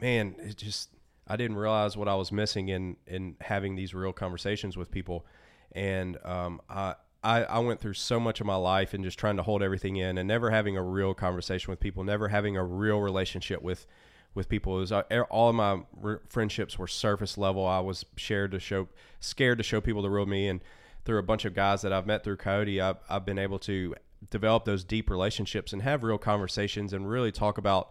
"Man, 0.00 0.34
it 0.38 0.56
just 0.56 0.88
I 1.26 1.36
didn't 1.36 1.58
realize 1.58 1.96
what 1.98 2.08
I 2.08 2.14
was 2.14 2.32
missing 2.32 2.70
in 2.70 2.96
in 3.06 3.36
having 3.42 3.76
these 3.76 3.94
real 3.94 4.14
conversations 4.14 4.76
with 4.76 4.90
people." 4.90 5.26
And 5.72 6.16
um, 6.24 6.62
I, 6.70 6.94
I 7.28 7.42
I 7.42 7.58
went 7.58 7.80
through 7.80 7.94
so 7.94 8.18
much 8.18 8.40
of 8.40 8.46
my 8.46 8.56
life 8.56 8.94
and 8.94 9.04
just 9.04 9.18
trying 9.18 9.36
to 9.36 9.42
hold 9.42 9.62
everything 9.62 9.96
in 9.96 10.16
and 10.16 10.26
never 10.26 10.50
having 10.50 10.76
a 10.76 10.82
real 10.82 11.12
conversation 11.14 11.70
with 11.70 11.78
people, 11.78 12.02
never 12.02 12.28
having 12.28 12.56
a 12.56 12.64
real 12.64 13.00
relationship 13.00 13.60
with 13.62 13.86
with 14.34 14.48
people. 14.48 14.78
It 14.78 14.80
was 14.80 14.92
uh, 14.92 15.02
all 15.30 15.50
of 15.50 15.54
my 15.54 15.80
re- 16.00 16.18
friendships 16.28 16.78
were 16.78 16.86
surface 16.86 17.36
level. 17.36 17.66
I 17.66 17.80
was 17.80 18.04
shared 18.16 18.52
to 18.52 18.60
show 18.60 18.88
scared 19.20 19.58
to 19.58 19.64
show 19.64 19.80
people 19.80 20.00
the 20.00 20.10
real 20.10 20.26
me 20.26 20.48
and 20.48 20.60
through 21.04 21.18
a 21.18 21.22
bunch 21.22 21.44
of 21.44 21.54
guys 21.54 21.82
that 21.82 21.92
I've 21.92 22.06
met 22.06 22.24
through 22.24 22.36
Coyote, 22.36 22.80
I've, 22.80 22.96
I've 23.08 23.24
been 23.24 23.38
able 23.38 23.58
to 23.60 23.94
develop 24.30 24.64
those 24.64 24.84
deep 24.84 25.08
relationships 25.08 25.72
and 25.72 25.82
have 25.82 26.02
real 26.02 26.18
conversations 26.18 26.92
and 26.92 27.08
really 27.08 27.32
talk 27.32 27.56
about 27.56 27.90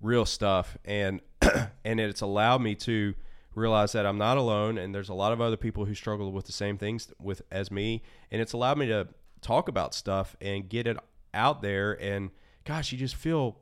real 0.00 0.24
stuff 0.24 0.76
and 0.84 1.20
and 1.84 2.00
it's 2.00 2.20
allowed 2.20 2.62
me 2.62 2.74
to 2.74 3.14
realize 3.54 3.92
that 3.92 4.06
I'm 4.06 4.18
not 4.18 4.36
alone 4.36 4.78
and 4.78 4.94
there's 4.94 5.08
a 5.08 5.14
lot 5.14 5.32
of 5.32 5.40
other 5.40 5.56
people 5.56 5.84
who 5.84 5.94
struggle 5.94 6.30
with 6.32 6.46
the 6.46 6.52
same 6.52 6.78
things 6.78 7.12
with 7.20 7.42
as 7.50 7.70
me 7.70 8.02
and 8.30 8.40
it's 8.40 8.52
allowed 8.52 8.78
me 8.78 8.86
to 8.86 9.08
talk 9.40 9.68
about 9.68 9.94
stuff 9.94 10.36
and 10.40 10.68
get 10.68 10.86
it 10.86 10.96
out 11.34 11.62
there 11.62 12.00
and 12.00 12.30
gosh 12.64 12.92
you 12.92 12.98
just 12.98 13.16
feel 13.16 13.58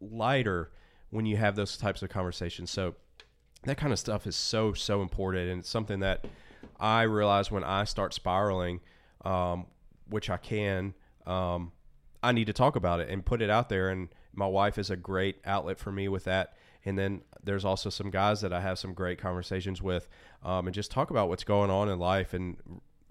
lighter 0.00 0.70
when 1.10 1.26
you 1.26 1.36
have 1.36 1.54
those 1.54 1.76
types 1.76 2.02
of 2.02 2.08
conversations 2.08 2.70
so 2.70 2.94
that 3.62 3.76
kind 3.76 3.92
of 3.92 3.98
stuff 3.98 4.26
is 4.26 4.36
so 4.36 4.72
so 4.72 5.02
important 5.02 5.48
and 5.48 5.60
it's 5.60 5.68
something 5.68 6.00
that 6.00 6.24
I 6.80 7.02
realize 7.02 7.50
when 7.50 7.64
I 7.64 7.84
start 7.84 8.14
spiraling 8.14 8.80
um, 9.24 9.66
which 10.08 10.30
I 10.30 10.36
can 10.36 10.94
um, 11.26 11.72
I 12.22 12.32
need 12.32 12.46
to 12.46 12.52
talk 12.52 12.76
about 12.76 13.00
it 13.00 13.08
and 13.08 13.24
put 13.24 13.42
it 13.42 13.50
out 13.50 13.68
there. 13.68 13.90
And 13.90 14.08
my 14.32 14.46
wife 14.46 14.78
is 14.78 14.90
a 14.90 14.96
great 14.96 15.36
outlet 15.44 15.78
for 15.78 15.92
me 15.92 16.08
with 16.08 16.24
that. 16.24 16.54
And 16.88 16.98
then 16.98 17.20
there's 17.44 17.66
also 17.66 17.90
some 17.90 18.08
guys 18.08 18.40
that 18.40 18.50
I 18.50 18.62
have 18.62 18.78
some 18.78 18.94
great 18.94 19.18
conversations 19.18 19.82
with, 19.82 20.08
um, 20.42 20.66
and 20.66 20.74
just 20.74 20.90
talk 20.90 21.10
about 21.10 21.28
what's 21.28 21.44
going 21.44 21.70
on 21.70 21.90
in 21.90 21.98
life, 21.98 22.32
and 22.32 22.56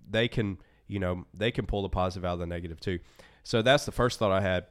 they 0.09 0.27
can, 0.27 0.57
you 0.87 0.97
know, 0.97 1.25
they 1.31 1.51
can 1.51 1.67
pull 1.67 1.83
the 1.83 1.89
positive 1.89 2.25
out 2.25 2.33
of 2.33 2.39
the 2.39 2.47
negative 2.47 2.79
too. 2.79 2.97
So 3.43 3.61
that's 3.61 3.85
the 3.85 3.91
first 3.91 4.17
thought 4.17 4.31
I 4.31 4.41
had. 4.41 4.65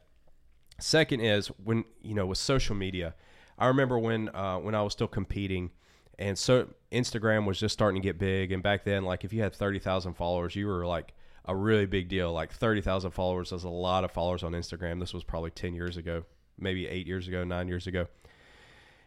Second 0.79 1.21
is 1.21 1.47
when 1.63 1.85
you 2.01 2.13
know 2.13 2.25
with 2.25 2.37
social 2.37 2.75
media, 2.75 3.15
I 3.57 3.67
remember 3.67 3.97
when 3.97 4.27
uh, 4.35 4.57
when 4.57 4.75
I 4.75 4.81
was 4.81 4.91
still 4.91 5.07
competing, 5.07 5.71
and 6.19 6.37
so 6.37 6.67
Instagram 6.91 7.45
was 7.47 7.59
just 7.59 7.71
starting 7.71 8.01
to 8.01 8.05
get 8.05 8.19
big, 8.19 8.51
and 8.51 8.61
back 8.61 8.83
then, 8.83 9.05
like 9.05 9.23
if 9.23 9.31
you 9.31 9.41
had 9.41 9.55
thirty 9.55 9.79
thousand 9.79 10.15
followers, 10.15 10.53
you 10.53 10.67
were 10.67 10.85
like 10.85 11.13
a 11.45 11.55
really 11.55 11.85
big 11.85 12.09
deal. 12.09 12.33
Like 12.33 12.51
30,000 12.51 13.11
followers 13.11 13.51
is 13.51 13.63
a 13.63 13.69
lot 13.69 14.03
of 14.03 14.11
followers 14.11 14.43
on 14.43 14.51
Instagram. 14.51 14.99
This 14.99 15.13
was 15.13 15.23
probably 15.23 15.51
10 15.51 15.73
years 15.73 15.95
ago, 15.95 16.23
maybe 16.59 16.87
eight 16.87 17.07
years 17.07 17.27
ago, 17.27 17.43
nine 17.43 17.67
years 17.67 17.87
ago. 17.87 18.07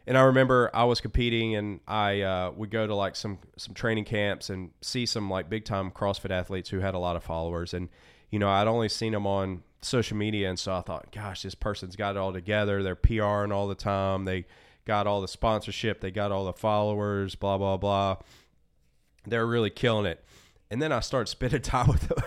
And 0.07 0.17
I 0.17 0.21
remember 0.21 0.69
I 0.73 0.83
was 0.85 0.99
competing 0.99 1.55
and 1.55 1.79
I 1.87 2.21
uh, 2.21 2.51
would 2.55 2.71
go 2.71 2.87
to 2.87 2.95
like 2.95 3.15
some 3.15 3.39
some 3.57 3.73
training 3.73 4.05
camps 4.05 4.49
and 4.49 4.71
see 4.81 5.05
some 5.05 5.29
like 5.29 5.49
big 5.49 5.65
time 5.65 5.91
CrossFit 5.91 6.31
athletes 6.31 6.69
who 6.69 6.79
had 6.79 6.95
a 6.95 6.99
lot 6.99 7.15
of 7.15 7.23
followers. 7.23 7.73
And 7.73 7.89
you 8.29 8.39
know 8.39 8.49
I'd 8.49 8.67
only 8.67 8.89
seen 8.89 9.13
them 9.13 9.27
on 9.27 9.63
social 9.81 10.17
media. 10.17 10.49
And 10.49 10.57
so 10.57 10.73
I 10.73 10.81
thought 10.81 11.11
gosh 11.11 11.43
this 11.43 11.55
person's 11.55 11.95
got 11.95 12.15
it 12.15 12.19
all 12.19 12.33
together. 12.33 12.81
They're 12.81 12.95
PRing 12.95 13.51
all 13.51 13.67
the 13.67 13.75
time. 13.75 14.25
They 14.25 14.45
got 14.85 15.05
all 15.05 15.21
the 15.21 15.27
sponsorship. 15.27 16.01
They 16.01 16.11
got 16.11 16.31
all 16.31 16.45
the 16.45 16.53
followers 16.53 17.35
blah 17.35 17.57
blah 17.57 17.77
blah. 17.77 18.17
They're 19.25 19.47
really 19.47 19.69
killing 19.69 20.07
it. 20.07 20.23
And 20.71 20.81
then 20.81 20.91
I 20.91 21.01
started 21.01 21.27
spending 21.27 21.61
time 21.63 21.87
with 21.87 22.07
them 22.07 22.23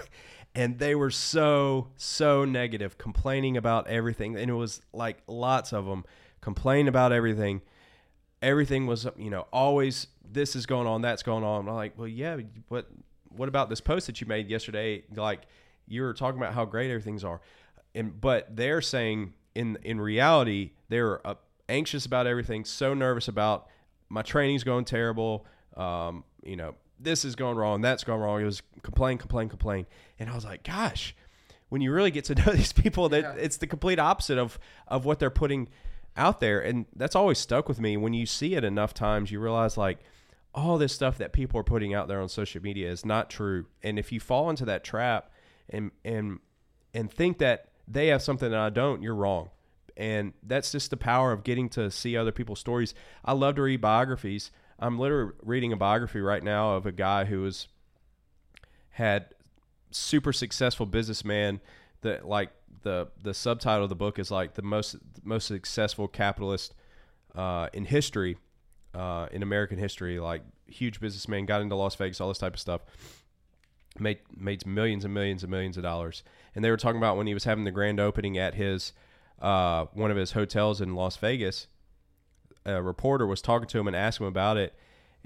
and 0.54 0.78
they 0.78 0.94
were 0.94 1.10
so 1.10 1.88
so 1.96 2.44
negative 2.44 2.98
complaining 2.98 3.56
about 3.56 3.88
everything. 3.88 4.37
And 4.37 4.48
it 4.48 4.54
was 4.54 4.80
like 4.92 5.18
lots 5.26 5.72
of 5.72 5.87
them 5.87 6.04
complaining 6.44 6.88
about 6.88 7.11
everything. 7.12 7.62
Everything 8.42 8.87
was 8.87 9.07
you 9.16 9.30
know 9.30 9.46
always 9.52 10.07
this 10.30 10.54
is 10.54 10.66
going 10.66 10.87
on 10.87 11.00
that's 11.00 11.22
going 11.22 11.42
on. 11.44 11.66
I'm 11.68 11.74
like 11.74 11.98
well 11.98 12.07
yeah 12.09 12.37
what 12.68 12.87
what 13.30 13.48
about 13.48 13.70
this 13.70 13.80
post 13.80 14.07
that 14.07 14.20
you 14.20 14.26
made 14.26 14.48
yesterday? 14.50 15.02
Like 15.14 15.40
you 15.88 16.02
were 16.02 16.12
talking 16.12 16.38
about 16.38 16.52
how 16.54 16.64
great 16.66 16.90
everything's 16.90 17.24
are. 17.24 17.40
And 17.94 18.20
but 18.20 18.54
they're 18.54 18.83
saying 18.83 19.33
in 19.54 19.78
in 19.83 20.00
reality 20.00 20.72
they're 20.90 21.26
uh, 21.26 21.35
anxious 21.68 22.04
about 22.04 22.26
everything 22.26 22.64
so 22.66 22.92
nervous 22.92 23.28
about 23.28 23.66
my 24.11 24.20
training's 24.22 24.64
going 24.64 24.85
terrible 24.85 25.46
um, 25.76 26.24
you 26.44 26.57
know 26.57 26.74
this 27.00 27.24
is 27.24 27.35
going 27.35 27.57
wrong 27.57 27.80
that's 27.80 28.04
going 28.04 28.20
wrong. 28.20 28.42
It 28.42 28.44
was 28.44 28.61
complain 28.83 29.16
complain 29.16 29.48
complain. 29.48 29.87
And 30.18 30.28
i 30.28 30.35
was 30.35 30.44
like 30.44 30.62
gosh 30.64 31.16
when 31.70 31.80
you 31.80 31.90
really 31.92 32.11
get 32.11 32.24
to 32.26 32.35
know 32.40 32.52
these 32.52 32.74
people 32.74 33.09
that 33.09 33.22
Yeah. 33.22 33.35
it's 33.44 33.57
the 33.57 33.66
complete 33.66 33.98
opposite 33.98 34.37
of 34.38 34.59
of 34.87 35.07
what 35.07 35.18
they're 35.18 35.30
putting 35.30 35.68
out 36.16 36.40
there 36.40 36.61
and 36.61 36.87
that's 36.94 37.16
always 37.16 37.38
stuck 37.38 37.68
with 37.68 37.81
me. 37.81 37.96
When 37.96 38.14
you 38.14 38.27
see 38.27 38.55
it 38.55 38.64
enough 38.64 38.94
times 38.94 39.31
you 39.31 39.40
realize 39.40 39.77
like 39.77 39.98
all 40.55 40.79
this 40.79 40.92
stuff 40.92 41.18
that 41.18 41.33
people 41.33 41.59
are 41.59 41.64
putting 41.64 41.94
out 41.94 42.07
there 42.09 42.20
on 42.20 42.29
social 42.29 42.62
media 42.62 42.90
is 42.90 43.05
not 43.05 43.29
true. 43.29 43.66
And 43.83 43.98
if 43.98 44.12
you 44.12 44.20
fall 44.20 44.50
into 44.50 44.64
that 44.66 44.85
trap 44.85 45.31
and 45.68 45.90
and 46.05 46.38
and 46.92 47.11
think 47.11 47.38
that 47.38 47.70
they 47.88 48.09
have 48.09 48.22
something 48.22 48.50
that 48.50 48.61
I 48.61 48.70
don't 48.70 49.03
you're 49.03 49.14
wrong. 49.14 49.50
And 49.96 50.33
that's 50.42 50.72
just 50.72 50.90
the 50.90 50.96
power 50.96 51.33
of 51.33 51.44
getting 51.44 51.68
to 51.70 51.90
see 51.90 52.16
other 52.16 52.33
people's 52.33 52.59
stories. 52.59 52.94
I 53.24 53.33
love 53.33 53.57
to 53.57 53.62
read 53.62 53.81
biographies. 53.81 54.50
I'm 54.79 54.98
literally 54.98 55.33
reading 55.42 55.72
a 55.72 55.77
biography 55.77 56.20
right 56.20 56.42
now 56.42 56.74
of 56.74 56.87
a 56.87 56.92
guy 56.92 57.24
who 57.27 57.42
was 57.42 57.68
had 58.90 59.27
super 59.90 60.33
successful 60.33 60.87
businessman 60.87 61.61
that 62.03 62.27
like 62.27 62.50
the 62.82 63.08
the 63.22 63.34
subtitle 63.34 63.84
of 63.84 63.88
the 63.88 63.94
book 63.94 64.18
is 64.18 64.30
like 64.30 64.54
the 64.54 64.62
most 64.62 64.96
most 65.22 65.46
successful 65.46 66.08
capitalist 66.08 66.74
uh, 67.34 67.68
in 67.72 67.84
history 67.84 68.37
uh, 68.94 69.28
in 69.32 69.42
American 69.42 69.78
history. 69.78 70.18
Like 70.20 70.42
huge 70.66 71.00
businessman 71.00 71.46
got 71.46 71.60
into 71.60 71.74
Las 71.76 71.94
Vegas 71.94 72.20
all 72.20 72.28
this 72.28 72.38
type 72.38 72.54
of 72.54 72.60
stuff. 72.60 72.82
Made 73.98 74.18
made 74.37 74.66
millions 74.66 75.04
and 75.04 75.14
millions 75.14 75.42
and 75.42 75.50
millions 75.50 75.76
of 75.76 75.82
dollars. 75.82 76.22
And 76.54 76.64
they 76.64 76.70
were 76.70 76.76
talking 76.76 76.98
about 76.98 77.16
when 77.16 77.26
he 77.26 77.34
was 77.34 77.44
having 77.44 77.64
the 77.64 77.70
grand 77.70 78.00
opening 78.00 78.38
at 78.38 78.54
his 78.54 78.92
uh, 79.40 79.87
one 79.92 80.10
of 80.10 80.16
his 80.16 80.32
hotels 80.32 80.80
in 80.80 80.94
Las 80.94 81.16
Vegas 81.16 81.68
a 82.66 82.82
reporter 82.82 83.26
was 83.26 83.42
talking 83.42 83.68
to 83.68 83.78
him 83.78 83.87
and 83.87 83.96
asked 83.96 84.20
him 84.20 84.26
about 84.26 84.56
it. 84.56 84.74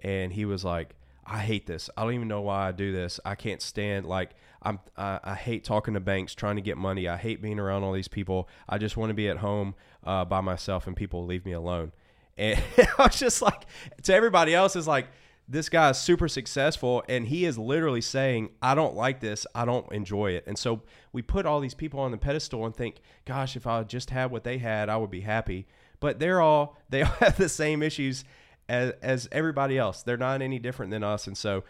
And 0.00 0.32
he 0.32 0.44
was 0.44 0.64
like 0.64 0.94
i 1.30 1.38
hate 1.38 1.66
this. 1.66 1.90
I 1.96 2.04
don't 2.04 2.14
even 2.14 2.28
know 2.28 2.40
why 2.40 2.68
i 2.68 2.72
do 2.72 2.92
this. 2.92 3.20
I 3.24 3.34
can't 3.34 3.62
stand 3.62 4.06
like 4.06 4.30
i'm 4.62 4.80
i, 4.96 5.20
I 5.22 5.34
hate 5.34 5.64
talking 5.64 5.94
to 5.94 6.00
banks 6.00 6.34
trying 6.34 6.56
to 6.56 6.62
get 6.62 6.76
money. 6.76 7.08
I 7.08 7.16
hate 7.16 7.42
being 7.42 7.58
around 7.58 7.84
all 7.84 7.92
these 7.92 8.08
people. 8.08 8.48
I 8.68 8.78
just 8.78 8.96
want 8.96 9.10
to 9.10 9.14
be 9.14 9.28
at 9.28 9.38
home 9.38 9.74
uh, 10.04 10.24
by 10.24 10.40
myself 10.40 10.86
and 10.86 10.96
people 10.96 11.24
leave 11.24 11.44
me 11.44 11.52
alone. 11.52 11.92
And 12.38 12.62
i 12.98 13.02
was 13.02 13.18
just 13.18 13.42
like 13.42 13.66
to 14.04 14.14
everybody 14.14 14.54
else 14.54 14.76
is 14.76 14.86
like 14.86 15.08
this 15.48 15.68
guy 15.68 15.90
is 15.90 15.98
super 15.98 16.28
successful 16.28 17.02
and 17.08 17.26
he 17.26 17.44
is 17.44 17.58
literally 17.58 18.00
saying 18.00 18.50
i 18.62 18.74
don't 18.76 18.94
like 18.94 19.20
this. 19.20 19.44
I 19.54 19.64
don't 19.64 19.90
enjoy 19.92 20.32
it. 20.32 20.44
And 20.46 20.56
so 20.56 20.82
we 21.12 21.20
put 21.20 21.46
all 21.46 21.58
these 21.58 21.74
people 21.74 21.98
on 21.98 22.12
the 22.12 22.16
pedestal 22.16 22.64
and 22.64 22.74
think 22.74 23.00
gosh 23.24 23.56
if 23.56 23.66
i 23.66 23.82
just 23.82 24.10
had 24.10 24.30
what 24.30 24.44
they 24.44 24.58
had 24.58 24.88
i 24.88 24.96
would 24.96 25.10
be 25.10 25.22
happy. 25.22 25.66
But 26.00 26.20
they're 26.20 26.40
all 26.40 26.76
they 26.88 27.02
all 27.02 27.10
have 27.18 27.36
the 27.36 27.48
same 27.48 27.82
issues 27.82 28.24
as, 28.68 28.92
as 29.02 29.28
everybody 29.32 29.78
else. 29.78 30.02
They're 30.02 30.16
not 30.16 30.42
any 30.42 30.58
different 30.58 30.90
than 30.90 31.02
us. 31.02 31.26
And 31.26 31.36
so 31.36 31.64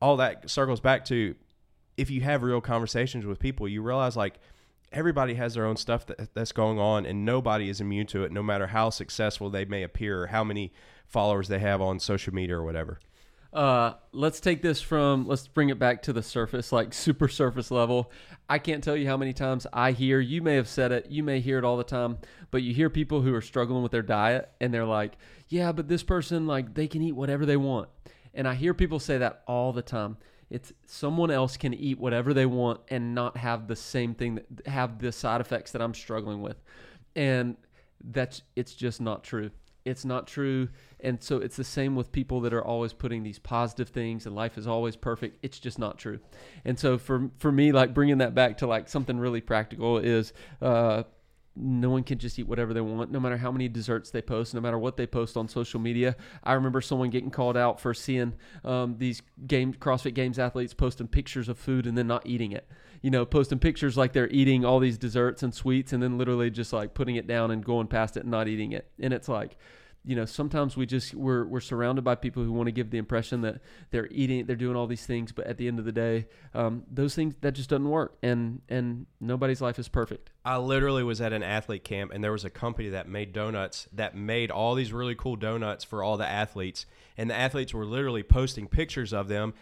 all 0.00 0.16
that 0.18 0.48
circles 0.48 0.80
back 0.80 1.04
to 1.06 1.34
if 1.96 2.10
you 2.10 2.20
have 2.20 2.42
real 2.42 2.60
conversations 2.60 3.26
with 3.26 3.38
people 3.38 3.68
you 3.68 3.82
realize 3.82 4.16
like 4.16 4.38
everybody 4.92 5.34
has 5.34 5.54
their 5.54 5.66
own 5.66 5.76
stuff 5.76 6.06
that, 6.06 6.32
that's 6.34 6.52
going 6.52 6.78
on 6.78 7.04
and 7.04 7.24
nobody 7.24 7.68
is 7.68 7.80
immune 7.80 8.06
to 8.06 8.22
it 8.22 8.32
no 8.32 8.42
matter 8.42 8.68
how 8.68 8.88
successful 8.88 9.50
they 9.50 9.64
may 9.64 9.82
appear 9.82 10.22
or 10.22 10.26
how 10.28 10.44
many 10.44 10.72
followers 11.06 11.48
they 11.48 11.58
have 11.58 11.82
on 11.82 11.98
social 11.98 12.32
media 12.32 12.56
or 12.56 12.62
whatever 12.62 12.98
Uh, 13.52 13.94
let's 14.12 14.40
take 14.40 14.60
this 14.60 14.80
from 14.82 15.26
let's 15.26 15.48
bring 15.48 15.70
it 15.70 15.78
back 15.78 16.02
to 16.02 16.12
the 16.12 16.22
surface, 16.22 16.70
like 16.70 16.92
super 16.92 17.28
surface 17.28 17.70
level. 17.70 18.12
I 18.48 18.58
can't 18.58 18.84
tell 18.84 18.96
you 18.96 19.06
how 19.06 19.16
many 19.16 19.32
times 19.32 19.66
I 19.72 19.92
hear 19.92 20.20
you 20.20 20.42
may 20.42 20.56
have 20.56 20.68
said 20.68 20.92
it, 20.92 21.10
you 21.10 21.22
may 21.22 21.40
hear 21.40 21.58
it 21.58 21.64
all 21.64 21.78
the 21.78 21.84
time, 21.84 22.18
but 22.50 22.62
you 22.62 22.74
hear 22.74 22.90
people 22.90 23.22
who 23.22 23.34
are 23.34 23.40
struggling 23.40 23.82
with 23.82 23.92
their 23.92 24.02
diet 24.02 24.50
and 24.60 24.72
they're 24.72 24.84
like, 24.84 25.16
"Yeah, 25.48 25.72
but 25.72 25.88
this 25.88 26.02
person 26.02 26.46
like 26.46 26.74
they 26.74 26.86
can 26.86 27.00
eat 27.00 27.12
whatever 27.12 27.46
they 27.46 27.56
want." 27.56 27.88
And 28.34 28.46
I 28.46 28.54
hear 28.54 28.74
people 28.74 29.00
say 29.00 29.18
that 29.18 29.42
all 29.46 29.72
the 29.72 29.82
time. 29.82 30.18
It's 30.50 30.72
someone 30.86 31.30
else 31.30 31.56
can 31.56 31.74
eat 31.74 31.98
whatever 31.98 32.34
they 32.34 32.46
want 32.46 32.80
and 32.88 33.14
not 33.14 33.36
have 33.36 33.66
the 33.66 33.76
same 33.76 34.14
thing 34.14 34.36
that 34.36 34.66
have 34.66 34.98
the 34.98 35.12
side 35.12 35.40
effects 35.40 35.72
that 35.72 35.82
I'm 35.82 35.94
struggling 35.94 36.42
with. 36.42 36.56
And 37.16 37.56
that's 38.04 38.42
it's 38.56 38.74
just 38.74 39.00
not 39.00 39.24
true. 39.24 39.50
It's 39.88 40.04
not 40.04 40.26
true. 40.26 40.68
And 41.00 41.22
so 41.22 41.38
it's 41.38 41.56
the 41.56 41.64
same 41.64 41.96
with 41.96 42.12
people 42.12 42.40
that 42.42 42.52
are 42.52 42.64
always 42.64 42.92
putting 42.92 43.22
these 43.22 43.38
positive 43.38 43.88
things 43.88 44.26
and 44.26 44.34
life 44.34 44.58
is 44.58 44.66
always 44.66 44.96
perfect. 44.96 45.38
It's 45.42 45.58
just 45.58 45.78
not 45.78 45.98
true. 45.98 46.20
And 46.64 46.78
so 46.78 46.98
for 46.98 47.30
for 47.38 47.50
me 47.50 47.72
like 47.72 47.94
bringing 47.94 48.18
that 48.18 48.34
back 48.34 48.58
to 48.58 48.66
like 48.66 48.88
something 48.88 49.18
really 49.18 49.40
practical 49.40 49.98
is 49.98 50.32
uh 50.60 51.04
no 51.60 51.90
one 51.90 52.04
can 52.04 52.18
just 52.18 52.38
eat 52.38 52.46
whatever 52.46 52.72
they 52.72 52.80
want, 52.80 53.10
no 53.10 53.18
matter 53.18 53.36
how 53.36 53.50
many 53.50 53.68
desserts 53.68 54.10
they 54.10 54.22
post, 54.22 54.54
no 54.54 54.60
matter 54.60 54.78
what 54.78 54.96
they 54.96 55.06
post 55.06 55.36
on 55.36 55.48
social 55.48 55.80
media. 55.80 56.14
I 56.44 56.52
remember 56.52 56.80
someone 56.80 57.10
getting 57.10 57.30
called 57.30 57.56
out 57.56 57.80
for 57.80 57.92
seeing 57.94 58.34
um, 58.64 58.96
these 58.98 59.22
game 59.46 59.74
CrossFit 59.74 60.14
Games 60.14 60.38
athletes 60.38 60.72
posting 60.72 61.08
pictures 61.08 61.48
of 61.48 61.58
food 61.58 61.86
and 61.86 61.98
then 61.98 62.06
not 62.06 62.26
eating 62.26 62.52
it. 62.52 62.68
You 63.02 63.10
know, 63.10 63.24
posting 63.24 63.58
pictures 63.58 63.96
like 63.96 64.12
they're 64.12 64.30
eating 64.30 64.64
all 64.64 64.80
these 64.80 64.98
desserts 64.98 65.42
and 65.42 65.54
sweets, 65.54 65.92
and 65.92 66.02
then 66.02 66.18
literally 66.18 66.50
just 66.50 66.72
like 66.72 66.94
putting 66.94 67.16
it 67.16 67.26
down 67.26 67.50
and 67.50 67.64
going 67.64 67.86
past 67.86 68.16
it 68.16 68.20
and 68.20 68.30
not 68.30 68.48
eating 68.48 68.72
it. 68.72 68.90
And 68.98 69.12
it's 69.12 69.28
like, 69.28 69.56
you 70.04 70.16
know, 70.16 70.24
sometimes 70.24 70.76
we 70.76 70.86
just 70.86 71.14
we're 71.14 71.44
we're 71.44 71.60
surrounded 71.60 72.02
by 72.02 72.14
people 72.14 72.42
who 72.42 72.50
want 72.50 72.66
to 72.66 72.72
give 72.72 72.90
the 72.90 72.98
impression 72.98 73.42
that 73.42 73.60
they're 73.90 74.08
eating, 74.10 74.46
they're 74.46 74.56
doing 74.56 74.74
all 74.74 74.86
these 74.86 75.04
things, 75.04 75.32
but 75.32 75.46
at 75.46 75.58
the 75.58 75.68
end 75.68 75.78
of 75.78 75.84
the 75.84 75.92
day, 75.92 76.26
um, 76.54 76.84
those 76.90 77.14
things 77.14 77.34
that 77.42 77.52
just 77.52 77.68
doesn't 77.68 77.88
work. 77.88 78.16
And 78.22 78.62
and 78.70 79.06
nobody's 79.20 79.60
life 79.60 79.78
is 79.78 79.88
perfect. 79.88 80.30
I 80.44 80.56
literally 80.56 81.02
was 81.02 81.20
at 81.20 81.34
an 81.34 81.42
athlete 81.42 81.84
camp 81.84 82.12
and 82.14 82.24
there 82.24 82.32
was 82.32 82.46
a 82.46 82.50
company 82.50 82.88
that 82.88 83.06
made 83.06 83.34
donuts 83.34 83.86
that 83.92 84.16
made 84.16 84.50
all 84.50 84.74
these 84.74 84.94
really 84.94 85.14
cool 85.14 85.36
donuts 85.36 85.84
for 85.84 86.02
all 86.02 86.16
the 86.16 86.26
athletes. 86.26 86.86
And 87.18 87.28
the 87.28 87.34
athletes 87.34 87.74
were 87.74 87.84
literally 87.84 88.22
posting 88.22 88.66
pictures 88.66 89.12
of 89.12 89.28
them 89.28 89.52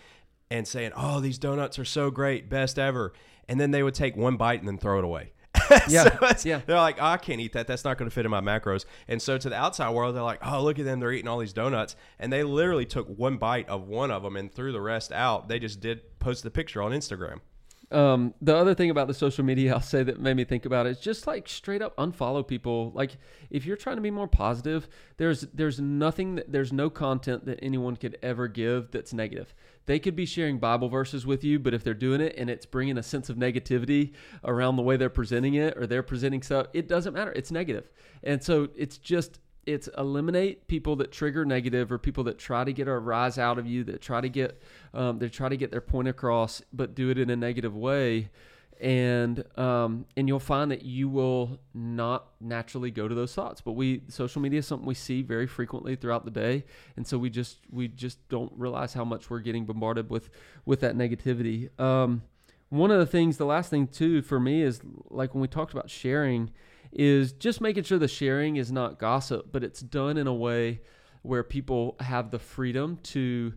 and 0.50 0.66
saying, 0.66 0.92
"Oh, 0.96 1.20
these 1.20 1.38
donuts 1.38 1.78
are 1.78 1.84
so 1.84 2.10
great, 2.10 2.48
best 2.48 2.78
ever." 2.78 3.12
And 3.48 3.60
then 3.60 3.70
they 3.70 3.82
would 3.82 3.94
take 3.94 4.16
one 4.16 4.36
bite 4.36 4.58
and 4.58 4.68
then 4.68 4.78
throw 4.78 4.98
it 4.98 5.04
away. 5.04 5.32
Yeah, 5.88 6.34
So 6.36 6.48
yeah. 6.48 6.60
They're 6.64 6.76
like, 6.76 6.98
oh, 7.00 7.06
I 7.06 7.16
can't 7.16 7.40
eat 7.40 7.52
that. 7.54 7.66
That's 7.66 7.84
not 7.84 7.98
going 7.98 8.08
to 8.08 8.14
fit 8.14 8.24
in 8.24 8.30
my 8.30 8.40
macros. 8.40 8.84
And 9.08 9.20
so 9.20 9.38
to 9.38 9.48
the 9.48 9.56
outside 9.56 9.90
world, 9.90 10.14
they're 10.14 10.22
like, 10.22 10.40
oh, 10.46 10.62
look 10.62 10.78
at 10.78 10.84
them. 10.84 11.00
They're 11.00 11.12
eating 11.12 11.28
all 11.28 11.38
these 11.38 11.52
donuts. 11.52 11.96
And 12.18 12.32
they 12.32 12.44
literally 12.44 12.86
took 12.86 13.08
one 13.08 13.36
bite 13.36 13.68
of 13.68 13.88
one 13.88 14.10
of 14.10 14.22
them 14.22 14.36
and 14.36 14.52
threw 14.52 14.72
the 14.72 14.80
rest 14.80 15.12
out. 15.12 15.48
They 15.48 15.58
just 15.58 15.80
did 15.80 16.18
post 16.18 16.42
the 16.42 16.50
picture 16.50 16.82
on 16.82 16.92
Instagram. 16.92 17.40
Um, 17.92 18.34
the 18.42 18.56
other 18.56 18.74
thing 18.74 18.90
about 18.90 19.06
the 19.06 19.14
social 19.14 19.44
media 19.44 19.72
I'll 19.74 19.80
say 19.80 20.02
that 20.02 20.20
made 20.20 20.36
me 20.36 20.44
think 20.44 20.66
about 20.66 20.86
it 20.86 20.90
is 20.90 21.00
just 21.00 21.26
like 21.26 21.48
straight 21.48 21.82
up 21.82 21.96
unfollow 21.96 22.46
people. 22.46 22.90
Like 22.94 23.16
if 23.50 23.64
you're 23.64 23.76
trying 23.76 23.96
to 23.96 24.02
be 24.02 24.10
more 24.10 24.26
positive, 24.26 24.88
there's 25.18 25.42
there's 25.54 25.80
nothing 25.80 26.36
that 26.36 26.50
there's 26.50 26.72
no 26.72 26.90
content 26.90 27.46
that 27.46 27.60
anyone 27.62 27.96
could 27.96 28.18
ever 28.22 28.48
give 28.48 28.90
that's 28.90 29.12
negative. 29.12 29.54
They 29.86 30.00
could 30.00 30.16
be 30.16 30.26
sharing 30.26 30.58
Bible 30.58 30.88
verses 30.88 31.26
with 31.26 31.44
you, 31.44 31.60
but 31.60 31.72
if 31.72 31.84
they're 31.84 31.94
doing 31.94 32.20
it 32.20 32.34
and 32.36 32.50
it's 32.50 32.66
bringing 32.66 32.98
a 32.98 33.04
sense 33.04 33.28
of 33.28 33.36
negativity 33.36 34.14
around 34.42 34.74
the 34.74 34.82
way 34.82 34.96
they're 34.96 35.08
presenting 35.08 35.54
it 35.54 35.76
or 35.76 35.86
they're 35.86 36.02
presenting 36.02 36.42
stuff, 36.42 36.66
it 36.72 36.88
doesn't 36.88 37.14
matter. 37.14 37.30
It's 37.32 37.52
negative. 37.52 37.88
And 38.24 38.42
so 38.42 38.68
it's 38.76 38.98
just 38.98 39.38
it's 39.66 39.88
eliminate 39.98 40.68
people 40.68 40.96
that 40.96 41.12
trigger 41.12 41.44
negative 41.44 41.90
or 41.90 41.98
people 41.98 42.24
that 42.24 42.38
try 42.38 42.64
to 42.64 42.72
get 42.72 42.88
a 42.88 42.98
rise 42.98 43.36
out 43.38 43.58
of 43.58 43.66
you 43.66 43.84
that 43.84 44.00
try 44.00 44.20
to 44.20 44.28
get 44.28 44.62
um, 44.94 45.18
they 45.18 45.28
try 45.28 45.48
to 45.48 45.56
get 45.56 45.70
their 45.70 45.80
point 45.80 46.08
across 46.08 46.62
but 46.72 46.94
do 46.94 47.10
it 47.10 47.18
in 47.18 47.30
a 47.30 47.36
negative 47.36 47.76
way. 47.76 48.30
And 48.78 49.42
um, 49.58 50.04
and 50.18 50.28
you'll 50.28 50.38
find 50.38 50.70
that 50.70 50.82
you 50.82 51.08
will 51.08 51.58
not 51.72 52.26
naturally 52.42 52.90
go 52.90 53.08
to 53.08 53.14
those 53.14 53.34
thoughts. 53.34 53.62
But 53.62 53.72
we 53.72 54.02
social 54.08 54.42
media 54.42 54.58
is 54.58 54.66
something 54.66 54.86
we 54.86 54.94
see 54.94 55.22
very 55.22 55.46
frequently 55.46 55.96
throughout 55.96 56.26
the 56.26 56.30
day. 56.30 56.64
And 56.96 57.06
so 57.06 57.16
we 57.16 57.30
just 57.30 57.60
we 57.70 57.88
just 57.88 58.28
don't 58.28 58.52
realize 58.54 58.92
how 58.92 59.04
much 59.04 59.30
we're 59.30 59.40
getting 59.40 59.64
bombarded 59.64 60.10
with 60.10 60.28
with 60.66 60.80
that 60.80 60.94
negativity. 60.94 61.70
Um, 61.80 62.22
one 62.68 62.90
of 62.90 62.98
the 62.98 63.06
things 63.06 63.38
the 63.38 63.46
last 63.46 63.70
thing 63.70 63.86
too 63.86 64.20
for 64.20 64.38
me 64.38 64.62
is 64.62 64.80
like 65.08 65.34
when 65.34 65.40
we 65.40 65.48
talked 65.48 65.72
about 65.72 65.88
sharing 65.88 66.50
is 66.96 67.32
just 67.32 67.60
making 67.60 67.84
sure 67.84 67.98
the 67.98 68.08
sharing 68.08 68.56
is 68.56 68.72
not 68.72 68.98
gossip, 68.98 69.52
but 69.52 69.62
it's 69.62 69.80
done 69.80 70.16
in 70.16 70.26
a 70.26 70.34
way 70.34 70.80
where 71.20 71.42
people 71.42 71.94
have 72.00 72.30
the 72.30 72.38
freedom 72.38 72.98
to 73.02 73.52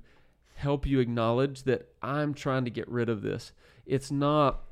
help 0.56 0.86
you 0.86 1.00
acknowledge 1.00 1.64
that 1.64 1.88
I'm 2.02 2.34
trying 2.34 2.66
to 2.66 2.72
get 2.72 2.88
rid 2.90 3.08
of 3.08 3.22
this. 3.22 3.54
It's 3.86 4.12
not 4.12 4.66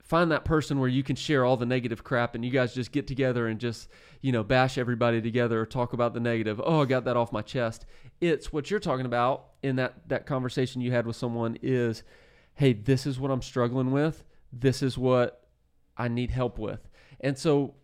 find 0.00 0.30
that 0.30 0.44
person 0.44 0.78
where 0.78 0.88
you 0.88 1.02
can 1.02 1.16
share 1.16 1.44
all 1.44 1.56
the 1.56 1.66
negative 1.66 2.04
crap 2.04 2.36
and 2.36 2.44
you 2.44 2.50
guys 2.52 2.72
just 2.72 2.92
get 2.92 3.08
together 3.08 3.48
and 3.48 3.58
just, 3.58 3.88
you 4.20 4.30
know, 4.30 4.44
bash 4.44 4.78
everybody 4.78 5.20
together 5.20 5.60
or 5.60 5.66
talk 5.66 5.92
about 5.92 6.14
the 6.14 6.20
negative. 6.20 6.60
Oh, 6.62 6.82
I 6.82 6.84
got 6.84 7.06
that 7.06 7.16
off 7.16 7.32
my 7.32 7.42
chest. 7.42 7.84
It's 8.20 8.52
what 8.52 8.70
you're 8.70 8.78
talking 8.78 9.06
about 9.06 9.46
in 9.62 9.76
that 9.76 10.08
that 10.08 10.24
conversation 10.26 10.80
you 10.80 10.92
had 10.92 11.06
with 11.06 11.16
someone 11.16 11.58
is, 11.62 12.04
"Hey, 12.54 12.74
this 12.74 13.06
is 13.06 13.18
what 13.18 13.32
I'm 13.32 13.42
struggling 13.42 13.90
with. 13.90 14.22
This 14.52 14.82
is 14.82 14.96
what 14.96 15.48
I 15.96 16.06
need 16.06 16.30
help 16.30 16.58
with." 16.58 16.88
And 17.20 17.36
so 17.36 17.74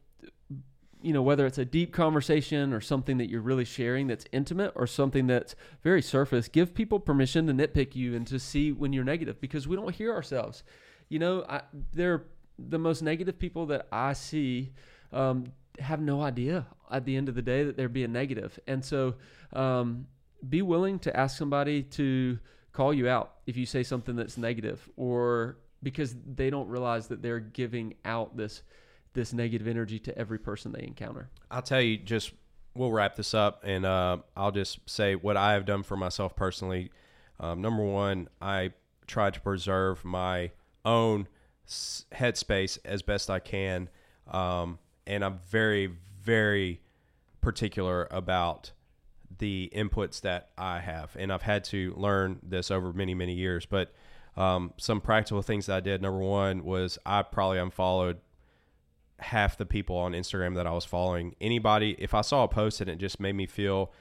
you 1.03 1.13
know, 1.13 1.23
whether 1.23 1.47
it's 1.47 1.59
a 1.59 1.65
deep 1.65 1.93
conversation 1.93 2.73
or 2.73 2.81
something 2.81 3.19
that 3.19 3.31
you're 3.31 3.41
really 3.41 3.65
sharing 3.65 4.07
that's 4.07 4.27
intimate 4.33 4.73
or 4.75 4.87
something 4.87 5.27
that's 5.27 5.55
very 5.83 6.03
surface, 6.03 6.49
give 6.49 6.75
people 6.75 7.01
permission 7.01 7.47
to 7.47 7.53
nitpick 7.53 7.95
you 7.95 8.15
and 8.15 8.27
to 8.27 8.39
see 8.39 8.73
when 8.73 8.93
you're 8.93 9.05
negative 9.05 9.41
because 9.41 9.67
we 9.67 9.77
don't 9.77 9.95
hear 9.95 10.13
ourselves. 10.13 10.63
You 11.09 11.19
know, 11.19 11.45
I, 11.49 11.63
they're 11.93 12.25
the 12.59 12.79
most 12.79 13.03
negative 13.03 13.39
people 13.39 13.67
that 13.67 13.87
I 13.91 14.13
see 14.13 14.73
um, 15.13 15.53
have 15.79 16.01
no 16.01 16.23
idea 16.23 16.67
at 16.91 17.05
the 17.05 17.17
end 17.17 17.29
of 17.29 17.35
the 17.35 17.43
day 17.43 17.65
that 17.65 17.77
they're 17.77 17.89
being 17.89 18.13
negative. 18.13 18.59
And 18.67 18.85
so 18.85 19.15
um, 19.53 20.07
be 20.49 20.63
willing 20.63 20.99
to 21.01 21.17
ask 21.17 21.39
somebody 21.39 21.83
to 21.83 22.39
call 22.73 22.93
you 22.93 23.09
out 23.09 23.37
if 23.47 23.57
you 23.57 23.67
say 23.67 23.83
something 23.83 24.17
that's 24.17 24.37
negative 24.37 24.89
or 24.97 25.59
because 25.83 26.15
they 26.35 26.51
don't 26.51 26.69
realize 26.69 27.09
that 27.09 27.23
they're 27.23 27.41
giving 27.41 27.95
out 28.05 28.37
this 28.37 28.63
this 29.13 29.33
negative 29.33 29.67
energy 29.67 29.99
to 29.99 30.17
every 30.17 30.39
person 30.39 30.73
they 30.73 30.83
encounter. 30.83 31.31
I'll 31.51 31.63
tell 31.63 31.81
you, 31.81 31.97
just 31.97 32.33
we'll 32.75 32.93
wrap 32.93 33.17
this 33.17 33.35
up, 33.35 33.63
and 33.65 33.85
uh, 33.85 34.19
I'll 34.37 34.53
just 34.53 34.79
say 34.89 35.15
what 35.15 35.37
I 35.37 35.53
have 35.55 35.65
done 35.65 35.83
for 35.83 35.97
myself 35.97 36.37
personally. 36.37 36.91
Um, 37.39 37.61
number 37.61 37.83
one, 37.83 38.29
I 38.41 38.73
try 39.07 39.31
to 39.31 39.41
preserve 39.41 40.05
my 40.05 40.53
own 40.85 41.27
headspace 41.69 42.79
as 42.85 43.03
best 43.03 43.31
I 43.31 43.41
can, 43.41 43.89
um, 44.29 44.79
and 45.07 45.25
I'm 45.25 45.41
very, 45.49 45.93
very 46.23 46.81
particular 47.41 48.07
about 48.11 48.73
the 49.39 49.73
inputs 49.75 50.21
that 50.21 50.51
I 50.59 50.81
have, 50.81 51.17
and 51.19 51.33
I've 51.33 51.43
had 51.43 51.65
to 51.65 51.95
learn 51.97 52.41
this 52.43 52.71
over 52.71 52.93
many, 52.93 53.15
many 53.15 53.35
years. 53.35 53.67
But 53.67 53.93
um, 54.37 54.73
some 54.77 55.01
practical 55.01 55.43
things 55.43 55.67
that 55.67 55.77
I 55.77 55.81
did. 55.81 56.03
Number 56.03 56.21
one 56.21 56.65
was 56.65 56.99
I 57.05 57.23
probably 57.23 57.59
unfollowed 57.59 58.19
half 59.21 59.57
the 59.57 59.67
people 59.67 59.97
on 59.97 60.13
Instagram 60.13 60.55
that 60.57 60.67
I 60.67 60.73
was 60.73 60.85
following. 60.85 61.35
Anybody, 61.41 61.97
if 61.99 62.15
I 62.15 62.21
saw 62.23 62.45
a 62.45 62.49
post 62.49 62.81
and 62.81 62.91
it 62.91 62.99
just 62.99 63.21
made 63.21 63.35
me 63.35 63.47
feel 63.47 63.93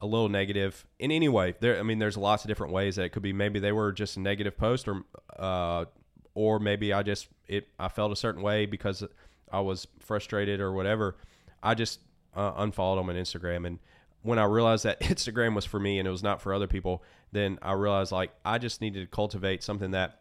a 0.00 0.06
little 0.06 0.28
negative 0.28 0.86
in 0.98 1.10
any 1.10 1.28
way, 1.28 1.54
there, 1.60 1.78
I 1.78 1.82
mean, 1.82 1.98
there's 1.98 2.16
lots 2.16 2.44
of 2.44 2.48
different 2.48 2.72
ways 2.72 2.96
that 2.96 3.04
it 3.04 3.10
could 3.10 3.22
be. 3.22 3.32
Maybe 3.32 3.58
they 3.58 3.72
were 3.72 3.92
just 3.92 4.16
a 4.16 4.20
negative 4.20 4.56
post, 4.56 4.88
or, 4.88 5.02
uh, 5.38 5.86
or 6.34 6.58
maybe 6.58 6.92
I 6.92 7.02
just 7.02 7.28
it 7.48 7.68
I 7.78 7.88
felt 7.88 8.12
a 8.12 8.16
certain 8.16 8.42
way 8.42 8.66
because 8.66 9.04
I 9.52 9.60
was 9.60 9.86
frustrated 9.98 10.60
or 10.60 10.72
whatever. 10.72 11.16
I 11.62 11.74
just 11.74 12.00
uh, 12.34 12.52
unfollowed 12.56 12.98
them 12.98 13.10
on 13.10 13.16
Instagram, 13.16 13.66
and 13.66 13.78
when 14.22 14.38
I 14.38 14.44
realized 14.44 14.84
that 14.84 15.00
Instagram 15.00 15.54
was 15.54 15.64
for 15.64 15.80
me 15.80 15.98
and 15.98 16.06
it 16.06 16.10
was 16.10 16.22
not 16.22 16.40
for 16.40 16.54
other 16.54 16.66
people, 16.66 17.02
then 17.32 17.58
I 17.62 17.72
realized 17.72 18.12
like 18.12 18.30
I 18.44 18.58
just 18.58 18.80
needed 18.80 19.00
to 19.00 19.06
cultivate 19.06 19.62
something 19.62 19.92
that 19.92 20.20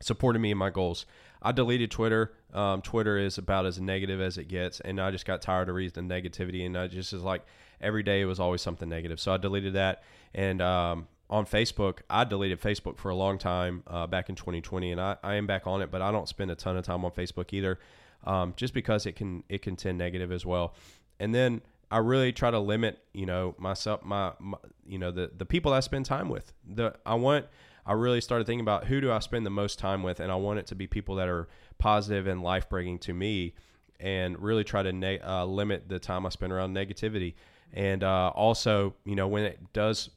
supported 0.00 0.38
me 0.38 0.50
in 0.50 0.58
my 0.58 0.70
goals. 0.70 1.06
I 1.44 1.52
deleted 1.52 1.90
Twitter. 1.90 2.32
Um, 2.54 2.80
Twitter 2.80 3.18
is 3.18 3.36
about 3.36 3.66
as 3.66 3.78
negative 3.78 4.20
as 4.20 4.38
it 4.38 4.48
gets, 4.48 4.80
and 4.80 5.00
I 5.00 5.10
just 5.10 5.26
got 5.26 5.42
tired 5.42 5.68
of 5.68 5.74
reading 5.74 6.08
the 6.08 6.14
negativity, 6.14 6.64
and 6.64 6.76
I 6.76 6.88
just 6.88 7.12
was 7.12 7.22
like 7.22 7.44
every 7.80 8.02
day 8.02 8.22
it 8.22 8.24
was 8.24 8.40
always 8.40 8.62
something 8.62 8.88
negative. 8.88 9.20
So 9.20 9.32
I 9.32 9.36
deleted 9.36 9.74
that, 9.74 10.02
and 10.34 10.62
um, 10.62 11.06
on 11.28 11.44
Facebook, 11.44 11.98
I 12.08 12.24
deleted 12.24 12.60
Facebook 12.60 12.96
for 12.96 13.10
a 13.10 13.14
long 13.14 13.38
time 13.38 13.82
uh, 13.86 14.06
back 14.06 14.30
in 14.30 14.34
2020, 14.34 14.92
and 14.92 15.00
I, 15.00 15.16
I 15.22 15.34
am 15.34 15.46
back 15.46 15.66
on 15.66 15.82
it, 15.82 15.90
but 15.90 16.00
I 16.00 16.10
don't 16.10 16.28
spend 16.28 16.50
a 16.50 16.54
ton 16.54 16.76
of 16.76 16.84
time 16.84 17.04
on 17.04 17.10
Facebook 17.10 17.52
either, 17.52 17.78
um, 18.24 18.54
just 18.56 18.72
because 18.72 19.04
it 19.04 19.12
can 19.12 19.44
it 19.50 19.60
can 19.60 19.76
tend 19.76 19.98
negative 19.98 20.32
as 20.32 20.46
well. 20.46 20.74
And 21.20 21.34
then 21.34 21.60
I 21.90 21.98
really 21.98 22.32
try 22.32 22.50
to 22.50 22.58
limit, 22.58 22.98
you 23.12 23.26
know, 23.26 23.54
myself, 23.58 24.02
my, 24.02 24.32
my 24.40 24.58
you 24.86 24.98
know, 24.98 25.10
the 25.10 25.30
the 25.36 25.44
people 25.44 25.72
I 25.72 25.80
spend 25.80 26.06
time 26.06 26.28
with. 26.28 26.52
The 26.66 26.94
I 27.04 27.14
want 27.14 27.46
I 27.86 27.92
really 27.92 28.20
started 28.20 28.46
thinking 28.46 28.62
about 28.64 28.86
who 28.86 29.00
do 29.00 29.12
I 29.12 29.18
spend 29.18 29.44
the 29.44 29.50
most 29.50 29.78
time 29.78 30.02
with, 30.02 30.20
and 30.20 30.32
I 30.32 30.36
want 30.36 30.58
it 30.58 30.66
to 30.68 30.74
be 30.74 30.86
people 30.86 31.16
that 31.16 31.28
are 31.28 31.48
positive 31.78 32.26
and 32.26 32.42
life 32.42 32.68
bringing 32.68 32.98
to 33.00 33.12
me, 33.12 33.54
and 34.00 34.40
really 34.40 34.64
try 34.64 34.82
to 34.82 34.92
ne- 34.92 35.20
uh, 35.20 35.44
limit 35.44 35.88
the 35.88 35.98
time 35.98 36.26
I 36.26 36.30
spend 36.30 36.52
around 36.52 36.74
negativity. 36.74 37.34
And 37.72 38.02
uh, 38.02 38.28
also, 38.34 38.94
you 39.04 39.14
know, 39.14 39.28
when 39.28 39.44
it 39.44 39.72
does 39.72 40.10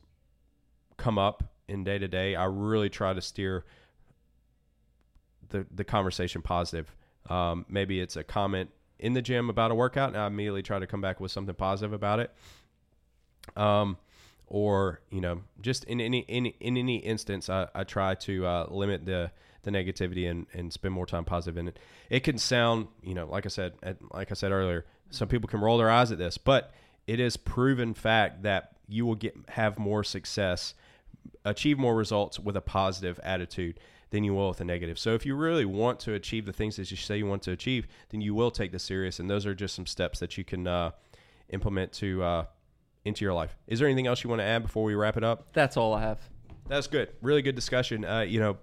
come 0.97 1.17
up 1.17 1.43
in 1.67 1.83
day 1.83 1.97
to 1.97 2.07
day, 2.07 2.35
I 2.35 2.45
really 2.45 2.89
try 2.89 3.13
to 3.13 3.21
steer 3.21 3.65
the 5.49 5.65
the 5.73 5.83
conversation 5.83 6.41
positive. 6.41 6.95
Um, 7.29 7.65
maybe 7.67 7.99
it's 7.99 8.15
a 8.15 8.23
comment 8.23 8.69
in 8.99 9.13
the 9.13 9.21
gym 9.21 9.49
about 9.49 9.71
a 9.71 9.75
workout, 9.75 10.09
and 10.09 10.17
I 10.17 10.27
immediately 10.27 10.63
try 10.63 10.79
to 10.79 10.87
come 10.87 11.01
back 11.01 11.19
with 11.19 11.31
something 11.31 11.55
positive 11.55 11.93
about 11.93 12.19
it. 12.19 12.33
Um, 13.55 13.97
or 14.47 15.01
you 15.09 15.21
know 15.21 15.41
just 15.61 15.83
in 15.85 15.99
any 15.99 16.19
in, 16.19 16.47
in 16.59 16.77
any 16.77 16.97
instance 16.97 17.49
I, 17.49 17.67
I 17.75 17.83
try 17.83 18.15
to 18.15 18.45
uh, 18.45 18.67
limit 18.69 19.05
the 19.05 19.31
the 19.63 19.71
negativity 19.71 20.29
and, 20.29 20.47
and 20.53 20.71
spend 20.71 20.93
more 20.93 21.05
time 21.05 21.25
positive 21.25 21.57
in 21.57 21.67
it. 21.67 21.79
It 22.09 22.21
can 22.21 22.37
sound 22.37 22.87
you 23.03 23.13
know 23.13 23.27
like 23.27 23.45
i 23.45 23.49
said 23.49 23.73
like 24.11 24.31
i 24.31 24.33
said 24.33 24.51
earlier 24.51 24.85
some 25.09 25.27
people 25.27 25.47
can 25.49 25.59
roll 25.59 25.77
their 25.77 25.89
eyes 25.89 26.11
at 26.11 26.17
this 26.17 26.37
but 26.37 26.71
it 27.05 27.19
is 27.19 27.37
proven 27.37 27.93
fact 27.93 28.43
that 28.43 28.73
you 28.87 29.05
will 29.05 29.15
get 29.15 29.35
have 29.49 29.77
more 29.77 30.03
success 30.03 30.73
achieve 31.43 31.77
more 31.77 31.95
results 31.95 32.39
with 32.39 32.55
a 32.55 32.61
positive 32.61 33.19
attitude 33.23 33.79
than 34.09 34.23
you 34.23 34.33
will 34.33 34.49
with 34.49 34.61
a 34.61 34.65
negative. 34.65 34.97
So 34.97 35.13
if 35.13 35.25
you 35.25 35.35
really 35.35 35.65
want 35.65 35.99
to 36.01 36.13
achieve 36.13 36.45
the 36.45 36.53
things 36.53 36.77
that 36.77 36.89
you 36.89 36.95
say 36.95 37.17
you 37.17 37.25
want 37.25 37.43
to 37.43 37.51
achieve 37.51 37.87
then 38.09 38.21
you 38.21 38.33
will 38.33 38.51
take 38.51 38.71
this 38.71 38.83
serious 38.83 39.19
and 39.19 39.29
those 39.29 39.45
are 39.45 39.53
just 39.53 39.75
some 39.75 39.85
steps 39.85 40.19
that 40.19 40.37
you 40.37 40.43
can 40.43 40.67
uh, 40.67 40.91
implement 41.49 41.91
to 41.93 42.23
uh, 42.23 42.45
into 43.07 43.25
your 43.25 43.33
life. 43.33 43.55
Is 43.67 43.79
there 43.79 43.87
anything 43.87 44.07
else 44.07 44.23
you 44.23 44.29
want 44.29 44.39
to 44.41 44.45
add 44.45 44.63
before 44.63 44.83
we 44.83 44.93
wrap 44.95 45.17
it 45.17 45.23
up? 45.23 45.53
That's 45.53 45.77
all 45.77 45.93
I 45.93 46.01
have. 46.01 46.19
That's 46.67 46.87
good. 46.87 47.09
Really 47.21 47.41
good 47.41 47.55
discussion. 47.55 48.03
Uh, 48.05 48.21
you 48.21 48.39
know, 48.39 48.57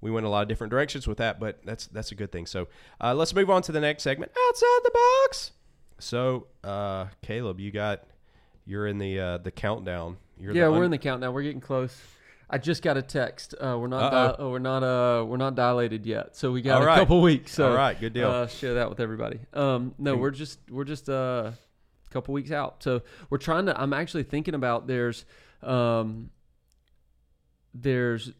we 0.00 0.10
went 0.10 0.26
a 0.26 0.28
lot 0.28 0.42
of 0.42 0.48
different 0.48 0.70
directions 0.70 1.06
with 1.06 1.18
that, 1.18 1.38
but 1.38 1.60
that's 1.64 1.86
that's 1.88 2.12
a 2.12 2.14
good 2.14 2.32
thing. 2.32 2.46
So 2.46 2.68
uh, 3.00 3.14
let's 3.14 3.34
move 3.34 3.50
on 3.50 3.62
to 3.62 3.72
the 3.72 3.80
next 3.80 4.02
segment, 4.02 4.32
outside 4.48 4.80
the 4.84 4.90
box. 4.92 5.52
So, 5.98 6.46
uh, 6.64 7.06
Caleb, 7.22 7.60
you 7.60 7.70
got 7.70 8.04
you're 8.64 8.86
in 8.86 8.98
the 8.98 9.18
uh, 9.20 9.38
the 9.38 9.50
countdown. 9.50 10.16
You're 10.38 10.54
yeah, 10.54 10.68
we're 10.68 10.84
in 10.84 10.90
the 10.90 10.98
countdown. 10.98 11.32
We're 11.32 11.42
getting 11.42 11.60
close. 11.60 11.96
I 12.48 12.58
just 12.58 12.82
got 12.82 12.96
a 12.96 13.02
text. 13.02 13.54
Uh, 13.60 13.76
we're 13.78 13.88
not 13.88 14.10
di- 14.10 14.36
oh, 14.38 14.50
we're 14.50 14.58
not 14.60 14.84
uh 14.84 15.24
we're 15.24 15.36
not 15.36 15.56
dilated 15.56 16.06
yet, 16.06 16.36
so 16.36 16.52
we 16.52 16.62
got 16.62 16.80
a 16.82 16.84
couple 16.84 17.20
weeks. 17.20 17.52
So 17.52 17.70
all 17.70 17.76
right, 17.76 17.98
good 17.98 18.12
deal. 18.12 18.30
Uh, 18.30 18.46
share 18.46 18.74
that 18.74 18.88
with 18.88 19.00
everybody. 19.00 19.40
Um, 19.52 19.94
no, 19.98 20.16
we're 20.16 20.30
just 20.30 20.60
we're 20.70 20.84
just 20.84 21.08
uh 21.08 21.52
couple 22.16 22.34
weeks 22.34 22.50
out. 22.50 22.82
So 22.82 23.02
we're 23.30 23.38
trying 23.38 23.66
to. 23.66 23.80
I'm 23.80 23.92
actually 23.92 24.22
thinking 24.22 24.54
about 24.54 24.86
there's 24.86 25.24
um, 25.62 26.30
there's 27.74 28.32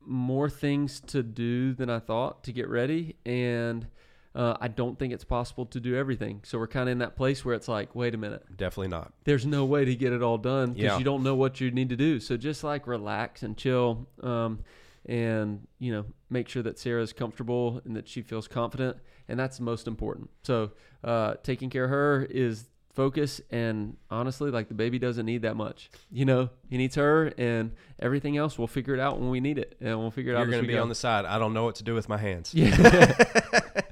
more 0.00 0.48
things 0.48 1.00
to 1.00 1.22
do 1.22 1.74
than 1.74 1.90
I 1.90 1.98
thought 1.98 2.44
to 2.44 2.52
get 2.52 2.68
ready, 2.68 3.16
and 3.26 3.86
uh, 4.34 4.56
I 4.60 4.68
don't 4.68 4.98
think 4.98 5.12
it's 5.12 5.24
possible 5.24 5.66
to 5.66 5.80
do 5.80 5.94
everything. 5.94 6.40
So 6.44 6.58
we're 6.58 6.68
kind 6.68 6.88
of 6.88 6.92
in 6.92 6.98
that 6.98 7.16
place 7.16 7.44
where 7.44 7.54
it's 7.54 7.68
like, 7.68 7.94
wait 7.94 8.14
a 8.14 8.18
minute, 8.18 8.44
definitely 8.56 8.88
not. 8.88 9.12
There's 9.24 9.44
no 9.44 9.64
way 9.64 9.84
to 9.84 9.94
get 9.94 10.12
it 10.12 10.22
all 10.22 10.38
done 10.38 10.72
because 10.72 10.84
yeah. 10.84 10.98
you 10.98 11.04
don't 11.04 11.22
know 11.22 11.34
what 11.34 11.60
you 11.60 11.70
need 11.70 11.90
to 11.90 11.96
do. 11.96 12.20
So 12.20 12.36
just 12.36 12.64
like 12.64 12.86
relax 12.86 13.42
and 13.42 13.56
chill. 13.56 14.08
Um, 14.22 14.60
and 15.08 15.66
you 15.78 15.90
know 15.90 16.04
make 16.28 16.48
sure 16.48 16.62
that 16.62 16.78
Sarah's 16.78 17.12
comfortable 17.12 17.80
and 17.84 17.96
that 17.96 18.06
she 18.06 18.20
feels 18.20 18.46
confident 18.46 18.98
and 19.26 19.38
that's 19.38 19.58
most 19.58 19.86
important 19.86 20.28
so 20.42 20.70
uh, 21.02 21.34
taking 21.42 21.70
care 21.70 21.84
of 21.84 21.90
her 21.90 22.26
is 22.30 22.66
focus 22.98 23.40
and 23.52 23.96
honestly 24.10 24.50
like 24.50 24.66
the 24.66 24.74
baby 24.74 24.98
doesn't 24.98 25.24
need 25.24 25.42
that 25.42 25.54
much. 25.54 25.88
You 26.10 26.24
know 26.24 26.50
he 26.68 26.76
needs 26.76 26.96
her 26.96 27.32
and 27.38 27.70
everything 28.00 28.36
else 28.36 28.58
we'll 28.58 28.66
figure 28.66 28.92
it 28.92 28.98
out 28.98 29.20
when 29.20 29.30
we 29.30 29.38
need 29.38 29.56
it 29.56 29.76
and 29.80 29.96
we'll 30.00 30.10
figure 30.10 30.32
it 30.32 30.34
You're 30.34 30.42
out 30.42 30.48
you're 30.48 30.58
gonna 30.58 30.66
be 30.66 30.74
go. 30.74 30.82
on 30.82 30.88
the 30.88 30.96
side. 30.96 31.24
I 31.24 31.38
don't 31.38 31.54
know 31.54 31.62
what 31.62 31.76
to 31.76 31.84
do 31.84 31.94
with 31.94 32.08
my 32.08 32.18
hands. 32.18 32.52
Yeah. 32.54 33.14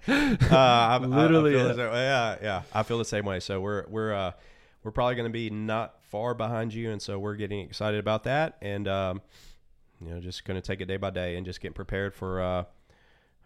Uh, 0.09 0.57
I, 0.57 0.99
literally 0.99 1.59
I, 1.59 1.65
I 1.65 1.75
yeah. 1.75 1.93
yeah 1.93 2.37
yeah. 2.41 2.63
I 2.73 2.85
feel 2.85 2.99
the 2.99 3.05
same 3.05 3.25
way. 3.25 3.41
So 3.41 3.61
we're 3.61 3.87
we're 3.89 4.15
uh 4.15 4.33
we're 4.85 4.93
probably 4.93 5.17
going 5.17 5.27
to 5.27 5.33
be 5.33 5.51
not 5.51 6.01
far 6.05 6.33
behind 6.33 6.73
you 6.73 6.93
and 6.93 7.03
so 7.03 7.19
we're 7.19 7.35
getting 7.35 7.59
excited 7.59 7.99
about 7.99 8.23
that 8.23 8.57
and 8.63 8.87
um 8.87 9.21
you 10.01 10.11
know 10.11 10.21
just 10.21 10.45
going 10.45 10.61
to 10.61 10.65
take 10.65 10.81
it 10.81 10.87
day 10.87 10.97
by 10.97 11.11
day 11.11 11.37
and 11.37 11.45
just 11.45 11.61
get 11.61 11.75
prepared 11.75 12.15
for 12.15 12.41
uh 12.41 12.65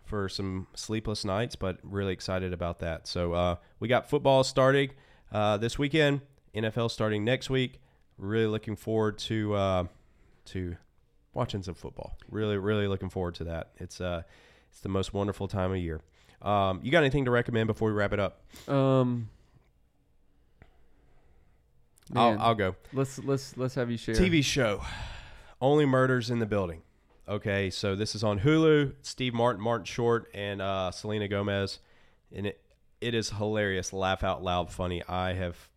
for 0.04 0.28
some 0.28 0.66
sleepless 0.74 1.24
nights 1.24 1.56
but 1.56 1.78
really 1.82 2.12
excited 2.12 2.52
about 2.52 2.80
that. 2.80 3.06
So 3.06 3.32
uh 3.32 3.56
we 3.78 3.88
got 3.88 4.10
football 4.10 4.44
starting 4.44 4.90
uh, 5.32 5.56
this 5.56 5.78
weekend. 5.78 6.20
NFL 6.54 6.90
starting 6.90 7.24
next 7.24 7.50
week. 7.50 7.80
Really 8.18 8.46
looking 8.46 8.76
forward 8.76 9.18
to 9.18 9.54
uh, 9.54 9.84
to 10.46 10.76
watching 11.32 11.62
some 11.62 11.74
football. 11.74 12.16
Really, 12.28 12.56
really 12.56 12.86
looking 12.88 13.08
forward 13.08 13.34
to 13.36 13.44
that. 13.44 13.70
It's 13.78 14.00
uh, 14.00 14.22
it's 14.70 14.80
the 14.80 14.88
most 14.88 15.14
wonderful 15.14 15.48
time 15.48 15.72
of 15.72 15.78
year. 15.78 16.00
Um, 16.42 16.80
you 16.82 16.90
got 16.90 17.00
anything 17.00 17.26
to 17.26 17.30
recommend 17.30 17.66
before 17.66 17.88
we 17.88 17.94
wrap 17.94 18.12
it 18.12 18.20
up? 18.20 18.40
Um, 18.68 19.28
I'll, 22.14 22.38
I'll 22.40 22.54
go. 22.54 22.74
let's 22.92 23.18
let's 23.20 23.56
let's 23.56 23.74
have 23.74 23.90
you 23.90 23.96
share. 23.96 24.14
TV 24.14 24.42
show, 24.42 24.82
Only 25.60 25.86
Murders 25.86 26.30
in 26.30 26.38
the 26.38 26.46
Building. 26.46 26.82
Okay, 27.28 27.70
so 27.70 27.94
this 27.94 28.14
is 28.14 28.24
on 28.24 28.40
Hulu. 28.40 28.94
Steve 29.02 29.34
Martin, 29.34 29.62
Martin 29.62 29.84
Short, 29.84 30.28
and 30.34 30.60
uh, 30.60 30.90
Selena 30.90 31.28
Gomez, 31.28 31.78
and 32.34 32.46
it 32.46 32.59
it 33.00 33.14
is 33.14 33.30
hilarious, 33.30 33.92
laugh 33.92 34.22
out 34.22 34.42
loud, 34.42 34.70
funny. 34.70 35.02
I 35.08 35.32
have 35.34 35.68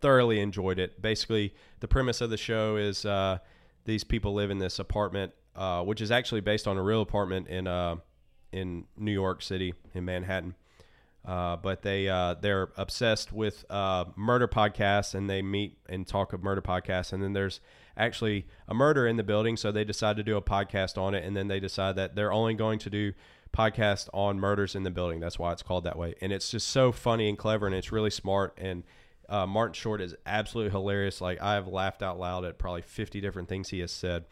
thoroughly 0.00 0.40
enjoyed 0.40 0.78
it. 0.78 1.00
Basically, 1.00 1.54
the 1.80 1.88
premise 1.88 2.20
of 2.20 2.30
the 2.30 2.36
show 2.36 2.76
is 2.76 3.04
uh, 3.04 3.38
these 3.84 4.04
people 4.04 4.34
live 4.34 4.50
in 4.50 4.58
this 4.58 4.78
apartment, 4.78 5.32
uh, 5.54 5.82
which 5.82 6.00
is 6.00 6.10
actually 6.10 6.40
based 6.40 6.66
on 6.66 6.76
a 6.76 6.82
real 6.82 7.02
apartment 7.02 7.48
in 7.48 7.66
uh, 7.66 7.96
in 8.52 8.84
New 8.96 9.12
York 9.12 9.42
City 9.42 9.74
in 9.94 10.04
Manhattan. 10.04 10.54
Uh, 11.24 11.56
but 11.56 11.82
they 11.82 12.08
uh, 12.08 12.34
they're 12.40 12.70
obsessed 12.76 13.32
with 13.32 13.64
uh, 13.70 14.06
murder 14.16 14.48
podcasts, 14.48 15.14
and 15.14 15.28
they 15.28 15.42
meet 15.42 15.78
and 15.88 16.06
talk 16.06 16.32
of 16.32 16.42
murder 16.42 16.62
podcasts. 16.62 17.12
And 17.12 17.22
then 17.22 17.34
there's 17.34 17.60
actually 17.96 18.46
a 18.66 18.74
murder 18.74 19.06
in 19.06 19.16
the 19.16 19.22
building, 19.22 19.56
so 19.56 19.70
they 19.70 19.84
decide 19.84 20.16
to 20.16 20.22
do 20.22 20.36
a 20.36 20.42
podcast 20.42 20.96
on 20.96 21.14
it. 21.14 21.24
And 21.24 21.36
then 21.36 21.48
they 21.48 21.60
decide 21.60 21.96
that 21.96 22.16
they're 22.16 22.32
only 22.32 22.54
going 22.54 22.78
to 22.80 22.90
do 22.90 23.12
podcast 23.52 24.08
on 24.12 24.38
murders 24.38 24.74
in 24.74 24.82
the 24.82 24.90
building. 24.90 25.20
That's 25.20 25.38
why 25.38 25.52
it's 25.52 25.62
called 25.62 25.84
that 25.84 25.98
way. 25.98 26.14
And 26.20 26.32
it's 26.32 26.50
just 26.50 26.68
so 26.68 26.92
funny 26.92 27.28
and 27.28 27.36
clever, 27.36 27.66
and 27.66 27.74
it's 27.74 27.92
really 27.92 28.10
smart. 28.10 28.56
And 28.58 28.84
uh, 29.28 29.46
Martin 29.46 29.74
Short 29.74 30.00
is 30.00 30.14
absolutely 30.26 30.70
hilarious. 30.70 31.20
Like 31.20 31.40
I 31.40 31.54
have 31.54 31.68
laughed 31.68 32.02
out 32.02 32.18
loud 32.18 32.44
at 32.44 32.58
probably 32.58 32.82
50 32.82 33.20
different 33.20 33.48
things 33.48 33.68
he 33.70 33.80
has 33.80 33.92
said. 33.92 34.24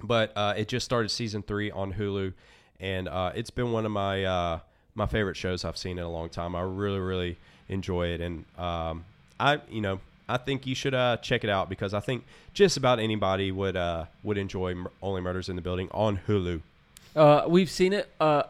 But 0.00 0.32
uh, 0.36 0.54
it 0.56 0.68
just 0.68 0.84
started 0.84 1.10
season 1.10 1.42
three 1.42 1.70
on 1.70 1.92
Hulu, 1.94 2.32
and 2.78 3.08
uh, 3.08 3.32
it's 3.34 3.50
been 3.50 3.72
one 3.72 3.84
of 3.84 3.90
my 3.90 4.24
uh, 4.24 4.60
my 4.94 5.06
favorite 5.06 5.36
shows 5.36 5.64
I've 5.64 5.76
seen 5.76 5.98
in 5.98 6.04
a 6.04 6.10
long 6.10 6.28
time. 6.28 6.54
I 6.54 6.60
really 6.60 7.00
really 7.00 7.36
enjoy 7.68 8.08
it, 8.08 8.20
and 8.20 8.44
um, 8.56 9.04
I 9.40 9.60
you 9.68 9.80
know 9.80 9.98
I 10.28 10.36
think 10.36 10.66
you 10.66 10.74
should 10.74 10.94
uh, 10.94 11.16
check 11.16 11.42
it 11.42 11.50
out 11.50 11.68
because 11.68 11.94
I 11.94 12.00
think 12.00 12.24
just 12.52 12.76
about 12.76 13.00
anybody 13.00 13.50
would 13.50 13.76
uh, 13.76 14.04
would 14.22 14.38
enjoy 14.38 14.74
Only 15.02 15.20
Murders 15.20 15.48
in 15.48 15.56
the 15.56 15.62
Building 15.62 15.88
on 15.92 16.20
Hulu. 16.28 16.60
Uh, 17.16 17.44
we've 17.48 17.70
seen 17.70 17.92
it. 17.92 18.08
Uh, 18.20 18.44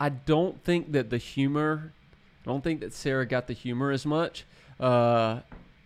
I 0.00 0.08
don't 0.10 0.62
think 0.64 0.92
that 0.92 1.10
the 1.10 1.18
humor. 1.18 1.92
I 2.46 2.48
don't 2.50 2.64
think 2.64 2.80
that 2.80 2.92
Sarah 2.94 3.26
got 3.26 3.46
the 3.46 3.52
humor 3.52 3.90
as 3.90 4.06
much. 4.06 4.44
Uh, 4.78 5.40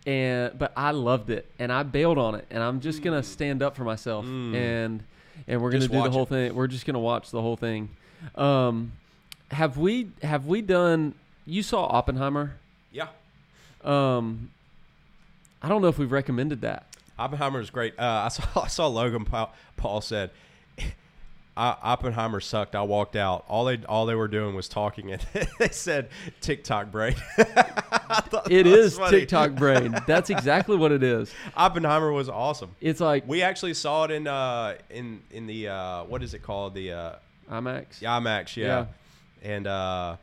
and 0.05 0.57
but 0.57 0.71
I 0.77 0.91
loved 0.91 1.29
it, 1.29 1.49
and 1.59 1.71
I 1.71 1.83
bailed 1.83 2.17
on 2.17 2.35
it, 2.35 2.45
and 2.51 2.61
I'm 2.63 2.79
just 2.79 3.01
gonna 3.01 3.23
stand 3.23 3.61
up 3.63 3.75
for 3.75 3.83
myself, 3.83 4.23
Mm. 4.25 4.55
and 4.55 5.03
and 5.47 5.61
we're 5.61 5.71
gonna 5.71 5.81
Just 5.81 5.91
do 5.91 6.01
the 6.03 6.11
whole 6.11 6.23
it. 6.23 6.29
thing. 6.29 6.55
We're 6.55 6.67
just 6.67 6.85
gonna 6.85 6.99
watch 6.99 7.31
the 7.31 7.41
whole 7.41 7.57
thing. 7.57 7.89
Um, 8.35 8.93
have 9.51 9.77
we 9.77 10.09
have 10.21 10.45
we 10.45 10.61
done? 10.61 11.15
You 11.45 11.61
saw 11.63 11.85
Oppenheimer. 11.87 12.55
Yeah, 12.91 13.07
Um, 13.83 14.49
I 15.61 15.67
don't 15.69 15.81
know 15.81 15.87
if 15.89 15.97
we've 15.97 16.11
recommended 16.11 16.61
that. 16.61 16.85
Oppenheimer 17.19 17.59
is 17.59 17.69
great. 17.69 17.97
Uh, 17.99 18.23
I 18.25 18.27
saw 18.29 18.43
I 18.63 18.67
saw 18.67 18.87
Logan 18.87 19.25
Paul, 19.25 19.53
Paul 19.75 20.01
said. 20.01 20.29
"I- 21.57 21.77
Oppenheimer 21.81 22.39
sucked. 22.39 22.75
I 22.75 22.81
walked 22.83 23.15
out. 23.15 23.45
All 23.47 23.65
they 23.65 23.77
all 23.87 24.05
they 24.05 24.15
were 24.15 24.27
doing 24.27 24.55
was 24.55 24.67
talking, 24.67 25.11
and 25.11 25.21
they 25.59 25.69
said 25.69 26.09
TikTok 26.41 26.91
brain. 26.91 27.15
It 28.49 28.67
is 28.67 28.97
funny. 28.97 29.19
TikTok 29.21 29.51
brain. 29.55 29.95
That's 30.05 30.29
exactly 30.29 30.77
what 30.77 30.91
it 30.91 31.01
is. 31.03 31.33
Oppenheimer 31.57 32.11
was 32.11 32.29
awesome. 32.29 32.75
It's 32.79 32.99
like 33.01 33.27
We 33.27 33.41
actually 33.41 33.73
saw 33.73 34.05
it 34.05 34.11
in 34.11 34.27
uh 34.27 34.75
in 34.89 35.21
in 35.31 35.47
the 35.47 35.69
uh 35.69 36.03
what 36.03 36.21
is 36.23 36.33
it 36.33 36.43
called 36.43 36.75
the 36.75 36.91
uh 36.91 37.15
IMAX. 37.51 38.01
IMAX 38.01 38.55
yeah, 38.55 38.85
and 39.43 39.65
uh 39.67 40.17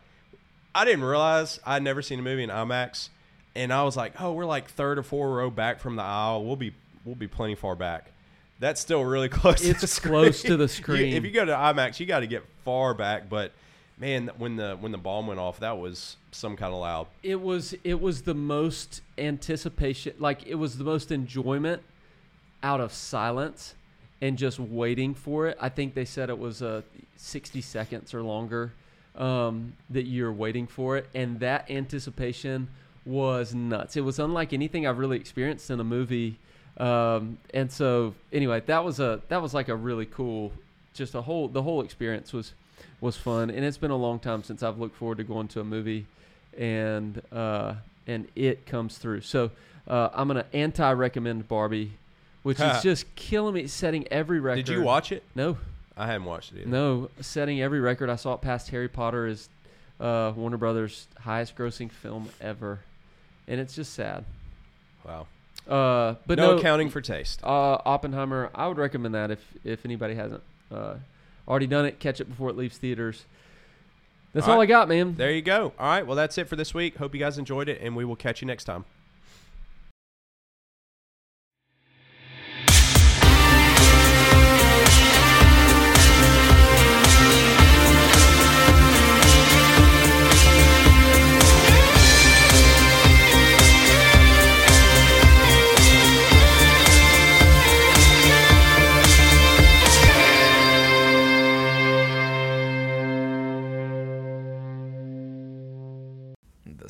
I 0.74 0.84
didn't 0.84 1.04
realize 1.04 1.58
I'd 1.66 1.82
never 1.82 2.02
seen 2.02 2.20
a 2.20 2.22
movie 2.22 2.44
in 2.44 2.50
IMAX, 2.50 3.08
and 3.54 3.72
I 3.72 3.82
was 3.82 3.96
like 3.96 4.20
oh 4.20 4.32
we're 4.32 4.46
like 4.46 4.68
third 4.70 4.98
or 4.98 5.02
fourth 5.02 5.32
row 5.34 5.50
back 5.50 5.80
from 5.80 5.96
the 5.96 6.02
aisle 6.02 6.44
we'll 6.44 6.56
be 6.56 6.72
we'll 7.04 7.16
be 7.16 7.28
plenty 7.28 7.56
far 7.56 7.74
back. 7.74 8.10
That's 8.62 8.80
still 8.80 9.04
really 9.04 9.28
close. 9.40 9.60
to 9.60 9.68
It's 9.70 9.80
the 9.80 9.86
screen. 9.88 10.12
close 10.12 10.42
to 10.42 10.56
the 10.56 10.62
You- 10.64 10.68
screen. 10.68 11.14
if 11.14 11.24
you 11.24 11.32
go 11.32 11.44
to 11.44 11.52
IMAX, 11.52 11.98
you 12.00 12.06
got 12.06 12.20
to 12.20 12.26
get 12.28 12.44
far 12.64 12.94
back. 12.94 13.28
But 13.28 13.50
man, 13.98 14.30
when 14.38 14.54
the 14.56 14.76
when 14.80 14.92
the 14.92 14.98
bomb 14.98 15.26
went 15.26 15.40
off, 15.40 15.58
that 15.60 15.78
was 15.78 16.16
some 16.30 16.56
kind 16.56 16.72
of 16.72 16.80
loud. 16.80 17.08
It 17.24 17.40
was 17.40 17.74
it 17.84 18.00
was 18.00 18.22
the 18.22 18.34
most 18.34 19.02
anticipation 19.18 20.14
like 20.18 20.46
it 20.46 20.54
was 20.54 20.78
the 20.78 20.84
most 20.84 21.10
enjoyment 21.10 21.82
out 22.62 22.80
of 22.80 22.92
silence 22.92 23.74
and 24.20 24.38
just 24.38 24.60
waiting 24.60 25.14
for 25.14 25.48
it. 25.48 25.58
I 25.60 25.68
think 25.68 25.94
they 25.94 26.04
said 26.04 26.30
it 26.30 26.38
was 26.38 26.62
uh, 26.62 26.82
60 27.16 27.60
seconds 27.60 28.14
or 28.14 28.22
longer 28.22 28.72
um, 29.16 29.72
that 29.90 30.04
you're 30.04 30.32
waiting 30.32 30.68
for 30.68 30.96
it 30.96 31.08
and 31.12 31.40
that 31.40 31.68
anticipation 31.68 32.68
was 33.04 33.52
nuts. 33.52 33.96
It 33.96 34.02
was 34.02 34.20
unlike 34.20 34.52
anything 34.52 34.86
I've 34.86 34.98
really 34.98 35.16
experienced 35.16 35.68
in 35.70 35.80
a 35.80 35.84
movie. 35.84 36.38
Um, 36.78 37.38
and 37.52 37.70
so 37.70 38.14
anyway, 38.32 38.62
that 38.66 38.84
was 38.84 38.98
a 39.00 39.20
that 39.28 39.42
was 39.42 39.52
like 39.54 39.68
a 39.68 39.76
really 39.76 40.06
cool 40.06 40.52
just 40.94 41.14
a 41.14 41.22
whole 41.22 41.48
the 41.48 41.62
whole 41.62 41.82
experience 41.82 42.32
was 42.32 42.52
was 43.00 43.16
fun 43.16 43.50
and 43.50 43.64
it's 43.64 43.78
been 43.78 43.90
a 43.90 43.96
long 43.96 44.18
time 44.18 44.42
since 44.42 44.62
I've 44.62 44.78
looked 44.78 44.96
forward 44.96 45.18
to 45.18 45.24
going 45.24 45.48
to 45.48 45.60
a 45.60 45.64
movie 45.64 46.06
and 46.56 47.20
uh, 47.32 47.74
and 48.06 48.28
it 48.34 48.66
comes 48.66 48.98
through. 48.98 49.22
So 49.22 49.50
uh, 49.88 50.10
I'm 50.12 50.28
gonna 50.28 50.46
anti-recommend 50.52 51.48
Barbie, 51.48 51.92
which 52.42 52.60
is 52.60 52.82
just 52.82 53.14
killing 53.16 53.54
me, 53.54 53.66
setting 53.66 54.06
every 54.08 54.40
record. 54.40 54.64
Did 54.64 54.74
you 54.74 54.82
watch 54.82 55.12
it? 55.12 55.22
No, 55.34 55.58
I 55.96 56.06
haven't 56.06 56.26
watched 56.26 56.52
it 56.52 56.60
either. 56.60 56.70
no, 56.70 57.10
setting 57.20 57.60
every 57.60 57.80
record. 57.80 58.10
I 58.10 58.16
saw 58.16 58.34
it 58.34 58.40
past 58.40 58.70
Harry 58.70 58.88
Potter 58.88 59.26
is 59.26 59.48
uh, 60.00 60.32
Warner 60.34 60.56
Brothers' 60.56 61.06
highest-grossing 61.20 61.90
film 61.90 62.28
ever, 62.40 62.80
and 63.48 63.60
it's 63.60 63.74
just 63.74 63.94
sad. 63.94 64.24
Wow. 65.04 65.26
Uh, 65.68 66.14
but 66.26 66.38
no, 66.38 66.52
no, 66.52 66.58
accounting 66.58 66.90
for 66.90 67.00
taste. 67.00 67.40
uh, 67.44 67.78
Oppenheimer. 67.84 68.50
I 68.54 68.66
would 68.68 68.78
recommend 68.78 69.14
that 69.14 69.30
if 69.30 69.40
if 69.64 69.84
anybody 69.84 70.14
hasn't 70.14 70.42
uh, 70.74 70.94
already 71.46 71.66
done 71.66 71.86
it, 71.86 71.98
catch 72.00 72.20
it 72.20 72.24
before 72.24 72.50
it 72.50 72.56
leaves 72.56 72.76
theaters. 72.78 73.24
That's 74.32 74.46
All 74.46 74.54
all, 74.54 74.58
right. 74.58 74.64
I 74.64 74.66
got, 74.66 74.88
man. 74.88 75.14
There 75.16 75.30
you 75.30 75.42
go. 75.42 75.72
All 75.78 75.86
right. 75.86 76.06
Well, 76.06 76.16
that's 76.16 76.38
it 76.38 76.48
for 76.48 76.56
this 76.56 76.72
week. 76.72 76.96
Hope 76.96 77.14
you 77.14 77.20
guys 77.20 77.36
enjoyed 77.38 77.68
it, 77.68 77.80
and 77.82 77.94
we 77.94 78.04
will 78.04 78.16
catch 78.16 78.40
you 78.40 78.46
next 78.46 78.64
time. 78.64 78.84